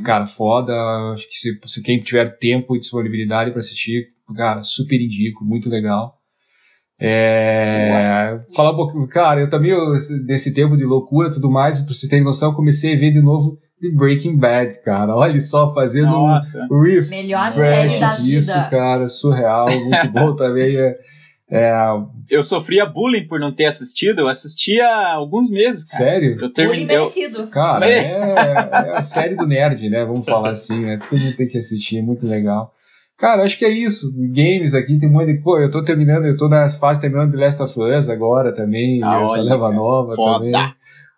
cara, 0.05 0.26
foda. 0.26 0.72
Acho 1.12 1.28
que 1.28 1.36
se, 1.36 1.61
se 1.66 1.82
quem 1.82 2.00
tiver 2.00 2.36
tempo 2.38 2.74
e 2.74 2.78
disponibilidade 2.78 3.50
pra 3.50 3.61
assistir, 3.61 4.09
cara, 4.36 4.62
super 4.62 5.00
indico, 5.00 5.44
muito 5.44 5.68
legal. 5.68 6.18
É, 6.98 8.40
falar 8.55 8.72
um 8.72 8.76
pouquinho, 8.76 9.07
cara, 9.09 9.40
eu 9.40 9.50
também, 9.50 9.70
eu, 9.72 9.92
desse 10.26 10.55
tempo 10.55 10.76
de 10.76 10.84
loucura 10.84 11.28
e 11.28 11.32
tudo 11.32 11.50
mais, 11.50 11.80
pra 11.80 11.92
vocês 11.92 12.09
terem 12.09 12.24
noção, 12.24 12.50
eu 12.50 12.57
comecei 12.57 12.94
a 12.94 12.98
ver 12.98 13.12
de 13.12 13.20
novo 13.20 13.59
The 13.80 13.88
Breaking 13.90 14.36
Bad, 14.36 14.80
cara. 14.82 15.14
Olha 15.16 15.38
só, 15.40 15.74
fazendo 15.74 16.09
um 16.09 16.28
Nossa. 16.28 16.66
refresh 16.70 17.11
Melhor 17.11 17.52
série 17.52 18.00
da 18.00 18.16
disso, 18.16 18.55
vida. 18.55 18.68
cara, 18.70 19.09
surreal, 19.09 19.66
muito 19.68 20.09
bom 20.11 20.34
também. 20.36 20.76
É, 20.76 20.96
é, 21.50 21.72
Eu 22.31 22.43
sofria 22.43 22.87
bullying 22.87 23.27
por 23.27 23.39
não 23.41 23.53
ter 23.55 23.66
assistido. 23.66 24.20
Eu 24.20 24.29
assisti 24.29 24.81
há 24.81 25.12
alguns 25.14 25.51
meses, 25.51 25.85
cara. 25.85 26.05
sério? 26.05 26.31
Eu 26.33 26.39
Bullying 26.39 26.53
terminei. 26.53 26.97
Merecido. 26.99 27.47
Cara, 27.49 27.85
É. 27.91 27.99
é, 27.99 28.89
é 28.93 28.97
a 28.97 29.03
série 29.03 29.37
do 29.37 29.47
nerd, 29.47 29.89
né? 29.89 30.05
Vamos 30.05 30.25
falar 30.27 30.51
assim, 30.51 30.81
né? 30.81 30.99
Todo 31.09 31.18
mundo 31.20 31.37
tem 31.37 31.49
que 31.49 31.59
assistir, 31.59 31.99
é 31.99 32.03
muito 32.03 32.27
legal. 32.27 32.72
Cara, 33.18 33.45
acho 33.45 33.57
que 33.59 33.64
é 33.64 33.70
isso. 33.70 34.12
Games 34.33 34.75
aqui 34.75 34.99
tem 34.99 35.09
um 35.09 35.12
monte 35.12 35.33
de. 35.33 35.41
Pô, 35.41 35.59
eu 35.59 35.70
tô 35.70 35.83
terminando, 35.85 36.25
eu 36.27 36.37
tô 36.37 36.49
na 36.49 36.68
fase 36.68 37.01
terminando 37.01 37.31
de 37.31 37.37
Last 37.37 37.62
of 37.62 37.81
Us 37.81 38.09
agora 38.09 38.53
também, 38.53 39.01
Ah, 39.03 39.22
essa 39.22 39.35
olha, 39.35 39.43
leva 39.43 39.64
cara. 39.66 39.75
nova 39.77 40.14
Foda. 40.16 40.45
também. 40.45 40.75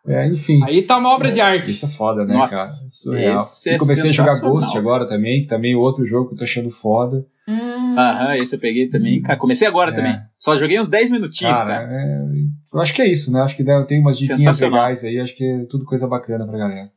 É, 0.09 0.29
enfim. 0.29 0.61
Aí 0.63 0.83
tá 0.83 0.99
uma 0.99 1.13
obra 1.15 1.33
de 1.33 1.41
arte. 1.41 1.71
Isso 1.73 1.87
é 1.87 1.89
foda, 1.89 2.25
né, 2.25 2.35
Nossa, 2.35 2.55
cara? 2.55 2.69
Surreal. 2.93 3.35
esse 3.35 3.71
é 3.71 3.79
comecei 3.79 4.11
a 4.11 4.13
jogar. 4.13 4.39
Ghost 4.41 4.79
agora 4.79 5.09
também, 5.09 5.41
que 5.41 5.49
também 5.49 5.73
é 5.73 5.77
outro 5.77 6.05
jogo 6.07 6.29
que 6.29 6.35
eu 6.35 6.39
tô 6.39 6.45
achando 6.45 6.71
foda. 6.71 7.25
Hum, 7.49 7.86
Aham, 7.99 8.37
esse 8.37 8.55
eu 8.57 8.61
peguei 8.61 8.89
também. 8.89 9.21
Cara, 9.23 9.39
comecei 9.39 9.67
agora 9.67 9.91
É. 9.91 9.95
também. 9.95 10.21
Só 10.37 10.57
joguei 10.57 10.79
uns 10.81 10.89
10 10.89 11.11
minutinhos, 11.11 11.59
Cara, 11.59 11.87
cara. 11.87 11.93
é, 11.93 12.29
eu 12.73 12.81
acho 12.81 12.95
que 12.95 13.03
é 13.03 13.11
isso, 13.11 13.33
né? 13.33 13.41
Acho 13.43 13.57
que 13.57 13.63
deve- 13.65 13.87
tem 13.87 14.01
umas 14.01 14.19
Sensacional. 14.19 14.81
legais 14.81 15.05
aí, 15.05 15.19
acho 15.21 15.35
que 15.35 15.45
é 15.45 15.65
tudo 15.65 15.85
coisa 15.85 16.07
bacana 16.07 16.47
pra 16.47 16.59
galera. 16.59 16.93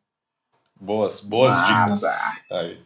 Boas, 0.80 1.22
boas 1.22 1.56
dicas. 1.66 2.04
Aí. 2.52 2.78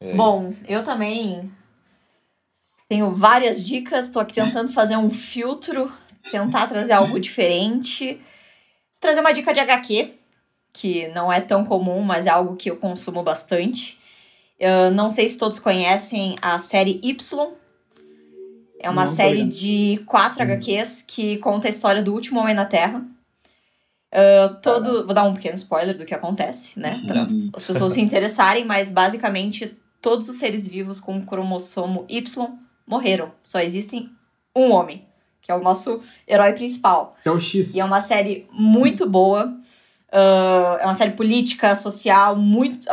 É. 0.00 0.14
Bom, 0.14 0.52
eu 0.68 0.82
também 0.84 1.50
tenho 2.88 3.10
várias 3.12 3.62
dicas. 3.64 4.08
Tô 4.08 4.20
aqui 4.20 4.34
tentando 4.34 4.70
fazer 4.72 4.96
um 4.96 5.10
filtro, 5.10 5.92
tentar 6.30 6.66
trazer 6.68 6.92
algo 6.92 7.18
diferente. 7.20 8.20
Trazer 9.00 9.20
uma 9.20 9.32
dica 9.32 9.52
de 9.52 9.60
HQ, 9.60 10.14
que 10.72 11.08
não 11.08 11.32
é 11.32 11.40
tão 11.40 11.64
comum, 11.64 12.00
mas 12.02 12.26
é 12.26 12.30
algo 12.30 12.56
que 12.56 12.70
eu 12.70 12.76
consumo 12.76 13.22
bastante. 13.22 13.97
Eu 14.58 14.90
não 14.90 15.08
sei 15.10 15.28
se 15.28 15.38
todos 15.38 15.58
conhecem 15.58 16.36
a 16.42 16.58
série 16.58 17.00
Y. 17.02 17.48
É 18.80 18.88
uma 18.90 19.04
Não 19.04 19.10
série 19.12 19.44
de 19.44 20.00
quatro 20.06 20.42
HQs 20.42 21.02
que 21.06 21.38
conta 21.38 21.66
a 21.66 21.70
história 21.70 22.02
do 22.02 22.12
último 22.12 22.40
homem 22.40 22.54
na 22.54 22.64
Terra. 22.64 23.04
Ah, 24.12 24.56
todo, 24.62 25.04
vou 25.04 25.14
dar 25.14 25.24
um 25.24 25.34
pequeno 25.34 25.56
spoiler 25.56 25.96
do 25.96 26.04
que 26.04 26.14
acontece, 26.14 26.78
né? 26.78 27.02
Pra 27.06 27.22
Uhum. 27.24 27.50
as 27.54 27.64
pessoas 27.64 27.92
se 27.92 28.00
interessarem, 28.00 28.64
mas 28.64 28.90
basicamente 28.90 29.76
todos 30.00 30.28
os 30.28 30.36
seres 30.36 30.66
vivos 30.66 30.98
com 31.00 31.18
o 31.18 31.26
cromossomo 31.26 32.04
Y 32.08 32.48
morreram. 32.86 33.32
Só 33.42 33.60
existem 33.60 34.08
um 34.56 34.70
homem, 34.72 35.04
que 35.42 35.50
é 35.52 35.54
o 35.54 35.60
nosso 35.60 36.00
herói 36.26 36.52
principal. 36.52 37.16
É 37.24 37.30
o 37.30 37.38
X. 37.40 37.74
E 37.74 37.80
é 37.80 37.84
uma 37.84 38.00
série 38.00 38.46
muito 38.52 39.08
boa. 39.08 39.52
Ah, 40.10 40.78
é 40.80 40.84
uma 40.84 40.94
série 40.94 41.12
política, 41.12 41.74
social, 41.76 42.34
muito. 42.36 42.86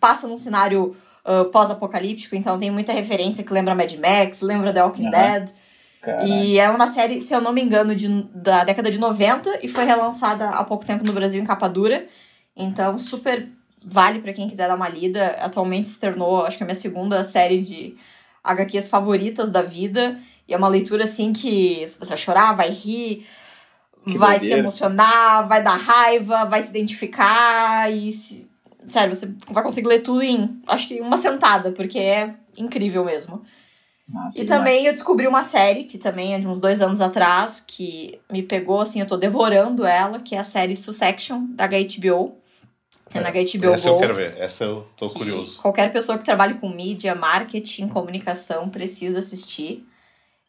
Passa 0.00 0.26
num 0.26 0.36
cenário 0.36 0.96
ah, 1.26 1.44
pós-apocalíptico, 1.52 2.36
então 2.36 2.58
tem 2.58 2.70
muita 2.70 2.92
referência 2.92 3.42
que 3.44 3.52
lembra 3.52 3.74
Mad 3.74 3.92
Max, 3.94 4.40
lembra 4.40 4.72
The 4.72 4.82
Walking 4.84 5.08
Aham. 5.08 5.10
Dead. 5.40 5.50
Caralho. 6.00 6.28
E 6.28 6.58
é 6.58 6.70
uma 6.70 6.86
série, 6.86 7.20
se 7.20 7.34
eu 7.34 7.40
não 7.40 7.52
me 7.52 7.60
engano, 7.60 7.94
de, 7.94 8.06
da 8.32 8.62
década 8.62 8.90
de 8.90 8.98
90 8.98 9.58
e 9.60 9.68
foi 9.68 9.84
relançada 9.84 10.48
há 10.50 10.62
pouco 10.62 10.86
tempo 10.86 11.02
no 11.04 11.12
Brasil 11.12 11.42
em 11.42 11.44
capa 11.46 11.68
dura. 11.68 12.06
Então, 12.56 12.96
super 12.96 13.48
vale 13.84 14.20
pra 14.20 14.32
quem 14.32 14.48
quiser 14.48 14.68
dar 14.68 14.76
uma 14.76 14.88
lida. 14.88 15.30
Atualmente 15.40 15.88
se 15.88 15.98
tornou, 15.98 16.44
acho 16.46 16.56
que 16.56 16.62
a 16.62 16.66
minha 16.66 16.76
segunda 16.76 17.24
série 17.24 17.60
de 17.60 17.96
HQs 18.44 18.88
favoritas 18.88 19.50
da 19.50 19.62
vida. 19.62 20.16
E 20.46 20.54
é 20.54 20.56
uma 20.56 20.68
leitura 20.68 21.02
assim 21.04 21.32
que 21.32 21.88
você 21.98 22.08
vai 22.08 22.16
chorar, 22.16 22.52
vai 22.56 22.70
rir, 22.70 23.26
Que 24.08 24.16
vai 24.16 24.38
se 24.38 24.52
emocionar, 24.52 25.48
vai 25.48 25.60
dar 25.60 25.74
raiva, 25.76 26.44
vai 26.44 26.62
se 26.62 26.70
identificar 26.70 27.90
e 27.92 28.12
se- 28.12 28.45
sério, 28.86 29.14
você 29.14 29.34
vai 29.50 29.62
conseguir 29.62 29.88
ler 29.88 30.00
tudo 30.00 30.22
em, 30.22 30.60
acho 30.66 30.88
que 30.88 31.00
uma 31.00 31.18
sentada, 31.18 31.72
porque 31.72 31.98
é 31.98 32.34
incrível 32.56 33.04
mesmo. 33.04 33.42
Massa 34.08 34.40
E 34.40 34.44
demais. 34.44 34.58
também 34.58 34.86
eu 34.86 34.92
descobri 34.92 35.26
uma 35.26 35.42
série, 35.42 35.84
que 35.84 35.98
também 35.98 36.34
é 36.34 36.38
de 36.38 36.46
uns 36.46 36.60
dois 36.60 36.80
anos 36.80 37.00
atrás, 37.00 37.60
que 37.66 38.20
me 38.30 38.42
pegou, 38.42 38.80
assim, 38.80 39.00
eu 39.00 39.06
tô 39.06 39.16
devorando 39.16 39.84
ela, 39.84 40.20
que 40.20 40.34
é 40.34 40.38
a 40.38 40.44
série 40.44 40.76
Succession, 40.76 41.44
da 41.50 41.66
HBO. 41.66 42.36
Tem 43.10 43.22
na 43.22 43.30
HBO 43.30 43.72
Essa 43.72 43.88
eu 43.88 43.94
Go. 43.94 44.00
quero 44.00 44.14
ver, 44.14 44.34
essa 44.38 44.64
eu 44.64 44.86
tô 44.96 45.08
curioso. 45.08 45.60
Qualquer 45.60 45.92
pessoa 45.92 46.18
que 46.18 46.24
trabalhe 46.24 46.54
com 46.54 46.68
mídia, 46.68 47.14
marketing, 47.14 47.88
comunicação 47.88 48.68
precisa 48.68 49.18
assistir. 49.20 49.86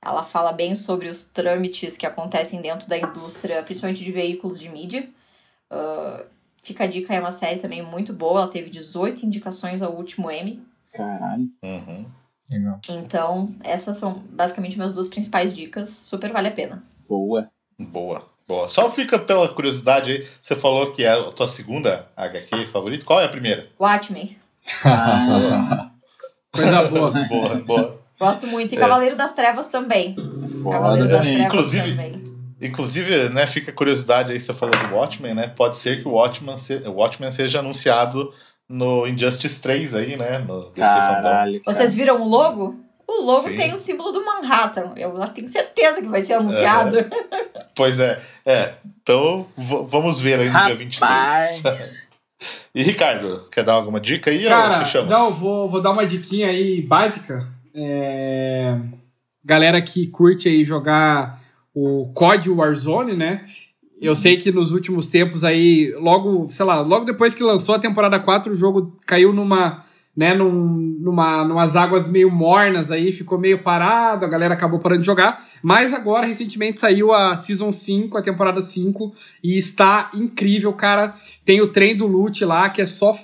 Ela 0.03 0.23
fala 0.23 0.51
bem 0.51 0.75
sobre 0.75 1.07
os 1.07 1.23
trâmites 1.23 1.97
que 1.97 2.05
acontecem 2.05 2.61
dentro 2.61 2.87
da 2.87 2.97
indústria, 2.97 3.61
principalmente 3.63 4.03
de 4.03 4.11
veículos 4.11 4.59
de 4.59 4.69
mídia. 4.69 5.07
Ah, 5.69 6.23
fica 6.67 6.83
a 6.83 6.87
dica, 6.87 7.13
é 7.13 7.19
uma 7.19 7.31
série 7.31 7.59
também 7.59 7.81
muito 7.81 8.11
boa. 8.13 8.41
Ela 8.41 8.49
teve 8.49 8.69
18 8.69 9.25
indicações 9.25 9.81
ao 9.81 9.93
último 9.93 10.29
Emmy. 10.29 10.61
Caralho. 10.93 11.45
Uhum. 11.63 12.05
Legal. 12.49 12.79
Então, 12.89 13.55
essas 13.63 13.97
são 13.97 14.21
basicamente 14.31 14.75
minhas 14.77 14.91
duas 14.91 15.07
principais 15.07 15.53
dicas. 15.53 15.89
Super 15.89 16.31
vale 16.31 16.47
a 16.47 16.51
pena. 16.51 16.83
Boa. 17.07 17.49
Boa, 17.79 18.19
boa. 18.47 18.65
Só 18.67 18.89
fica 18.91 19.19
pela 19.19 19.47
curiosidade 19.49 20.11
aí, 20.11 20.27
você 20.41 20.55
falou 20.55 20.91
que 20.91 21.03
é 21.03 21.09
a 21.11 21.23
tua 21.31 21.47
segunda 21.47 22.07
HQ 22.17 22.67
favorita. 22.67 23.05
Qual 23.05 23.19
é 23.21 23.25
a 23.25 23.29
primeira? 23.29 23.67
Watchmen. 23.79 24.35
Ah, 24.83 25.91
Coisa 26.51 26.83
boa. 26.89 27.11
Boa, 27.11 27.55
boa. 27.55 28.01
Gosto 28.19 28.47
muito. 28.47 28.73
E 28.73 28.77
É. 28.77 28.79
Cavaleiro 28.79 29.15
das 29.15 29.33
Trevas 29.33 29.67
também. 29.67 30.15
foda 30.63 30.71
Cavaleiro 30.77 31.07
das 31.09 31.17
também. 31.21 31.35
Trevas 31.35 31.53
Inclusive- 31.53 31.89
também. 31.91 32.26
Inclusive, 32.61 33.29
né, 33.29 33.45
fica 33.45 33.71
a 33.71 33.73
curiosidade 33.73 34.33
aí, 34.33 34.39
você 34.39 34.53
falou 34.53 34.75
do 34.75 34.95
Watchmen, 34.95 35.33
né? 35.33 35.47
Pode 35.47 35.77
ser 35.77 36.01
que 36.01 36.07
o 36.07 36.13
Watchmen, 36.13 36.57
se, 36.57 36.75
o 36.75 36.93
Watchmen 36.93 37.29
seja 37.29 37.59
anunciado 37.59 38.33
no 38.67 39.07
Injustice 39.07 39.61
3 39.61 39.93
aí, 39.93 40.17
né? 40.17 40.39
No 40.39 40.59
DC 40.61 40.75
Fandom. 40.75 41.21
Caralho. 41.21 41.61
cara. 41.63 41.75
Vocês 41.75 41.93
viram 41.93 42.21
o 42.21 42.27
logo? 42.27 42.75
O 43.07 43.23
logo 43.23 43.47
Sim. 43.47 43.55
tem 43.55 43.73
o 43.73 43.77
símbolo 43.77 44.11
do 44.11 44.25
Manhattan. 44.25 44.93
Eu 44.97 45.17
tenho 45.29 45.47
certeza 45.47 46.01
que 46.01 46.07
vai 46.07 46.21
ser 46.21 46.33
anunciado. 46.33 46.97
Pois 47.73 47.99
é, 47.99 48.19
é. 48.45 48.73
Então, 49.01 49.47
vamos 49.55 50.19
ver 50.19 50.39
aí 50.39 50.49
no 50.49 50.65
dia 50.65 50.75
23. 50.75 50.99
Rapaz. 50.99 52.07
E 52.75 52.83
Ricardo, 52.83 53.47
quer 53.51 53.63
dar 53.63 53.73
alguma 53.73 53.99
dica 53.99 54.29
aí 54.29 54.43
ou 54.43 54.49
Cara, 54.49 54.85
fechamos? 54.85 55.09
não, 55.09 55.31
vou, 55.31 55.67
vou 55.67 55.81
dar 55.81 55.89
uma 55.89 56.05
diquinha 56.05 56.49
aí 56.49 56.79
básica. 56.83 57.47
É, 57.73 58.77
Galera 59.43 59.81
que 59.81 60.05
curte 60.05 60.47
aí 60.47 60.63
jogar 60.63 61.41
o 61.79 62.11
COD 62.11 62.49
Warzone, 62.49 63.13
né? 63.13 63.45
Eu 64.01 64.15
sei 64.15 64.35
que 64.35 64.51
nos 64.51 64.71
últimos 64.71 65.07
tempos 65.07 65.43
aí, 65.43 65.93
logo, 65.99 66.49
sei 66.49 66.65
lá, 66.65 66.81
logo 66.81 67.05
depois 67.05 67.35
que 67.35 67.43
lançou 67.43 67.75
a 67.75 67.79
temporada 67.79 68.19
4, 68.19 68.51
o 68.51 68.55
jogo 68.55 68.97
caiu 69.05 69.31
numa, 69.31 69.83
né, 70.15 70.33
num, 70.33 70.97
numa, 70.99 71.45
numas 71.45 71.75
águas 71.75 72.07
meio 72.07 72.31
mornas 72.31 72.89
aí, 72.89 73.11
ficou 73.11 73.37
meio 73.37 73.61
parado, 73.61 74.25
a 74.25 74.29
galera 74.29 74.55
acabou 74.55 74.79
parando 74.79 75.01
de 75.01 75.05
jogar. 75.05 75.43
Mas 75.61 75.93
agora, 75.93 76.25
recentemente, 76.25 76.79
saiu 76.79 77.13
a 77.13 77.37
Season 77.37 77.71
5, 77.71 78.17
a 78.17 78.23
temporada 78.23 78.61
5, 78.61 79.13
e 79.43 79.55
está 79.55 80.09
incrível, 80.15 80.73
cara. 80.73 81.13
Tem 81.45 81.61
o 81.61 81.71
trem 81.71 81.95
do 81.95 82.07
loot 82.07 82.43
lá, 82.43 82.69
que 82.71 82.81
é 82.81 82.87
só 82.87 83.15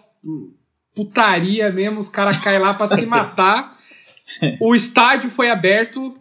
putaria 0.95 1.71
mesmo, 1.71 1.99
os 1.99 2.09
caras 2.09 2.37
caem 2.37 2.59
lá 2.59 2.73
pra 2.73 2.87
se 2.87 3.05
matar. 3.07 3.75
O 4.59 4.75
estádio 4.75 5.29
foi 5.31 5.49
aberto. 5.49 6.15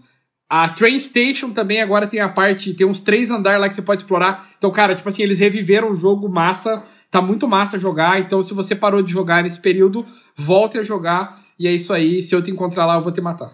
A 0.54 0.68
train 0.68 1.00
station 1.00 1.48
também 1.48 1.80
agora 1.80 2.06
tem 2.06 2.20
a 2.20 2.28
parte, 2.28 2.74
tem 2.74 2.86
uns 2.86 3.00
três 3.00 3.30
andares 3.30 3.58
lá 3.58 3.70
que 3.70 3.74
você 3.74 3.80
pode 3.80 4.02
explorar. 4.02 4.50
Então, 4.58 4.70
cara, 4.70 4.94
tipo 4.94 5.08
assim, 5.08 5.22
eles 5.22 5.38
reviveram 5.38 5.90
o 5.90 5.96
jogo 5.96 6.28
massa. 6.28 6.82
Tá 7.10 7.22
muito 7.22 7.48
massa 7.48 7.78
jogar. 7.78 8.20
Então, 8.20 8.42
se 8.42 8.52
você 8.52 8.76
parou 8.76 9.00
de 9.00 9.10
jogar 9.10 9.42
nesse 9.42 9.58
período, 9.58 10.04
volte 10.36 10.76
a 10.76 10.82
jogar. 10.82 11.40
E 11.58 11.66
é 11.66 11.72
isso 11.72 11.90
aí. 11.90 12.22
Se 12.22 12.34
eu 12.34 12.42
te 12.42 12.50
encontrar 12.50 12.84
lá, 12.84 12.96
eu 12.96 13.00
vou 13.00 13.10
te 13.10 13.22
matar. 13.22 13.50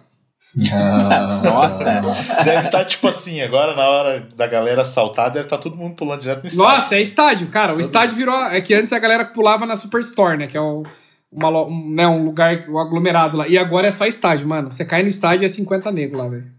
Ah, 0.72 2.42
Deve 2.44 2.66
estar 2.66 2.84
tipo 2.84 3.07
assim, 3.07 3.42
agora 3.42 3.76
na 3.76 3.88
hora 3.88 4.28
da 4.34 4.49
galera 4.49 4.84
saltar, 4.84 5.30
deve 5.30 5.46
estar 5.46 5.59
todo 5.59 5.76
mundo 5.76 5.94
pulando 5.94 6.22
direto 6.22 6.42
no 6.42 6.49
estádio. 6.49 6.74
Nossa, 6.74 6.96
é 6.96 7.01
estádio, 7.01 7.46
cara. 7.46 7.76
O 7.76 7.80
estádio 7.80 8.16
virou. 8.16 8.34
É 8.46 8.61
que 8.61 8.74
antes 8.74 8.92
a 8.92 8.99
galera 8.99 9.24
pulava 9.24 9.64
na 9.64 9.76
Superstore, 9.76 10.36
né? 10.36 10.49
Que 10.49 10.57
é 10.57 10.61
o, 10.61 10.82
uma 11.30 11.49
um, 11.64 11.94
né, 11.94 12.09
um 12.09 12.24
lugar, 12.24 12.68
um 12.68 12.76
aglomerado 12.76 13.36
lá. 13.36 13.46
E 13.46 13.57
agora 13.57 13.86
é 13.86 13.92
só 13.92 14.05
estádio, 14.05 14.49
mano. 14.49 14.72
Você 14.72 14.84
cai 14.84 15.03
no 15.05 15.09
estádio 15.09 15.44
e 15.44 15.46
é 15.46 15.49
50 15.49 15.92
negros 15.92 16.18
lá, 16.20 16.28
velho. 16.28 16.57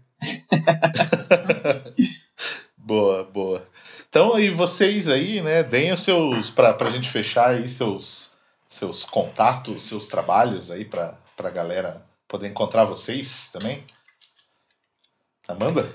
Boa, 2.76 3.22
boa. 3.24 3.64
Então, 4.08 4.38
e 4.40 4.50
vocês 4.50 5.06
aí, 5.06 5.40
né, 5.40 5.62
deem 5.62 5.92
os 5.92 6.02
seus, 6.02 6.50
pra, 6.50 6.74
pra 6.74 6.90
gente 6.90 7.08
fechar 7.08 7.50
aí, 7.50 7.68
seus, 7.68 8.32
seus 8.68 9.04
contatos, 9.04 9.82
seus 9.82 10.08
trabalhos 10.08 10.70
aí 10.70 10.84
pra, 10.84 11.14
pra 11.36 11.50
galera 11.50 12.04
poder 12.26 12.48
encontrar 12.48 12.84
vocês 12.84 13.48
também. 13.52 13.84
Amanda? 15.46 15.88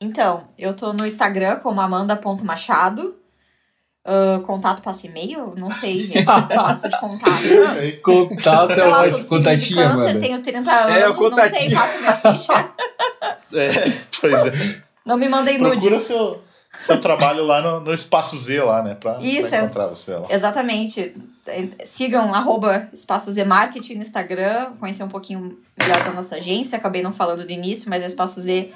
Então, 0.00 0.48
eu 0.56 0.74
tô 0.74 0.92
no 0.92 1.06
Instagram 1.06 1.56
como 1.56 1.80
amanda.machado. 1.80 3.16
Ah, 4.08 4.40
contato 4.46 4.82
passa 4.82 5.08
e-mail? 5.08 5.52
Não 5.56 5.72
sei, 5.72 6.00
gente. 6.06 6.24
Não 6.26 6.46
passo 6.46 6.88
de 6.88 6.98
contato. 7.00 7.42
Contato 8.02 8.72
é 8.72 9.10
de 9.20 9.28
Contatinho, 9.28 9.76
câncer, 9.76 10.04
mano. 10.04 10.20
tenho 10.20 10.40
30 10.40 10.70
anos, 10.70 10.94
É, 10.94 11.08
o 11.08 11.30
não 11.30 11.36
sei, 11.48 11.74
passa 11.74 11.98
minha 11.98 12.16
ficha. 12.16 12.72
É, 13.52 13.92
pois 14.20 14.34
é. 14.46 14.82
Não 15.04 15.16
me 15.16 15.28
mandem 15.28 15.58
Procura 15.58 15.76
nudes. 15.76 16.02
seu, 16.02 16.42
seu 16.72 17.00
trabalho 17.00 17.44
lá 17.44 17.62
no, 17.62 17.80
no 17.80 17.94
Espaço 17.94 18.36
Z 18.36 18.62
lá, 18.62 18.82
né? 18.82 18.94
Pra, 18.94 19.18
Isso, 19.20 19.50
pra 19.50 19.58
é. 19.58 19.60
encontrar 19.62 19.86
você 19.86 20.12
lá. 20.14 20.26
Exatamente. 20.30 21.14
Sigam 21.84 22.34
arroba 22.34 22.88
Espaço 22.92 23.30
Z 23.30 23.44
Marketing 23.44 23.94
no 23.94 24.02
Instagram, 24.02 24.72
conhecer 24.80 25.04
um 25.04 25.08
pouquinho 25.08 25.58
melhor 25.78 26.02
da 26.02 26.12
nossa 26.12 26.36
agência. 26.36 26.76
Acabei 26.76 27.02
não 27.02 27.12
falando 27.12 27.44
no 27.44 27.50
início, 27.50 27.88
mas 27.88 28.02
a 28.02 28.06
Espaço 28.06 28.40
Z 28.40 28.72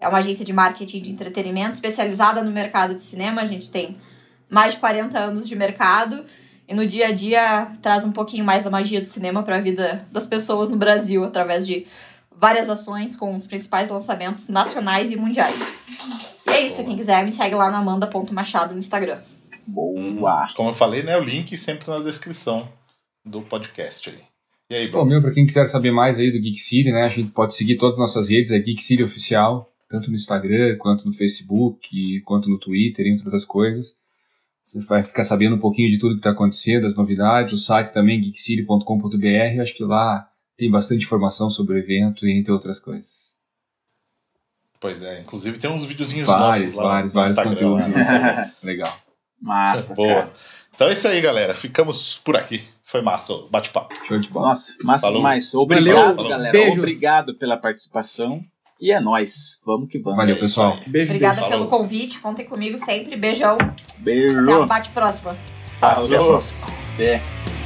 é 0.00 0.08
uma 0.08 0.18
agência 0.18 0.44
de 0.44 0.52
marketing 0.52 1.00
de 1.00 1.12
entretenimento 1.12 1.72
especializada 1.72 2.42
no 2.42 2.50
mercado 2.50 2.94
de 2.94 3.02
cinema. 3.02 3.42
A 3.42 3.46
gente 3.46 3.70
tem 3.70 3.96
mais 4.50 4.74
de 4.74 4.80
40 4.80 5.18
anos 5.18 5.48
de 5.48 5.54
mercado 5.54 6.24
e 6.68 6.74
no 6.74 6.86
dia 6.86 7.08
a 7.08 7.12
dia 7.12 7.68
traz 7.80 8.04
um 8.04 8.12
pouquinho 8.12 8.44
mais 8.44 8.64
da 8.64 8.70
magia 8.70 9.00
do 9.00 9.08
cinema 9.08 9.42
para 9.42 9.56
a 9.56 9.60
vida 9.60 10.04
das 10.12 10.26
pessoas 10.26 10.68
no 10.68 10.76
Brasil 10.76 11.24
através 11.24 11.66
de 11.66 11.86
várias 12.38 12.68
ações 12.68 13.16
com 13.16 13.34
os 13.34 13.46
principais 13.46 13.88
lançamentos 13.88 14.48
nacionais 14.48 15.10
e 15.10 15.16
mundiais. 15.16 15.80
E 16.46 16.50
é 16.50 16.64
isso, 16.64 16.84
quem 16.84 16.96
quiser 16.96 17.24
me 17.24 17.32
segue 17.32 17.54
lá 17.54 17.70
no 17.70 17.76
amanda.machado 17.76 18.72
no 18.72 18.78
Instagram. 18.78 19.20
Boa. 19.66 20.46
Como 20.56 20.70
eu 20.70 20.74
falei, 20.74 21.02
né? 21.02 21.16
O 21.16 21.22
link 21.22 21.56
sempre 21.58 21.90
na 21.90 21.98
descrição 21.98 22.68
do 23.24 23.42
podcast 23.42 24.08
aí. 24.08 24.20
E 24.70 24.74
aí, 24.74 24.86
Pô, 24.86 24.98
Bruno? 24.98 25.10
meu, 25.10 25.22
pra 25.22 25.32
quem 25.32 25.46
quiser 25.46 25.66
saber 25.66 25.90
mais 25.90 26.18
aí 26.18 26.30
do 26.30 26.40
Geek 26.40 26.58
City, 26.58 26.92
né? 26.92 27.02
A 27.02 27.08
gente 27.08 27.30
pode 27.30 27.54
seguir 27.54 27.76
todas 27.76 27.96
as 27.96 28.00
nossas 28.00 28.28
redes, 28.28 28.50
é 28.50 28.58
Geek 28.58 28.82
City 28.82 29.02
Oficial, 29.02 29.70
tanto 29.88 30.10
no 30.10 30.16
Instagram, 30.16 30.76
quanto 30.78 31.06
no 31.06 31.12
Facebook, 31.12 32.20
quanto 32.22 32.48
no 32.48 32.58
Twitter, 32.58 33.06
entre 33.06 33.24
outras 33.24 33.44
coisas. 33.44 33.94
Você 34.62 34.80
vai 34.80 35.02
ficar 35.02 35.24
sabendo 35.24 35.56
um 35.56 35.60
pouquinho 35.60 35.90
de 35.90 35.98
tudo 35.98 36.14
que 36.14 36.20
está 36.20 36.30
acontecendo, 36.30 36.86
as 36.86 36.94
novidades, 36.94 37.52
o 37.54 37.58
site 37.58 37.92
também, 37.92 38.20
geekcity.com.br, 38.20 39.60
acho 39.62 39.74
que 39.74 39.84
lá 39.84 40.27
tem 40.58 40.70
bastante 40.70 41.04
informação 41.06 41.48
sobre 41.48 41.74
o 41.74 41.78
evento 41.78 42.26
e 42.26 42.38
entre 42.38 42.52
outras 42.52 42.78
coisas. 42.78 43.28
Pois 44.80 45.02
é, 45.02 45.20
inclusive 45.20 45.58
tem 45.58 45.70
uns 45.70 45.84
videozinhos 45.84 46.26
Vários, 46.26 46.74
nossos 46.74 46.74
lá 46.76 46.82
vários, 46.84 47.08
no 47.08 47.14
vários 47.14 47.30
Instagram. 47.38 47.54
conteúdos. 47.54 48.08
né? 48.08 48.52
Legal. 48.62 48.96
Massa. 49.40 49.94
Boa. 49.94 50.14
cara. 50.14 50.32
Então 50.74 50.88
é 50.88 50.92
isso 50.92 51.08
aí, 51.08 51.20
galera. 51.20 51.54
Ficamos 51.54 52.18
por 52.18 52.36
aqui. 52.36 52.62
Foi 52.84 53.02
massa 53.02 53.32
o 53.32 53.48
bate-papo. 53.48 53.94
Show 54.06 54.18
de 54.18 54.28
bola. 54.28 54.48
Nossa, 54.48 54.74
massa 54.82 55.06
Falou. 55.06 55.18
demais. 55.18 55.52
Obrigado, 55.54 56.16
Valeu. 56.16 56.30
galera. 56.30 56.52
Beijos. 56.52 56.78
Obrigado 56.78 57.34
pela 57.34 57.56
participação. 57.56 58.40
E 58.80 58.92
é 58.92 59.00
nóis. 59.00 59.60
Vamos 59.66 59.90
que 59.90 59.98
vamos. 59.98 60.16
Valeu, 60.16 60.36
É 60.36 60.38
pessoal. 60.38 60.74
aí. 60.74 60.88
Beijo, 60.88 61.10
Obrigada 61.10 61.34
Falou. 61.40 61.50
pelo 61.50 61.66
convite, 61.66 62.20
contem 62.20 62.46
comigo 62.46 62.78
sempre. 62.78 63.16
Beijão. 63.16 63.56
Até 63.60 63.74
Beijo. 63.98 64.38
o 64.62 64.66
bate 64.66 64.90
próxima. 64.90 65.36
Até 65.82 66.16
a 66.16 66.22
próxima. 66.22 66.66
É. 67.00 67.57